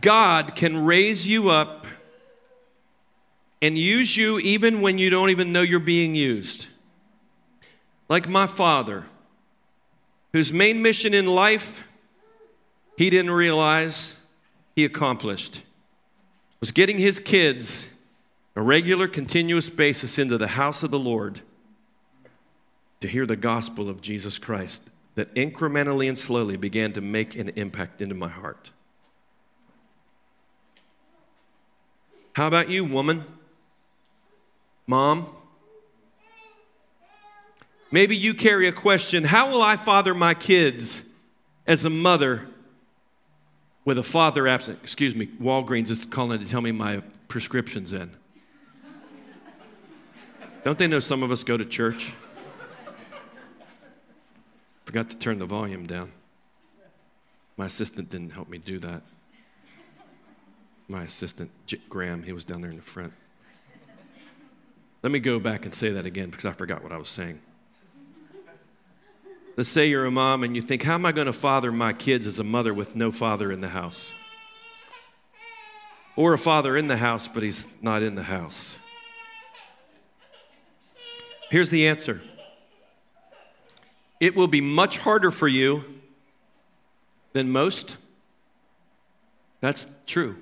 God 0.01 0.53
can 0.53 0.83
raise 0.83 1.25
you 1.25 1.49
up 1.49 1.87
and 3.61 3.77
use 3.77 4.17
you 4.17 4.37
even 4.39 4.81
when 4.81 4.97
you 4.97 5.09
don't 5.09 5.29
even 5.29 5.53
know 5.53 5.61
you're 5.61 5.79
being 5.79 6.13
used. 6.13 6.67
Like 8.09 8.27
my 8.27 8.47
father, 8.47 9.05
whose 10.33 10.51
main 10.51 10.81
mission 10.81 11.13
in 11.13 11.25
life 11.25 11.85
he 12.97 13.09
didn't 13.09 13.31
realize 13.31 14.19
he 14.75 14.83
accomplished 14.83 15.63
was 16.59 16.71
getting 16.71 16.97
his 16.97 17.21
kids 17.21 17.89
a 18.57 18.61
regular, 18.61 19.07
continuous 19.07 19.69
basis 19.69 20.19
into 20.19 20.37
the 20.37 20.47
house 20.47 20.83
of 20.83 20.91
the 20.91 20.99
Lord 20.99 21.39
to 23.01 23.07
hear 23.07 23.25
the 23.25 23.35
gospel 23.35 23.89
of 23.89 24.01
Jesus 24.01 24.39
Christ 24.39 24.83
that 25.15 25.33
incrementally 25.35 26.07
and 26.07 26.17
slowly 26.17 26.57
began 26.57 26.93
to 26.93 27.01
make 27.01 27.35
an 27.35 27.49
impact 27.55 28.01
into 28.01 28.15
my 28.15 28.29
heart. 28.29 28.71
How 32.33 32.45
about 32.45 32.69
you, 32.69 32.85
woman? 32.85 33.23
Mom? 34.85 35.25
Maybe 37.91 38.15
you 38.15 38.33
carry 38.33 38.67
a 38.67 38.71
question 38.71 39.23
How 39.23 39.51
will 39.51 39.61
I 39.61 39.75
father 39.75 40.13
my 40.13 40.33
kids 40.33 41.09
as 41.65 41.83
a 41.85 41.89
mother 41.89 42.47
with 43.85 43.97
a 43.97 44.03
father 44.03 44.47
absent? 44.47 44.79
Excuse 44.83 45.15
me, 45.15 45.27
Walgreens 45.41 45.89
is 45.89 46.05
calling 46.05 46.39
to 46.39 46.45
tell 46.45 46.61
me 46.61 46.71
my 46.71 47.01
prescription's 47.27 47.91
in. 47.91 48.11
Don't 50.63 50.77
they 50.77 50.87
know 50.87 50.99
some 50.99 51.23
of 51.23 51.31
us 51.31 51.43
go 51.43 51.57
to 51.57 51.65
church? 51.65 52.13
Forgot 54.87 55.09
to 55.09 55.17
turn 55.17 55.37
the 55.37 55.45
volume 55.45 55.85
down. 55.85 56.13
My 57.57 57.65
assistant 57.65 58.09
didn't 58.09 58.29
help 58.29 58.47
me 58.47 58.57
do 58.57 58.79
that. 58.79 59.01
My 60.87 61.03
assistant, 61.03 61.51
J- 61.65 61.81
Graham, 61.89 62.23
he 62.23 62.31
was 62.31 62.45
down 62.45 62.61
there 62.61 62.69
in 62.69 62.77
the 62.77 62.81
front. 62.81 63.11
Let 65.03 65.11
me 65.11 65.19
go 65.19 65.39
back 65.39 65.65
and 65.65 65.73
say 65.73 65.89
that 65.89 66.05
again 66.05 66.29
because 66.29 66.45
I 66.45 66.53
forgot 66.53 66.83
what 66.83 66.93
I 66.93 66.97
was 66.97 67.09
saying. 67.09 67.41
Let's 69.57 69.67
say 69.67 69.89
you're 69.89 70.05
a 70.05 70.11
mom 70.11 70.43
and 70.43 70.55
you 70.55 70.61
think, 70.61 70.83
how 70.83 70.93
am 70.93 71.05
I 71.05 71.11
going 71.11 71.27
to 71.27 71.33
father 71.33 71.69
my 71.69 71.91
kids 71.91 72.25
as 72.25 72.39
a 72.39 72.45
mother 72.45 72.73
with 72.73 72.95
no 72.95 73.11
father 73.11 73.51
in 73.51 73.59
the 73.59 73.67
house? 73.67 74.13
Or 76.15 76.31
a 76.31 76.39
father 76.39 76.77
in 76.77 76.87
the 76.87 76.95
house, 76.95 77.27
but 77.27 77.43
he's 77.43 77.67
not 77.81 78.03
in 78.03 78.15
the 78.15 78.23
house. 78.23 78.79
Here's 81.49 81.69
the 81.69 81.89
answer 81.89 82.21
it 84.19 84.35
will 84.35 84.47
be 84.47 84.61
much 84.61 84.97
harder 84.97 85.31
for 85.31 85.47
you 85.47 85.83
than 87.33 87.49
most. 87.49 87.97
That's 89.61 89.87
true. 90.05 90.37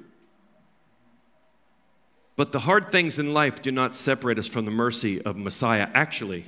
But 2.36 2.52
the 2.52 2.60
hard 2.60 2.92
things 2.92 3.18
in 3.18 3.34
life 3.34 3.62
do 3.62 3.72
not 3.72 3.96
separate 3.96 4.38
us 4.38 4.48
from 4.48 4.66
the 4.66 4.72
mercy 4.72 5.22
of 5.22 5.38
Messiah. 5.38 5.88
Actually, 5.94 6.46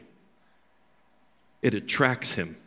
it 1.62 1.74
attracts 1.74 2.34
him. 2.34 2.58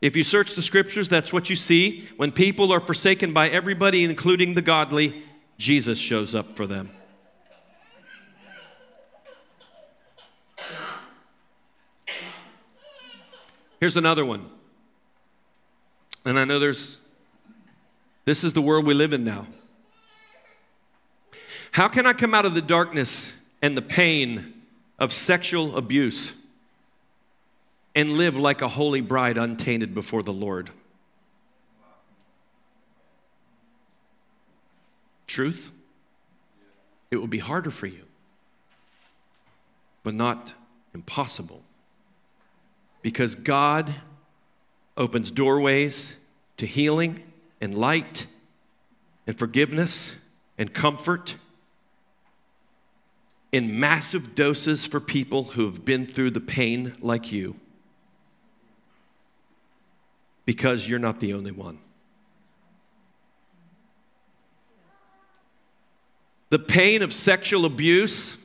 If 0.00 0.16
you 0.16 0.24
search 0.24 0.54
the 0.54 0.62
scriptures, 0.62 1.10
that's 1.10 1.32
what 1.32 1.50
you 1.50 1.56
see. 1.56 2.08
When 2.16 2.32
people 2.32 2.72
are 2.72 2.80
forsaken 2.80 3.34
by 3.34 3.48
everybody, 3.48 4.04
including 4.04 4.54
the 4.54 4.62
godly, 4.62 5.22
Jesus 5.58 5.98
shows 5.98 6.34
up 6.34 6.56
for 6.56 6.66
them. 6.66 6.90
Here's 13.80 13.96
another 13.96 14.26
one. 14.26 14.44
And 16.26 16.38
I 16.38 16.44
know 16.44 16.58
there's, 16.58 16.98
this 18.26 18.44
is 18.44 18.52
the 18.52 18.60
world 18.60 18.86
we 18.86 18.92
live 18.92 19.14
in 19.14 19.24
now. 19.24 19.46
How 21.72 21.88
can 21.88 22.06
I 22.06 22.12
come 22.12 22.34
out 22.34 22.44
of 22.44 22.52
the 22.52 22.60
darkness 22.60 23.34
and 23.62 23.76
the 23.76 23.82
pain 23.82 24.52
of 24.98 25.14
sexual 25.14 25.78
abuse 25.78 26.34
and 27.94 28.12
live 28.12 28.36
like 28.36 28.60
a 28.60 28.68
holy 28.68 29.00
bride 29.00 29.38
untainted 29.38 29.94
before 29.94 30.22
the 30.22 30.32
Lord? 30.32 30.68
Truth? 35.26 35.70
It 37.10 37.16
will 37.16 37.28
be 37.28 37.38
harder 37.38 37.70
for 37.70 37.86
you, 37.86 38.02
but 40.02 40.12
not 40.12 40.52
impossible 40.92 41.62
because 43.02 43.34
God 43.34 43.94
opens 44.96 45.30
doorways 45.30 46.16
to 46.58 46.66
healing 46.66 47.22
and 47.60 47.76
light 47.76 48.26
and 49.26 49.38
forgiveness 49.38 50.16
and 50.58 50.72
comfort 50.72 51.36
in 53.52 53.80
massive 53.80 54.34
doses 54.34 54.86
for 54.86 55.00
people 55.00 55.44
who 55.44 55.64
have 55.64 55.84
been 55.84 56.06
through 56.06 56.30
the 56.30 56.40
pain 56.40 56.94
like 57.00 57.32
you 57.32 57.56
because 60.44 60.88
you're 60.88 60.98
not 60.98 61.20
the 61.20 61.32
only 61.32 61.52
one. 61.52 61.78
The 66.50 66.58
pain 66.58 67.02
of 67.02 67.12
sexual 67.12 67.64
abuse 67.64 68.36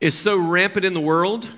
is 0.00 0.14
so 0.14 0.36
rampant 0.36 0.84
in 0.84 0.92
the 0.92 1.00
world 1.00 1.48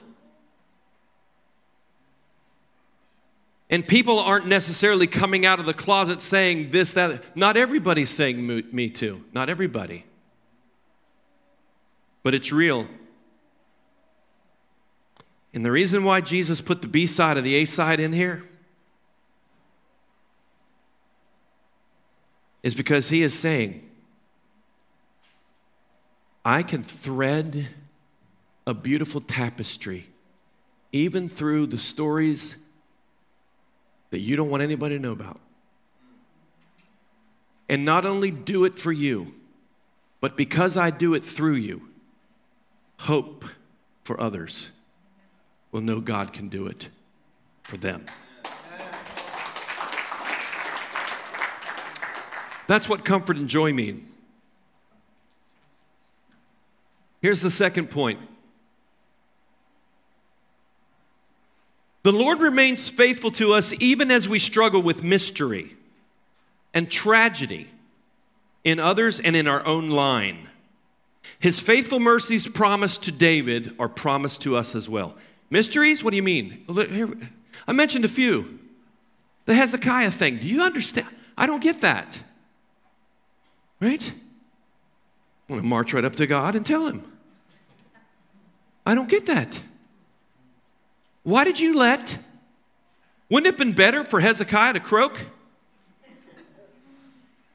And 3.70 3.86
people 3.86 4.18
aren't 4.18 4.46
necessarily 4.46 5.06
coming 5.06 5.44
out 5.44 5.60
of 5.60 5.66
the 5.66 5.74
closet 5.74 6.22
saying 6.22 6.70
this, 6.70 6.94
that. 6.94 7.36
Not 7.36 7.56
everybody's 7.56 8.08
saying 8.10 8.46
me 8.72 8.88
too. 8.88 9.22
Not 9.32 9.50
everybody. 9.50 10.04
but 12.28 12.34
it's 12.34 12.52
real. 12.52 12.86
And 15.54 15.64
the 15.64 15.72
reason 15.72 16.04
why 16.04 16.20
Jesus 16.20 16.60
put 16.60 16.82
the 16.82 16.88
B 16.88 17.06
side 17.06 17.38
of 17.38 17.44
the 17.44 17.54
A 17.54 17.64
side 17.64 18.00
in 18.00 18.12
here 18.12 18.44
is 22.62 22.74
because 22.74 23.08
he 23.08 23.22
is 23.22 23.38
saying, 23.38 23.88
I 26.44 26.62
can 26.62 26.82
thread 26.82 27.68
a 28.66 28.74
beautiful 28.74 29.22
tapestry 29.22 30.06
even 30.92 31.28
through 31.30 31.68
the 31.68 31.78
stories 31.78 32.56
that 34.10 34.20
you 34.20 34.36
don't 34.36 34.50
want 34.50 34.62
anybody 34.62 34.96
to 34.96 35.02
know 35.02 35.12
about. 35.12 35.40
And 37.68 37.84
not 37.84 38.06
only 38.06 38.30
do 38.30 38.64
it 38.64 38.78
for 38.78 38.92
you, 38.92 39.34
but 40.20 40.36
because 40.36 40.76
I 40.76 40.90
do 40.90 41.14
it 41.14 41.24
through 41.24 41.56
you, 41.56 41.82
hope 43.00 43.44
for 44.02 44.20
others 44.20 44.70
will 45.70 45.82
know 45.82 46.00
God 46.00 46.32
can 46.32 46.48
do 46.48 46.66
it 46.66 46.88
for 47.62 47.76
them. 47.76 48.06
That's 52.66 52.88
what 52.88 53.04
comfort 53.04 53.36
and 53.36 53.48
joy 53.48 53.72
mean. 53.72 54.06
Here's 57.20 57.40
the 57.40 57.50
second 57.50 57.90
point 57.90 58.20
The 62.02 62.12
Lord 62.12 62.40
remains 62.40 62.88
faithful 62.88 63.30
to 63.32 63.52
us 63.52 63.74
even 63.80 64.10
as 64.10 64.28
we 64.28 64.38
struggle 64.38 64.82
with 64.82 65.02
mystery 65.02 65.76
and 66.72 66.90
tragedy 66.90 67.68
in 68.64 68.78
others 68.78 69.20
and 69.20 69.34
in 69.34 69.46
our 69.46 69.64
own 69.66 69.90
line. 69.90 70.48
His 71.38 71.60
faithful 71.60 72.00
mercies 72.00 72.46
promised 72.48 73.04
to 73.04 73.12
David 73.12 73.74
are 73.78 73.88
promised 73.88 74.42
to 74.42 74.56
us 74.56 74.74
as 74.74 74.88
well. 74.88 75.14
Mysteries? 75.50 76.02
What 76.04 76.10
do 76.10 76.16
you 76.16 76.22
mean? 76.22 76.64
I 77.66 77.72
mentioned 77.72 78.04
a 78.04 78.08
few. 78.08 78.58
The 79.46 79.54
Hezekiah 79.54 80.10
thing. 80.10 80.38
Do 80.38 80.48
you 80.48 80.62
understand? 80.62 81.08
I 81.36 81.46
don't 81.46 81.62
get 81.62 81.80
that. 81.80 82.20
Right? 83.80 84.12
I 85.48 85.52
want 85.52 85.62
to 85.62 85.68
march 85.68 85.94
right 85.94 86.04
up 86.04 86.16
to 86.16 86.26
God 86.26 86.56
and 86.56 86.66
tell 86.66 86.86
him. 86.86 87.02
I 88.84 88.94
don't 88.94 89.08
get 89.08 89.26
that. 89.26 89.60
Why 91.28 91.44
did 91.44 91.60
you 91.60 91.76
let? 91.76 92.18
Wouldn't 93.28 93.48
it 93.48 93.50
have 93.50 93.58
been 93.58 93.74
better 93.74 94.02
for 94.02 94.18
Hezekiah 94.18 94.72
to 94.72 94.80
croak? 94.80 95.20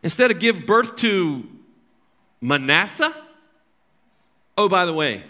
Instead 0.04 0.30
of 0.30 0.38
give 0.38 0.68
birth 0.68 0.96
to 0.98 1.50
Manasseh? 2.40 3.12
Oh, 4.56 4.70
by 4.70 4.86
the 4.86 4.94
way, 4.94 5.24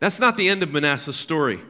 that's 0.00 0.18
not 0.18 0.36
the 0.36 0.48
end 0.48 0.64
of 0.64 0.72
Manasseh's 0.72 1.14
story. 1.14 1.60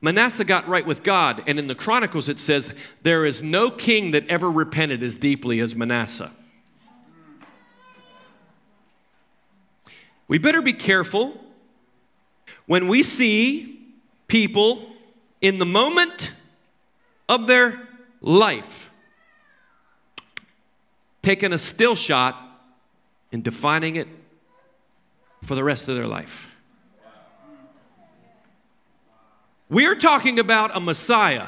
Manasseh 0.00 0.46
got 0.46 0.66
right 0.66 0.86
with 0.86 1.02
God, 1.02 1.42
and 1.46 1.58
in 1.58 1.66
the 1.66 1.74
Chronicles 1.74 2.30
it 2.30 2.40
says, 2.40 2.74
There 3.02 3.26
is 3.26 3.42
no 3.42 3.70
king 3.70 4.12
that 4.12 4.26
ever 4.28 4.50
repented 4.50 5.02
as 5.02 5.18
deeply 5.18 5.60
as 5.60 5.76
Manasseh. 5.76 6.32
We 10.26 10.38
better 10.38 10.62
be 10.62 10.72
careful 10.72 11.38
when 12.64 12.88
we 12.88 13.02
see 13.02 13.78
people 14.26 14.89
in 15.40 15.58
the 15.58 15.66
moment 15.66 16.32
of 17.28 17.46
their 17.46 17.88
life 18.20 18.90
taking 21.22 21.52
a 21.52 21.58
still 21.58 21.94
shot 21.94 22.36
and 23.32 23.44
defining 23.44 23.96
it 23.96 24.08
for 25.42 25.54
the 25.54 25.64
rest 25.64 25.88
of 25.88 25.94
their 25.94 26.06
life. 26.06 26.54
We're 29.68 29.94
talking 29.94 30.38
about 30.38 30.76
a 30.76 30.80
Messiah 30.80 31.46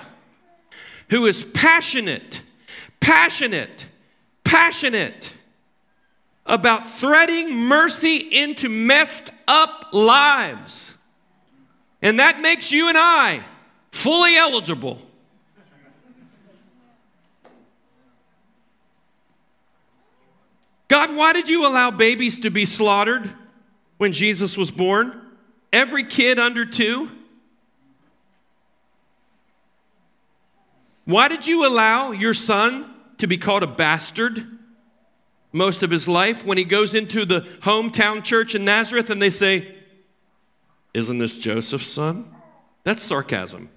who 1.11 1.27
is 1.27 1.43
passionate, 1.43 2.43
passionate, 3.01 3.89
passionate 4.45 5.35
about 6.47 6.87
threading 6.87 7.57
mercy 7.57 8.17
into 8.17 8.69
messed 8.69 9.33
up 9.49 9.89
lives. 9.93 10.97
And 12.01 12.21
that 12.21 12.41
makes 12.41 12.71
you 12.71 12.89
and 12.89 12.99
I 12.99 13.45
fully 13.93 14.37
eligible. 14.37 14.99
God, 20.89 21.15
why 21.17 21.33
did 21.33 21.49
you 21.49 21.67
allow 21.67 21.91
babies 21.91 22.41
to 22.41 22.51
be 22.51 22.67
slaughtered 22.67 23.31
when 23.97 24.13
Jesus 24.13 24.59
was 24.59 24.71
born? 24.71 25.19
Every 25.73 26.05
kid 26.05 26.39
under 26.39 26.67
two? 26.67 27.11
Why 31.05 31.29
did 31.29 31.47
you 31.47 31.67
allow 31.67 32.11
your 32.11 32.35
son 32.35 32.93
to 33.19 33.27
be 33.27 33.39
called 33.39 33.63
a 33.63 33.67
bastard 33.67 34.47
most 35.53 35.83
of 35.83 35.91
his 35.91 36.09
life 36.09 36.45
when 36.45 36.59
he 36.59 36.65
goes 36.65 36.95
into 36.95 37.25
the 37.25 37.41
hometown 37.61 38.23
church 38.23 38.55
in 38.55 38.65
Nazareth 38.65 39.11
and 39.11 39.21
they 39.21 39.31
say, 39.31 39.75
Isn't 40.93 41.19
this 41.19 41.39
Joseph's 41.39 41.89
son? 41.89 42.35
That's 42.85 43.03
sarcasm. 43.03 43.71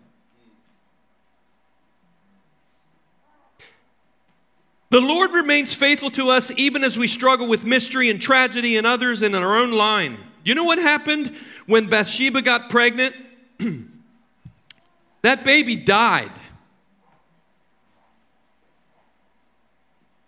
The 4.89 5.01
Lord 5.01 5.31
remains 5.31 5.73
faithful 5.73 6.11
to 6.11 6.29
us 6.29 6.51
even 6.57 6.83
as 6.83 6.97
we 6.97 7.07
struggle 7.07 7.47
with 7.47 7.65
mystery 7.65 8.09
and 8.09 8.21
tragedy 8.21 8.77
and 8.77 8.85
others 8.85 9.21
and 9.21 9.35
in 9.35 9.43
our 9.43 9.57
own 9.57 9.71
line. 9.71 10.17
You 10.43 10.55
know 10.55 10.63
what 10.63 10.77
happened 10.77 11.35
when 11.65 11.87
Bathsheba 11.87 12.41
got 12.41 12.69
pregnant? 12.69 13.15
that 15.23 15.43
baby 15.43 15.75
died. 15.75 16.31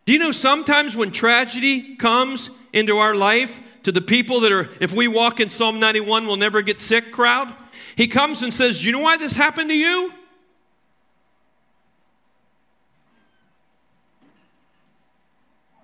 Do 0.05 0.13
you 0.13 0.19
know 0.19 0.31
sometimes 0.31 0.95
when 0.95 1.11
tragedy 1.11 1.95
comes 1.97 2.49
into 2.73 2.97
our 2.97 3.13
life, 3.13 3.61
to 3.83 3.91
the 3.93 4.01
people 4.01 4.41
that 4.41 4.51
are, 4.51 4.69
if 4.81 4.91
we 4.91 5.07
walk 5.07 5.39
in 5.39 5.49
Psalm 5.49 5.79
91, 5.79 6.25
we'll 6.25 6.35
never 6.35 6.61
get 6.61 6.79
sick 6.79 7.11
crowd, 7.13 7.53
he 7.95 8.07
comes 8.07 8.43
and 8.43 8.53
says, 8.53 8.83
You 8.83 8.91
know 8.91 8.99
why 8.99 9.15
this 9.15 9.35
happened 9.35 9.69
to 9.69 9.77
you? 9.77 10.11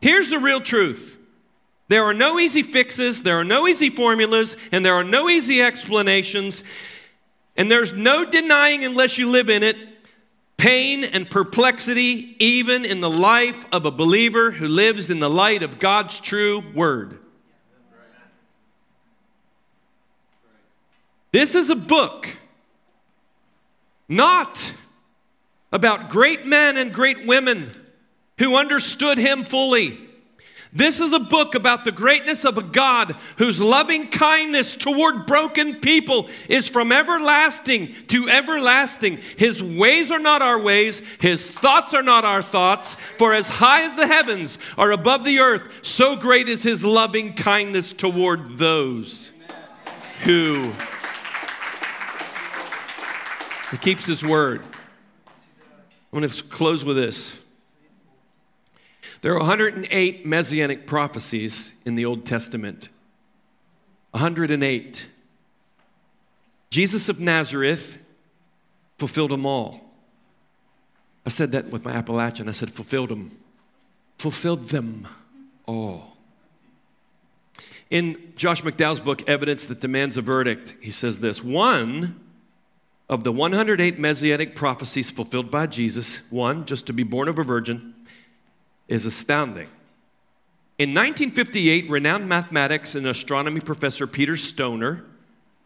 Here's 0.03 0.29
the 0.29 0.39
real 0.39 0.59
truth 0.59 1.17
there 1.87 2.03
are 2.03 2.13
no 2.13 2.37
easy 2.37 2.61
fixes, 2.61 3.23
there 3.23 3.39
are 3.39 3.45
no 3.45 3.69
easy 3.69 3.89
formulas, 3.89 4.57
and 4.73 4.83
there 4.83 4.95
are 4.95 5.03
no 5.03 5.29
easy 5.29 5.61
explanations. 5.61 6.65
And 7.55 7.71
there's 7.71 7.93
no 7.93 8.25
denying, 8.25 8.83
unless 8.83 9.17
you 9.17 9.29
live 9.29 9.49
in 9.49 9.63
it, 9.63 9.77
pain 10.57 11.05
and 11.05 11.29
perplexity, 11.29 12.35
even 12.39 12.83
in 12.83 12.99
the 12.99 13.09
life 13.09 13.65
of 13.71 13.85
a 13.85 13.91
believer 13.91 14.51
who 14.51 14.67
lives 14.67 15.09
in 15.09 15.21
the 15.21 15.29
light 15.29 15.63
of 15.63 15.79
God's 15.79 16.19
true 16.19 16.61
word. 16.73 17.19
This 21.31 21.55
is 21.55 21.69
a 21.69 21.75
book 21.77 22.27
not 24.09 24.73
about 25.71 26.09
great 26.09 26.45
men 26.45 26.75
and 26.75 26.93
great 26.93 27.25
women 27.25 27.73
who 28.43 28.57
understood 28.57 29.17
him 29.17 29.45
fully. 29.45 29.97
This 30.73 30.99
is 30.99 31.13
a 31.13 31.19
book 31.19 31.55
about 31.55 31.85
the 31.85 31.91
greatness 31.91 32.43
of 32.43 32.57
a 32.57 32.63
God 32.63 33.15
whose 33.37 33.61
loving 33.61 34.09
kindness 34.09 34.75
toward 34.75 35.27
broken 35.27 35.75
people 35.75 36.27
is 36.49 36.67
from 36.67 36.91
everlasting 36.91 37.93
to 38.07 38.27
everlasting. 38.27 39.19
His 39.37 39.63
ways 39.63 40.11
are 40.11 40.19
not 40.19 40.41
our 40.41 40.59
ways, 40.59 41.01
His 41.21 41.49
thoughts 41.49 41.93
are 41.93 42.03
not 42.03 42.25
our 42.25 42.41
thoughts. 42.41 42.95
For 42.95 43.33
as 43.33 43.49
high 43.49 43.83
as 43.83 43.95
the 43.95 44.07
heavens 44.07 44.57
are 44.77 44.91
above 44.91 45.23
the 45.23 45.39
earth, 45.39 45.63
so 45.83 46.15
great 46.15 46.49
is 46.49 46.63
His 46.63 46.83
loving 46.83 47.35
kindness 47.35 47.93
toward 47.93 48.57
those 48.57 49.31
who. 50.23 50.73
He 53.71 53.77
keeps 53.77 54.07
His 54.07 54.25
word. 54.25 54.63
I'm 56.11 56.19
going 56.19 56.29
to 56.29 56.43
close 56.45 56.83
with 56.83 56.97
this. 56.97 57.42
There 59.23 59.31
are 59.31 59.39
108 59.39 60.25
messianic 60.25 60.85
prophecies 60.85 61.79
in 61.85 61.95
the 61.95 62.03
Old 62.03 62.25
Testament. 62.25 62.89
108. 64.11 65.05
Jesus 66.69 67.07
of 67.07 67.21
Nazareth 67.21 67.99
fulfilled 68.97 69.31
them 69.31 69.45
all. 69.45 69.79
I 71.25 71.29
said 71.29 71.53
that 71.53 71.69
with 71.69 71.85
my 71.85 71.91
Appalachian. 71.91 72.49
I 72.49 72.51
said, 72.51 72.69
fulfilled 72.69 73.11
them. 73.11 73.31
Fulfilled 74.17 74.67
them 74.67 75.07
all. 75.65 76.17
In 77.89 78.33
Josh 78.35 78.61
McDowell's 78.61 78.99
book, 78.99 79.27
Evidence 79.29 79.65
That 79.67 79.79
Demands 79.79 80.17
a 80.17 80.21
Verdict, 80.21 80.75
he 80.81 80.91
says 80.91 81.21
this 81.21 81.41
One 81.41 82.19
of 83.07 83.23
the 83.23 83.31
108 83.31 83.97
messianic 83.97 84.53
prophecies 84.53 85.09
fulfilled 85.09 85.49
by 85.49 85.67
Jesus, 85.67 86.29
one, 86.29 86.65
just 86.65 86.87
to 86.87 86.93
be 86.93 87.03
born 87.03 87.29
of 87.29 87.39
a 87.39 87.43
virgin, 87.43 87.92
is 88.87 89.05
astounding. 89.05 89.67
In 90.77 90.89
1958, 90.89 91.89
renowned 91.89 92.27
mathematics 92.27 92.95
and 92.95 93.05
astronomy 93.07 93.59
professor 93.59 94.07
Peter 94.07 94.35
Stoner 94.35 95.05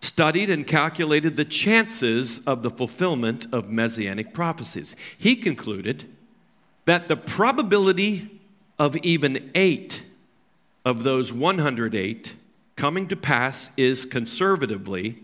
studied 0.01 0.49
and 0.49 0.67
calculated 0.67 1.37
the 1.37 1.45
chances 1.45 2.39
of 2.45 2.61
the 2.61 2.69
fulfillment 2.69 3.47
of 3.51 3.69
messianic 3.69 4.33
prophecies. 4.33 4.95
He 5.17 5.35
concluded 5.35 6.05
that 6.85 7.07
the 7.07 7.17
probability 7.17 8.39
of 8.77 8.95
even 8.97 9.49
eight 9.55 10.03
of 10.85 11.03
those 11.03 11.33
108 11.33 12.35
coming 12.75 13.07
to 13.07 13.15
pass 13.15 13.71
is 13.75 14.05
conservatively 14.05 15.17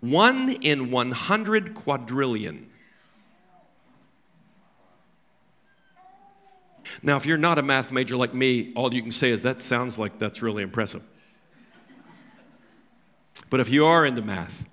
1 0.00 0.50
in 0.62 0.90
100 0.90 1.74
quadrillion. 1.74 2.69
Now, 7.02 7.16
if 7.16 7.26
you're 7.26 7.38
not 7.38 7.58
a 7.58 7.62
math 7.62 7.92
major 7.92 8.16
like 8.16 8.34
me, 8.34 8.72
all 8.74 8.92
you 8.92 9.02
can 9.02 9.12
say 9.12 9.30
is 9.30 9.42
that 9.42 9.62
sounds 9.62 9.98
like 9.98 10.18
that's 10.18 10.42
really 10.42 10.62
impressive. 10.62 11.02
But 13.48 13.60
if 13.60 13.68
you 13.68 13.86
are 13.86 14.04
into 14.04 14.22
math, 14.22 14.66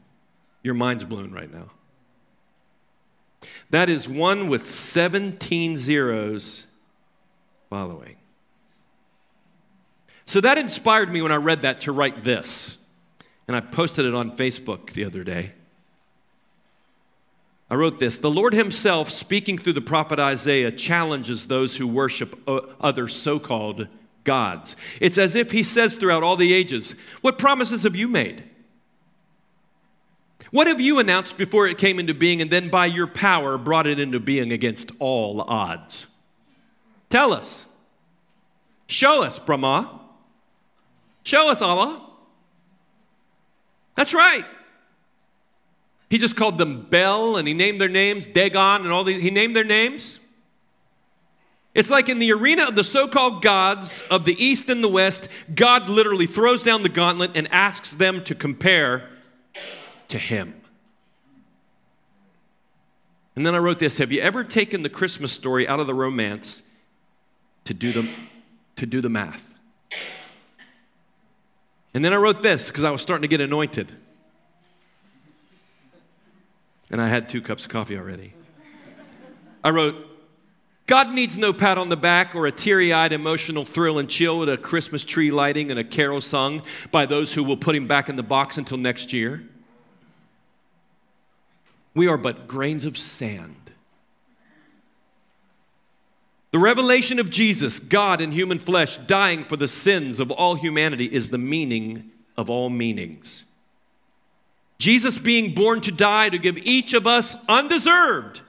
your 0.64 0.74
mind's 0.74 1.06
blown 1.06 1.32
right 1.32 1.52
now. 1.52 1.72
That 3.70 3.90
is 3.90 4.08
one 4.08 4.48
with 4.50 4.68
17 4.68 5.78
zeros 5.78 6.66
following. 7.70 8.18
So 10.26 10.42
that 10.42 10.58
inspired 10.58 11.12
me 11.12 11.22
when 11.22 11.32
I 11.32 11.38
read 11.38 11.62
that 11.62 11.82
to 11.82 11.92
write 11.92 12.24
this. 12.24 12.78
And 13.48 13.56
I 13.56 13.62
posted 13.62 14.06
it 14.06 14.14
on 14.14 14.36
Facebook 14.36 14.92
the 14.92 15.06
other 15.06 15.24
day. 15.24 15.54
I 17.70 17.76
wrote 17.76 18.00
this 18.00 18.18
The 18.18 18.32
Lord 18.32 18.54
Himself, 18.54 19.10
speaking 19.10 19.58
through 19.58 19.74
the 19.74 19.82
prophet 19.82 20.20
Isaiah, 20.20 20.72
challenges 20.72 21.48
those 21.48 21.78
who 21.78 21.88
worship 21.88 22.38
uh, 22.48 22.62
other 22.80 23.08
so 23.08 23.40
called 23.40 23.88
gods. 24.24 24.76
It's 25.02 25.18
as 25.18 25.36
if 25.36 25.52
He 25.52 25.64
says 25.64 25.96
throughout 25.96 26.24
all 26.24 26.36
the 26.36 26.54
ages, 26.54 26.96
What 27.22 27.38
promises 27.38 27.84
have 27.84 27.96
you 27.96 28.08
made? 28.08 28.44
What 30.52 30.68
have 30.68 30.80
you 30.80 31.00
announced 31.00 31.38
before 31.38 31.68
it 31.68 31.78
came 31.78 32.00
into 32.00 32.14
being 32.14 32.42
and 32.42 32.50
then 32.50 32.70
by 32.70 32.86
your 32.86 33.08
power 33.08 33.58
brought 33.58 33.86
it 33.86 34.00
into 34.00 34.20
being 34.20 34.54
against 34.54 34.92
all 35.00 35.42
odds? 35.42 36.08
Tell 37.10 37.34
us. 37.34 37.66
Show 38.88 39.24
us, 39.24 39.40
Brahma. 39.40 40.00
Show 41.24 41.50
us, 41.50 41.62
Allah. 41.62 42.10
That's 43.96 44.14
right. 44.14 44.46
He 46.10 46.18
just 46.18 46.36
called 46.36 46.58
them 46.58 46.88
Bel 46.90 47.38
and 47.38 47.48
he 47.48 47.54
named 47.54 47.82
their 47.82 47.90
names, 47.90 48.28
Dagon 48.28 48.84
and 48.84 48.92
all 48.92 49.04
these. 49.04 49.22
He 49.22 49.32
named 49.32 49.56
their 49.56 49.64
names. 49.64 50.20
It's 51.78 51.92
like 51.92 52.10
in 52.10 52.18
the 52.18 52.32
arena 52.32 52.68
of 52.68 52.76
the 52.76 52.84
so 52.84 53.08
called 53.08 53.44
gods 53.44 54.02
of 54.10 54.26
the 54.26 54.34
East 54.44 54.68
and 54.70 54.84
the 54.84 54.88
West, 54.88 55.30
God 55.54 55.90
literally 55.90 56.26
throws 56.26 56.64
down 56.64 56.82
the 56.82 56.90
gauntlet 56.90 57.32
and 57.36 57.48
asks 57.54 57.94
them 57.94 58.24
to 58.24 58.34
compare 58.34 59.08
to 60.08 60.18
Him. 60.18 60.56
And 63.36 63.46
then 63.46 63.54
I 63.54 63.60
wrote 63.60 63.78
this 63.78 64.00
Have 64.00 64.12
you 64.12 64.22
ever 64.22 64.44
taken 64.44 64.82
the 64.82 64.90
Christmas 64.90 65.32
story 65.32 65.68
out 65.68 65.80
of 65.80 65.86
the 65.86 65.94
romance 65.94 66.64
to 67.66 67.76
do 67.76 67.92
the, 67.92 68.10
to 68.78 68.88
do 68.88 69.00
the 69.00 69.10
math? 69.10 69.46
And 71.94 72.04
then 72.04 72.12
I 72.12 72.18
wrote 72.18 72.42
this 72.42 72.70
because 72.70 72.84
I 72.84 72.90
was 72.90 73.04
starting 73.04 73.22
to 73.22 73.28
get 73.28 73.42
anointed. 73.42 73.92
And 76.90 77.02
I 77.02 77.08
had 77.08 77.30
two 77.30 77.42
cups 77.42 77.66
of 77.66 77.72
coffee 77.72 77.98
already. 77.98 78.34
I 79.64 79.70
wrote, 79.70 79.96
God 80.88 81.12
needs 81.12 81.38
no 81.38 81.52
pat 81.52 81.78
on 81.78 81.90
the 81.90 81.98
back 81.98 82.34
or 82.34 82.48
a 82.48 82.52
teary 82.52 82.94
eyed 82.94 83.12
emotional 83.12 83.66
thrill 83.66 84.00
and 84.00 84.10
chill 84.10 84.42
at 84.42 84.48
a 84.48 84.56
Christmas 84.56 85.04
tree 85.04 85.32
lighting 85.32 85.70
and 85.70 85.78
a 85.78 85.84
carol 85.84 86.22
sung 86.22 86.62
by 86.92 87.06
those 87.06 87.34
who 87.34 87.44
will 87.44 87.58
put 87.58 87.76
him 87.76 87.88
back 87.88 88.08
in 88.08 88.16
the 88.16 88.24
box 88.24 88.58
until 88.58 88.78
next 88.78 89.12
year. 89.12 89.44
We 91.94 92.08
are 92.08 92.18
but 92.18 92.48
grains 92.48 92.86
of 92.86 92.98
sand. 92.98 93.56
The 96.52 96.60
revelation 96.60 97.20
of 97.20 97.30
Jesus, 97.30 97.80
God 97.80 98.22
in 98.22 98.32
human 98.32 98.58
flesh, 98.58 98.98
dying 98.98 99.44
for 99.44 99.58
the 99.58 99.68
sins 99.68 100.22
of 100.22 100.32
all 100.32 100.56
humanity, 100.56 101.06
is 101.06 101.30
the 101.30 101.38
meaning 101.38 102.12
of 102.38 102.50
all 102.50 102.70
meanings. 102.70 103.44
Jesus 104.78 105.18
being 105.18 105.54
born 105.54 105.82
to 105.82 105.92
die 105.92 106.30
to 106.30 106.38
give 106.38 106.58
each 106.58 106.94
of 106.94 107.08
us 107.08 107.36
undeserved 107.48 108.42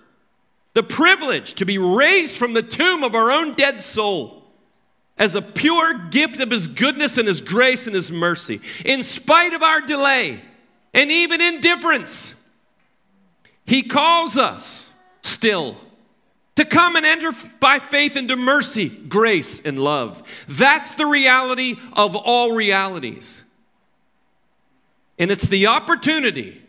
the 0.75 0.83
privilege 0.83 1.55
to 1.55 1.67
be 1.67 1.79
raised 1.79 2.37
from 2.37 2.53
the 2.53 2.63
tomb 2.63 3.03
of 3.03 3.15
our 3.15 3.31
own 3.31 3.53
dead 3.53 3.81
soul 3.81 4.45
as 5.17 5.35
a 5.35 5.43
pure 5.43 5.95
gift 6.11 6.41
of 6.41 6.51
His 6.51 6.67
goodness 6.67 7.19
and 7.19 7.27
His 7.27 7.41
grace 7.41 7.87
and 7.87 7.97
His 7.97 8.13
mercy, 8.13 8.61
in 8.85 9.03
spite 9.03 9.55
of 9.55 9.63
our 9.63 9.81
delay 9.81 10.41
and 10.95 11.11
even 11.11 11.41
indifference. 11.41 12.35
He 13.67 13.83
calls 13.83 14.37
us 14.37 14.91
still 15.23 15.77
to 16.57 16.65
come 16.65 16.97
and 16.97 17.05
enter 17.05 17.33
by 17.61 17.79
faith 17.79 18.17
into 18.17 18.37
mercy, 18.37 18.89
grace, 18.89 19.65
and 19.65 19.79
love. 19.79 20.23
That's 20.49 20.95
the 20.95 21.07
reality 21.07 21.77
of 21.93 22.17
all 22.17 22.55
realities. 22.55 23.45
And 25.19 25.31
it's 25.31 25.47
the 25.47 25.67
opportunity 25.67 26.63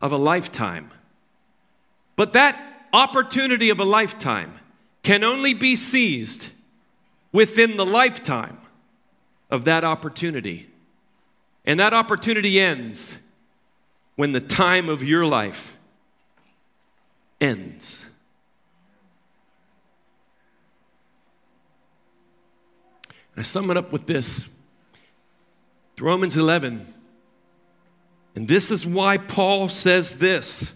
of 0.00 0.12
a 0.12 0.16
lifetime. 0.16 0.90
But 2.16 2.32
that 2.32 2.86
opportunity 2.92 3.70
of 3.70 3.80
a 3.80 3.84
lifetime 3.84 4.52
can 5.02 5.24
only 5.24 5.54
be 5.54 5.76
seized 5.76 6.50
within 7.32 7.76
the 7.76 7.86
lifetime 7.86 8.58
of 9.50 9.64
that 9.66 9.84
opportunity. 9.84 10.68
And 11.64 11.78
that 11.80 11.92
opportunity 11.92 12.60
ends 12.60 13.18
when 14.16 14.32
the 14.32 14.40
time 14.40 14.88
of 14.88 15.04
your 15.04 15.26
life 15.26 15.76
ends. 17.40 18.06
I 23.36 23.42
sum 23.42 23.70
it 23.70 23.76
up 23.76 23.92
with 23.92 24.06
this 24.06 24.48
Romans 26.00 26.36
11. 26.36 26.94
And 28.38 28.46
this 28.46 28.70
is 28.70 28.86
why 28.86 29.18
Paul 29.18 29.68
says 29.68 30.14
this. 30.14 30.72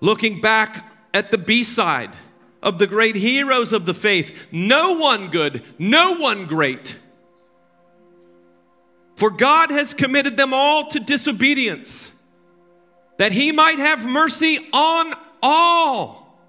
Looking 0.00 0.40
back 0.40 0.90
at 1.12 1.30
the 1.30 1.36
B 1.36 1.62
side 1.62 2.16
of 2.62 2.78
the 2.78 2.86
great 2.86 3.16
heroes 3.16 3.74
of 3.74 3.84
the 3.84 3.92
faith, 3.92 4.48
no 4.50 4.94
one 4.94 5.28
good, 5.28 5.62
no 5.78 6.14
one 6.14 6.46
great. 6.46 6.96
For 9.16 9.28
God 9.28 9.70
has 9.70 9.92
committed 9.92 10.38
them 10.38 10.54
all 10.54 10.88
to 10.88 11.00
disobedience, 11.00 12.10
that 13.18 13.32
he 13.32 13.52
might 13.52 13.78
have 13.78 14.06
mercy 14.06 14.66
on 14.72 15.12
all. 15.42 16.40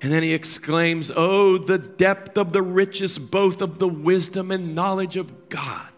And 0.00 0.10
then 0.10 0.22
he 0.22 0.32
exclaims, 0.32 1.12
Oh, 1.14 1.58
the 1.58 1.76
depth 1.76 2.38
of 2.38 2.54
the 2.54 2.62
riches, 2.62 3.18
both 3.18 3.60
of 3.60 3.78
the 3.78 3.88
wisdom 3.88 4.52
and 4.52 4.74
knowledge 4.74 5.18
of 5.18 5.50
God. 5.50 5.89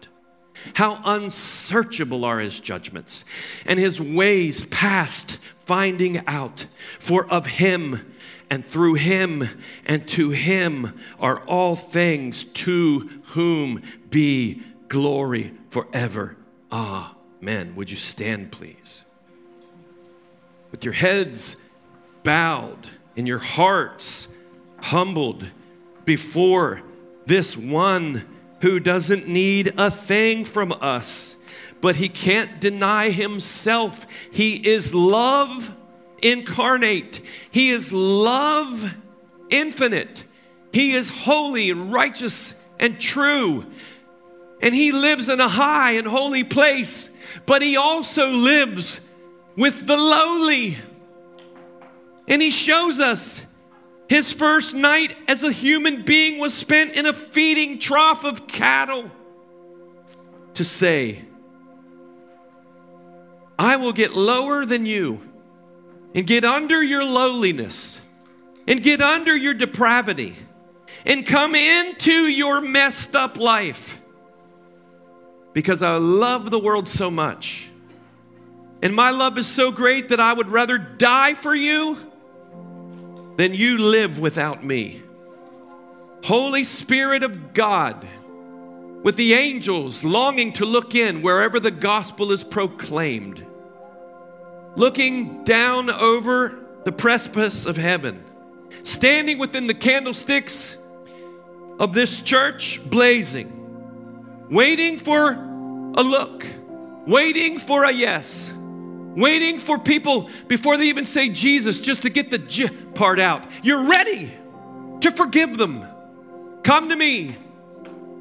How 0.73 1.01
unsearchable 1.03 2.25
are 2.25 2.39
his 2.39 2.59
judgments, 2.59 3.25
and 3.65 3.79
his 3.79 3.99
ways 3.99 4.65
past 4.65 5.37
finding 5.59 6.25
out. 6.27 6.65
For 6.99 7.25
of 7.25 7.45
him 7.45 8.13
and 8.49 8.65
through 8.65 8.95
him 8.95 9.47
and 9.85 10.07
to 10.09 10.29
him 10.31 10.99
are 11.19 11.39
all 11.45 11.75
things, 11.75 12.43
to 12.43 13.09
whom 13.27 13.81
be 14.09 14.61
glory 14.87 15.53
forever. 15.69 16.37
Amen. 16.71 17.75
Would 17.75 17.91
you 17.91 17.97
stand, 17.97 18.51
please? 18.51 19.05
With 20.71 20.83
your 20.83 20.93
heads 20.93 21.57
bowed 22.23 22.89
and 23.15 23.27
your 23.27 23.39
hearts 23.39 24.27
humbled 24.81 25.47
before 26.05 26.81
this 27.25 27.55
one 27.55 28.25
who 28.63 28.79
doesn't 28.79 29.27
need 29.27 29.73
a 29.77 29.91
thing 29.91 30.45
from 30.45 30.71
us, 30.71 31.35
but 31.81 31.97
he 31.97 32.07
can't 32.07 32.61
deny 32.61 33.09
himself. 33.09 34.07
He 34.31 34.55
is 34.55 34.93
love 34.93 35.69
incarnate, 36.21 37.21
he 37.51 37.69
is 37.69 37.91
love 37.91 38.95
infinite. 39.49 40.23
He 40.71 40.93
is 40.93 41.09
holy 41.09 41.69
and 41.69 41.93
righteous 41.93 42.59
and 42.79 42.99
true. 42.99 43.63
And 44.59 44.73
he 44.73 44.91
lives 44.91 45.29
in 45.29 45.39
a 45.39 45.47
high 45.47 45.91
and 45.91 46.07
holy 46.07 46.43
place, 46.43 47.15
but 47.45 47.61
he 47.61 47.77
also 47.77 48.31
lives 48.31 49.01
with 49.55 49.85
the 49.85 49.95
lowly. 49.95 50.77
And 52.27 52.41
he 52.41 52.49
shows 52.49 52.99
us 52.99 53.45
his 54.09 54.33
first 54.33 54.75
night 54.75 55.15
as 55.27 55.43
a 55.43 55.51
human 55.51 56.03
being 56.03 56.39
was 56.39 56.53
spent 56.53 56.95
in 56.95 57.05
a 57.05 57.13
feeding 57.13 57.79
trough 57.79 58.23
of 58.23 58.47
cattle 58.47 59.09
to 60.55 60.63
say, 60.63 61.23
I 63.57 63.77
will 63.77 63.93
get 63.93 64.13
lower 64.13 64.65
than 64.65 64.85
you 64.85 65.21
and 66.13 66.27
get 66.27 66.43
under 66.43 66.83
your 66.83 67.03
lowliness 67.03 68.01
and 68.67 68.81
get 68.81 69.01
under 69.01 69.35
your 69.35 69.53
depravity 69.53 70.35
and 71.05 71.25
come 71.25 71.55
into 71.55 72.27
your 72.27 72.61
messed 72.61 73.15
up 73.15 73.37
life 73.37 73.99
because 75.53 75.81
I 75.81 75.97
love 75.97 76.49
the 76.49 76.59
world 76.59 76.87
so 76.87 77.09
much. 77.09 77.69
And 78.81 78.93
my 78.93 79.11
love 79.11 79.37
is 79.37 79.47
so 79.47 79.71
great 79.71 80.09
that 80.09 80.19
I 80.19 80.33
would 80.33 80.49
rather 80.49 80.77
die 80.77 81.35
for 81.35 81.55
you 81.55 81.97
than 83.37 83.53
you 83.53 83.77
live 83.77 84.19
without 84.19 84.63
me. 84.63 85.01
Holy 86.23 86.63
Spirit 86.63 87.23
of 87.23 87.53
God, 87.53 88.07
with 89.03 89.15
the 89.15 89.33
angels 89.33 90.03
longing 90.03 90.53
to 90.53 90.65
look 90.65 90.95
in 90.95 91.21
wherever 91.21 91.59
the 91.59 91.71
gospel 91.71 92.31
is 92.31 92.43
proclaimed, 92.43 93.45
looking 94.75 95.43
down 95.43 95.89
over 95.89 96.59
the 96.85 96.91
precipice 96.91 97.65
of 97.65 97.75
heaven, 97.75 98.23
standing 98.83 99.37
within 99.37 99.67
the 99.67 99.73
candlesticks 99.73 100.77
of 101.79 101.93
this 101.93 102.21
church, 102.21 102.79
blazing 102.89 103.63
waiting 104.49 104.97
for 104.97 105.31
a 105.31 106.03
look, 106.03 106.45
waiting 107.07 107.57
for 107.57 107.85
a 107.85 107.91
yes, 107.91 108.55
waiting 109.15 109.59
for 109.59 109.77
people 109.79 110.29
before 110.47 110.77
they 110.77 110.85
even 110.85 111.05
say 111.05 111.29
Jesus 111.29 111.79
just 111.79 112.03
to 112.03 112.09
get 112.09 112.31
the 112.31 112.37
J 112.37 112.69
part 112.69 113.19
out. 113.19 113.45
You're 113.63 113.89
ready 113.89 114.31
to 115.01 115.11
forgive 115.11 115.57
them. 115.57 115.85
Come 116.63 116.89
to 116.89 116.95
me. 116.95 117.35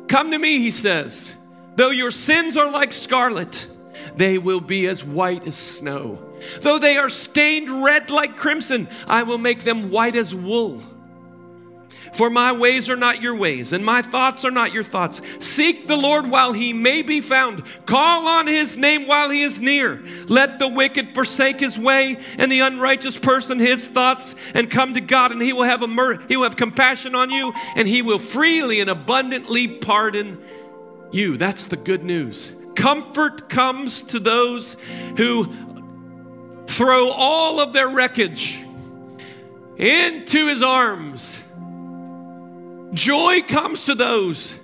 Come 0.09 0.31
to 0.33 0.39
me, 0.39 0.59
he 0.59 0.71
says. 0.71 1.35
Though 1.77 1.91
your 1.91 2.11
sins 2.11 2.57
are 2.57 2.71
like 2.71 2.93
scarlet, 2.93 3.67
they 4.17 4.39
will 4.39 4.61
be 4.61 4.87
as 4.87 5.05
white 5.05 5.47
as 5.47 5.57
snow. 5.57 6.19
Though 6.61 6.79
they 6.79 6.97
are 6.97 7.09
stained 7.09 7.85
red 7.85 8.11
like 8.11 8.37
crimson, 8.37 8.89
I 9.07 9.23
will 9.23 9.39
make 9.39 9.61
them 9.61 9.91
white 9.91 10.17
as 10.17 10.35
wool. 10.35 10.83
For 12.13 12.29
my 12.29 12.53
ways 12.53 12.91
are 12.91 12.97
not 12.97 13.23
your 13.23 13.35
ways, 13.35 13.73
and 13.73 13.85
my 13.85 14.03
thoughts 14.03 14.45
are 14.45 14.51
not 14.51 14.73
your 14.73 14.85
thoughts. 14.85 15.23
Seek 15.41 15.87
the 15.87 15.97
Lord 15.97 16.31
while 16.31 16.53
he 16.53 16.75
may 16.75 17.01
be 17.03 17.23
found. 17.23 17.63
Call 17.87 18.27
on 18.27 18.47
his 18.47 18.77
name 18.77 19.07
while 19.07 19.31
he 19.31 19.43
is 19.43 19.59
near. 19.59 20.03
Let 20.27 20.59
the 20.59 20.69
wicked 20.69 21.15
forsake 21.15 21.59
his 21.59 21.79
way, 21.79 22.19
and 22.39 22.53
the 22.53 22.61
unrighteous 22.61 23.19
person 23.19 23.59
his 23.59 23.87
thoughts, 23.87 24.35
and 24.55 24.71
come 24.71 24.93
to 24.95 25.01
God, 25.01 25.33
and 25.33 25.41
he 25.41 25.55
will 25.55 25.63
have 25.63 25.83
a 25.83 25.89
mer- 25.89 26.21
he 26.29 26.37
will 26.37 26.45
have 26.45 26.57
compassion 26.57 27.15
on 27.15 27.31
you, 27.31 27.53
and 27.77 27.89
he 27.89 28.03
will 28.03 28.19
freely 28.19 28.81
and 28.81 28.91
abundantly 28.91 29.67
pardon 29.67 30.39
you. 31.13 31.39
That's 31.39 31.65
the 31.65 31.77
good 31.77 32.05
news. 32.05 32.53
Comfort 32.75 33.49
comes 33.49 34.03
to 34.03 34.19
those 34.19 34.77
who 35.17 35.55
throw 36.67 37.11
all 37.11 37.61
of 37.61 37.73
their 37.73 37.89
wreckage 37.89 38.63
into 39.79 40.49
his 40.49 40.63
arms 40.63 41.42
Joy 42.93 43.43
comes 43.43 43.87
to 43.87 43.95
those 43.95 44.59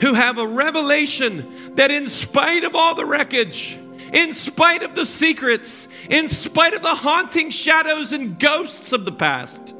who 0.00 0.14
have 0.14 0.38
a 0.38 0.46
revelation 0.46 1.74
that, 1.76 1.90
in 1.90 2.06
spite 2.06 2.64
of 2.64 2.74
all 2.74 2.94
the 2.94 3.06
wreckage, 3.06 3.78
in 4.12 4.32
spite 4.32 4.82
of 4.82 4.94
the 4.94 5.06
secrets, 5.06 5.88
in 6.10 6.28
spite 6.28 6.74
of 6.74 6.82
the 6.82 6.94
haunting 6.94 7.50
shadows 7.50 8.12
and 8.12 8.38
ghosts 8.38 8.92
of 8.92 9.04
the 9.04 9.12
past 9.12 9.74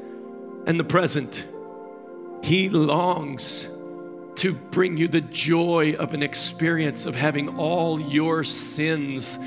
and 0.65 0.79
the 0.79 0.83
present, 0.83 1.45
He 2.41 2.69
longs 2.69 3.67
to 4.35 4.53
bring 4.53 4.97
you 4.97 5.07
the 5.07 5.21
joy 5.21 5.95
of 5.99 6.13
an 6.13 6.23
experience 6.23 7.05
of 7.05 7.15
having 7.15 7.57
all 7.57 7.99
your 7.99 8.43
sins 8.43 9.37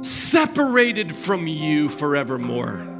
separated 0.00 1.14
from 1.14 1.46
you 1.46 1.88
forevermore. 1.88 2.91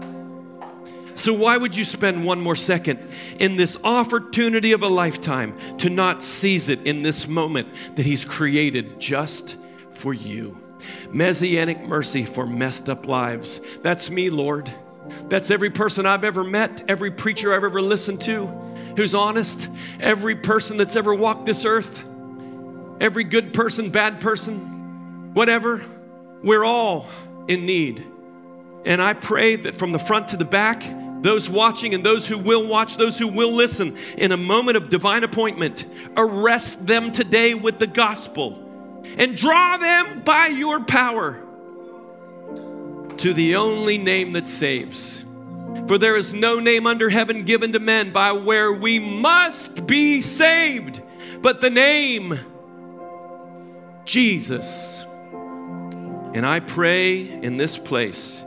So, 1.23 1.33
why 1.33 1.57
would 1.57 1.77
you 1.77 1.85
spend 1.85 2.25
one 2.25 2.41
more 2.41 2.57
second 2.57 2.99
in 3.39 3.55
this 3.55 3.79
opportunity 3.85 4.73
of 4.73 4.83
a 4.83 4.89
lifetime 4.89 5.57
to 5.79 5.89
not 5.89 6.21
seize 6.21 6.69
it 6.69 6.85
in 6.85 7.05
this 7.05 7.29
moment 7.29 7.69
that 7.95 8.05
He's 8.05 8.25
created 8.25 8.99
just 8.99 9.57
for 9.93 10.13
you? 10.13 10.59
Messianic 11.13 11.87
mercy 11.87 12.25
for 12.25 12.45
messed 12.45 12.89
up 12.89 13.07
lives. 13.07 13.61
That's 13.83 14.11
me, 14.11 14.31
Lord. 14.31 14.69
That's 15.29 15.53
every 15.53 15.71
person 15.71 16.07
I've 16.07 16.25
ever 16.25 16.43
met, 16.43 16.83
every 16.89 17.13
preacher 17.13 17.55
I've 17.55 17.63
ever 17.63 17.81
listened 17.81 18.21
to 18.23 18.47
who's 18.97 19.15
honest, 19.15 19.69
every 20.01 20.35
person 20.35 20.77
that's 20.77 20.97
ever 20.97 21.15
walked 21.15 21.47
this 21.47 21.65
earth, 21.65 22.05
every 23.01 23.23
good 23.23 23.55
person, 23.55 23.91
bad 23.91 24.21
person, 24.21 25.35
whatever. 25.35 25.85
We're 26.43 26.65
all 26.65 27.07
in 27.47 27.65
need. 27.65 28.05
And 28.85 29.01
I 29.01 29.13
pray 29.13 29.55
that 29.55 29.77
from 29.77 29.93
the 29.93 30.01
front 30.01 30.29
to 30.29 30.37
the 30.37 30.45
back, 30.45 30.83
those 31.23 31.49
watching 31.49 31.95
and 31.95 32.05
those 32.05 32.27
who 32.27 32.39
will 32.39 32.67
watch, 32.67 32.97
those 32.97 33.19
who 33.19 33.29
will 33.29 33.53
listen, 33.53 33.97
in 34.17 34.33
a 34.33 34.37
moment 34.37 34.77
of 34.77 34.91
divine 34.91 35.25
appointment, 35.25 35.87
arrest 36.17 36.87
them 36.87 37.13
today 37.13 37.55
with 37.55 37.79
the 37.79 37.87
gospel 37.87 38.59
and 39.19 39.37
draw 39.37 39.77
them 39.77 40.23
by 40.23 40.47
your 40.49 40.81
power 40.81 41.39
to 43.19 43.33
the 43.33 43.57
only 43.57 43.99
name 43.99 44.33
that 44.33 44.49
saves. 44.49 45.25
For 45.87 45.99
there 45.99 46.17
is 46.17 46.33
no 46.33 46.61
name 46.61 46.87
under 46.87 47.09
heaven 47.09 47.45
given 47.45 47.73
to 47.73 47.81
men 47.81 48.13
by 48.13 48.33
where 48.33 48.73
we 48.73 48.99
must 48.99 49.87
be 49.87 50.23
saved, 50.23 51.03
but 51.41 51.61
the 51.61 51.71
name 51.71 52.39
Jesus. 54.05 55.05
And 56.35 56.47
I 56.47 56.61
pray 56.61 57.21
in 57.21 57.57
this 57.57 57.77
place 57.79 58.45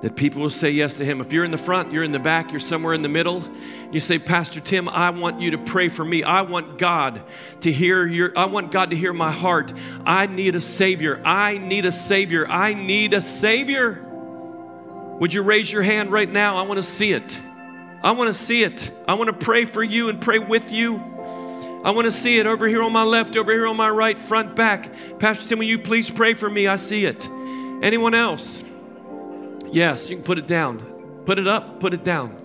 that 0.00 0.14
people 0.14 0.42
will 0.42 0.50
say 0.50 0.70
yes 0.70 0.94
to 0.94 1.04
him. 1.04 1.20
If 1.20 1.32
you're 1.32 1.44
in 1.44 1.50
the 1.50 1.58
front, 1.58 1.92
you're 1.92 2.04
in 2.04 2.12
the 2.12 2.20
back, 2.20 2.52
you're 2.52 2.60
somewhere 2.60 2.94
in 2.94 3.02
the 3.02 3.08
middle, 3.08 3.42
you 3.90 3.98
say, 3.98 4.18
Pastor 4.18 4.60
Tim, 4.60 4.88
I 4.88 5.10
want 5.10 5.40
you 5.40 5.52
to 5.52 5.58
pray 5.58 5.88
for 5.88 6.04
me. 6.04 6.22
I 6.22 6.42
want 6.42 6.78
God 6.78 7.22
to 7.62 7.72
hear 7.72 8.06
your, 8.06 8.38
I 8.38 8.44
want 8.44 8.70
God 8.70 8.90
to 8.90 8.96
hear 8.96 9.12
my 9.12 9.32
heart. 9.32 9.72
I 10.04 10.26
need 10.26 10.54
a 10.54 10.60
Savior. 10.60 11.20
I 11.24 11.58
need 11.58 11.84
a 11.84 11.92
Savior. 11.92 12.46
I 12.48 12.74
need 12.74 13.14
a 13.14 13.20
Savior. 13.20 14.04
Would 15.20 15.34
you 15.34 15.42
raise 15.42 15.72
your 15.72 15.82
hand 15.82 16.12
right 16.12 16.30
now? 16.30 16.56
I 16.58 16.62
want 16.62 16.78
to 16.78 16.84
see 16.84 17.12
it. 17.12 17.38
I 18.02 18.12
want 18.12 18.28
to 18.28 18.34
see 18.34 18.62
it. 18.62 18.92
I 19.08 19.14
want 19.14 19.28
to 19.28 19.44
pray 19.44 19.64
for 19.64 19.82
you 19.82 20.10
and 20.10 20.20
pray 20.20 20.38
with 20.38 20.70
you. 20.70 20.96
I 21.84 21.90
want 21.90 22.04
to 22.04 22.12
see 22.12 22.38
it 22.38 22.46
over 22.46 22.68
here 22.68 22.82
on 22.82 22.92
my 22.92 23.02
left, 23.02 23.36
over 23.36 23.52
here 23.52 23.66
on 23.66 23.76
my 23.76 23.90
right, 23.90 24.18
front, 24.18 24.54
back. 24.54 24.92
Pastor 25.18 25.48
Tim, 25.48 25.58
will 25.58 25.66
you 25.66 25.78
please 25.78 26.08
pray 26.08 26.34
for 26.34 26.48
me? 26.48 26.68
I 26.68 26.76
see 26.76 27.04
it. 27.04 27.28
Anyone 27.82 28.14
else? 28.14 28.62
Yes, 29.72 30.08
you 30.10 30.16
can 30.16 30.24
put 30.24 30.38
it 30.38 30.46
down. 30.46 30.78
Put 31.26 31.38
it 31.38 31.46
up, 31.46 31.80
put 31.80 31.94
it 31.94 32.04
down. 32.04 32.36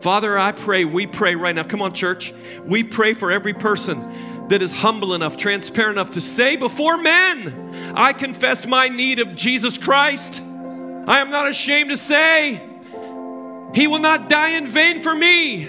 Father, 0.00 0.38
I 0.38 0.52
pray, 0.52 0.84
we 0.84 1.06
pray 1.06 1.34
right 1.34 1.54
now. 1.54 1.62
Come 1.62 1.82
on, 1.82 1.92
church. 1.92 2.32
We 2.64 2.84
pray 2.84 3.14
for 3.14 3.30
every 3.30 3.54
person 3.54 4.48
that 4.48 4.62
is 4.62 4.72
humble 4.72 5.14
enough, 5.14 5.36
transparent 5.36 5.96
enough 5.96 6.12
to 6.12 6.20
say 6.20 6.56
before 6.56 6.98
men, 6.98 7.92
I 7.94 8.12
confess 8.12 8.66
my 8.66 8.88
need 8.88 9.18
of 9.18 9.34
Jesus 9.34 9.78
Christ. 9.78 10.42
I 10.42 11.20
am 11.20 11.30
not 11.30 11.48
ashamed 11.48 11.90
to 11.90 11.96
say, 11.96 12.62
He 13.74 13.86
will 13.86 14.00
not 14.00 14.28
die 14.28 14.56
in 14.56 14.66
vain 14.66 15.00
for 15.00 15.14
me. 15.14 15.68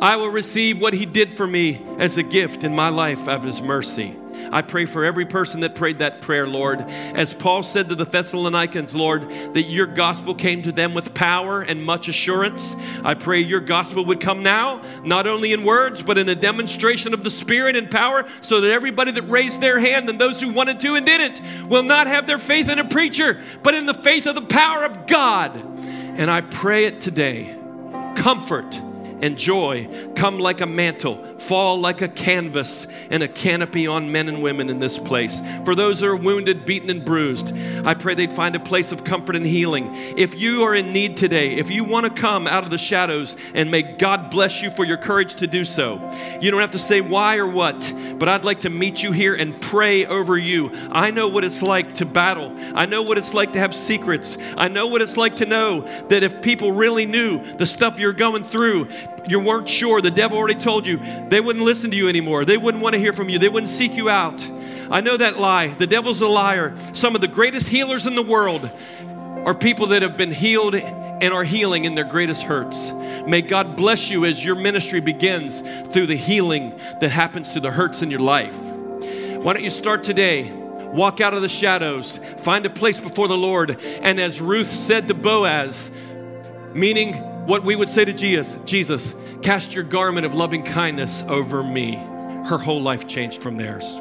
I 0.00 0.16
will 0.16 0.30
receive 0.30 0.80
what 0.80 0.94
He 0.94 1.06
did 1.06 1.36
for 1.36 1.46
me 1.46 1.80
as 1.98 2.18
a 2.18 2.22
gift 2.22 2.64
in 2.64 2.74
my 2.74 2.88
life 2.88 3.28
of 3.28 3.44
His 3.44 3.62
mercy. 3.62 4.16
I 4.52 4.62
pray 4.62 4.86
for 4.86 5.04
every 5.04 5.26
person 5.26 5.60
that 5.60 5.74
prayed 5.74 6.00
that 6.00 6.20
prayer, 6.20 6.46
Lord. 6.46 6.80
As 6.80 7.34
Paul 7.34 7.62
said 7.62 7.88
to 7.88 7.94
the 7.94 8.04
Thessalonians, 8.04 8.94
Lord, 8.94 9.28
that 9.54 9.64
your 9.64 9.86
gospel 9.86 10.34
came 10.34 10.62
to 10.62 10.72
them 10.72 10.94
with 10.94 11.14
power 11.14 11.62
and 11.62 11.84
much 11.84 12.08
assurance. 12.08 12.76
I 13.02 13.14
pray 13.14 13.40
your 13.40 13.60
gospel 13.60 14.04
would 14.06 14.20
come 14.20 14.42
now, 14.42 14.82
not 15.04 15.26
only 15.26 15.52
in 15.52 15.64
words, 15.64 16.02
but 16.02 16.18
in 16.18 16.28
a 16.28 16.34
demonstration 16.34 17.14
of 17.14 17.24
the 17.24 17.30
Spirit 17.30 17.76
and 17.76 17.90
power, 17.90 18.24
so 18.40 18.60
that 18.60 18.70
everybody 18.70 19.10
that 19.12 19.22
raised 19.22 19.60
their 19.60 19.78
hand 19.78 20.08
and 20.08 20.20
those 20.20 20.40
who 20.40 20.50
wanted 20.50 20.80
to 20.80 20.94
and 20.94 21.06
didn't 21.06 21.40
will 21.68 21.82
not 21.82 22.06
have 22.06 22.26
their 22.26 22.38
faith 22.38 22.68
in 22.68 22.78
a 22.78 22.88
preacher, 22.88 23.40
but 23.62 23.74
in 23.74 23.86
the 23.86 23.94
faith 23.94 24.26
of 24.26 24.34
the 24.34 24.42
power 24.42 24.84
of 24.84 25.06
God. 25.06 25.54
And 25.56 26.30
I 26.30 26.42
pray 26.42 26.84
it 26.84 27.00
today. 27.00 27.56
Comfort 28.16 28.80
and 29.20 29.36
joy 29.38 29.88
come 30.16 30.38
like 30.38 30.60
a 30.60 30.66
mantle, 30.66 31.16
fall 31.46 31.78
like 31.78 32.00
a 32.02 32.08
canvas 32.08 32.86
and 33.10 33.22
a 33.22 33.28
canopy 33.28 33.86
on 33.86 34.10
men 34.10 34.28
and 34.28 34.42
women 34.42 34.70
in 34.70 34.78
this 34.78 34.98
place. 34.98 35.40
For 35.64 35.74
those 35.74 36.00
who 36.00 36.06
are 36.06 36.16
wounded, 36.16 36.64
beaten, 36.64 36.90
and 36.90 37.04
bruised, 37.04 37.54
I 37.84 37.94
pray 37.94 38.14
they'd 38.14 38.32
find 38.32 38.56
a 38.56 38.60
place 38.60 38.92
of 38.92 39.04
comfort 39.04 39.36
and 39.36 39.46
healing. 39.46 39.90
If 40.16 40.40
you 40.40 40.62
are 40.62 40.74
in 40.74 40.92
need 40.92 41.16
today, 41.16 41.54
if 41.54 41.70
you 41.70 41.84
want 41.84 42.06
to 42.06 42.20
come 42.20 42.46
out 42.46 42.64
of 42.64 42.70
the 42.70 42.78
shadows 42.78 43.36
and 43.54 43.70
may 43.70 43.82
God 43.82 44.30
bless 44.30 44.62
you 44.62 44.70
for 44.70 44.84
your 44.84 44.96
courage 44.96 45.36
to 45.36 45.46
do 45.46 45.64
so, 45.64 46.00
you 46.40 46.50
don't 46.50 46.60
have 46.60 46.72
to 46.72 46.78
say 46.78 47.00
why 47.00 47.36
or 47.36 47.48
what, 47.48 47.92
but 48.18 48.28
I'd 48.28 48.44
like 48.44 48.60
to 48.60 48.70
meet 48.70 49.02
you 49.02 49.12
here 49.12 49.34
and 49.34 49.60
pray 49.60 50.06
over 50.06 50.38
you. 50.38 50.70
I 50.90 51.10
know 51.10 51.28
what 51.28 51.44
it's 51.44 51.62
like 51.62 51.94
to 51.94 52.06
battle, 52.06 52.54
I 52.74 52.86
know 52.86 53.02
what 53.02 53.18
it's 53.18 53.34
like 53.34 53.52
to 53.52 53.58
have 53.58 53.74
secrets, 53.74 54.38
I 54.56 54.68
know 54.68 54.86
what 54.86 55.02
it's 55.02 55.16
like 55.16 55.36
to 55.36 55.46
know 55.46 55.82
that 56.08 56.22
if 56.22 56.42
people 56.42 56.72
really 56.72 57.06
knew 57.06 57.42
the 57.56 57.66
stuff 57.66 57.98
you're 57.98 58.12
going 58.12 58.44
through, 58.44 58.88
you 59.28 59.40
weren't 59.40 59.68
sure. 59.68 60.00
The 60.00 60.10
devil 60.10 60.38
already 60.38 60.58
told 60.58 60.86
you 60.86 60.98
they 61.28 61.40
wouldn't 61.40 61.64
listen 61.64 61.90
to 61.90 61.96
you 61.96 62.08
anymore. 62.08 62.44
They 62.44 62.56
wouldn't 62.56 62.82
want 62.82 62.94
to 62.94 62.98
hear 62.98 63.12
from 63.12 63.28
you. 63.28 63.38
They 63.38 63.48
wouldn't 63.48 63.70
seek 63.70 63.94
you 63.94 64.08
out. 64.08 64.48
I 64.90 65.00
know 65.00 65.16
that 65.16 65.38
lie. 65.38 65.68
The 65.68 65.86
devil's 65.86 66.20
a 66.20 66.28
liar. 66.28 66.76
Some 66.92 67.14
of 67.14 67.20
the 67.20 67.28
greatest 67.28 67.68
healers 67.68 68.06
in 68.06 68.14
the 68.14 68.22
world 68.22 68.70
are 69.44 69.54
people 69.54 69.88
that 69.88 70.02
have 70.02 70.16
been 70.16 70.32
healed 70.32 70.74
and 70.74 71.32
are 71.32 71.44
healing 71.44 71.84
in 71.84 71.94
their 71.94 72.04
greatest 72.04 72.42
hurts. 72.42 72.92
May 73.26 73.40
God 73.40 73.76
bless 73.76 74.10
you 74.10 74.24
as 74.24 74.44
your 74.44 74.56
ministry 74.56 75.00
begins 75.00 75.62
through 75.88 76.06
the 76.06 76.16
healing 76.16 76.78
that 77.00 77.10
happens 77.10 77.52
through 77.52 77.62
the 77.62 77.70
hurts 77.70 78.02
in 78.02 78.10
your 78.10 78.20
life. 78.20 78.58
Why 78.58 79.52
don't 79.52 79.64
you 79.64 79.70
start 79.70 80.04
today? 80.04 80.50
Walk 80.50 81.20
out 81.20 81.34
of 81.34 81.42
the 81.42 81.48
shadows, 81.48 82.18
find 82.38 82.64
a 82.66 82.70
place 82.70 83.00
before 83.00 83.26
the 83.26 83.36
Lord, 83.36 83.78
and 84.00 84.20
as 84.20 84.40
Ruth 84.40 84.68
said 84.68 85.08
to 85.08 85.14
Boaz, 85.14 85.90
meaning 86.72 87.14
what 87.46 87.64
we 87.64 87.76
would 87.76 87.88
say 87.88 88.04
to 88.04 88.12
Jesus, 88.12 88.58
Jesus, 88.64 89.14
cast 89.42 89.74
your 89.74 89.84
garment 89.84 90.26
of 90.26 90.34
loving 90.34 90.62
kindness 90.62 91.22
over 91.24 91.62
me. 91.62 91.96
Her 92.46 92.58
whole 92.58 92.80
life 92.80 93.06
changed 93.06 93.42
from 93.42 93.56
theirs. 93.56 93.98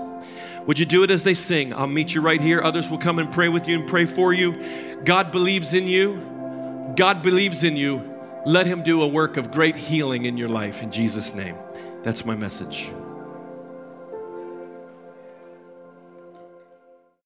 Would 0.65 0.79
you 0.79 0.85
do 0.85 1.03
it 1.03 1.11
as 1.11 1.23
they 1.23 1.33
sing? 1.33 1.73
I'll 1.73 1.87
meet 1.87 2.13
you 2.13 2.21
right 2.21 2.39
here. 2.39 2.61
Others 2.61 2.89
will 2.89 2.97
come 2.97 3.19
and 3.19 3.31
pray 3.31 3.49
with 3.49 3.67
you 3.67 3.79
and 3.79 3.87
pray 3.87 4.05
for 4.05 4.33
you. 4.33 5.03
God 5.03 5.31
believes 5.31 5.73
in 5.73 5.87
you. 5.87 6.93
God 6.95 7.21
believes 7.21 7.63
in 7.63 7.75
you. 7.75 8.09
Let 8.45 8.65
Him 8.65 8.83
do 8.83 9.01
a 9.01 9.07
work 9.07 9.37
of 9.37 9.51
great 9.51 9.75
healing 9.75 10.25
in 10.25 10.37
your 10.37 10.49
life 10.49 10.81
in 10.81 10.91
Jesus' 10.91 11.33
name. 11.33 11.55
That's 12.03 12.25
my 12.25 12.35
message. 12.35 12.91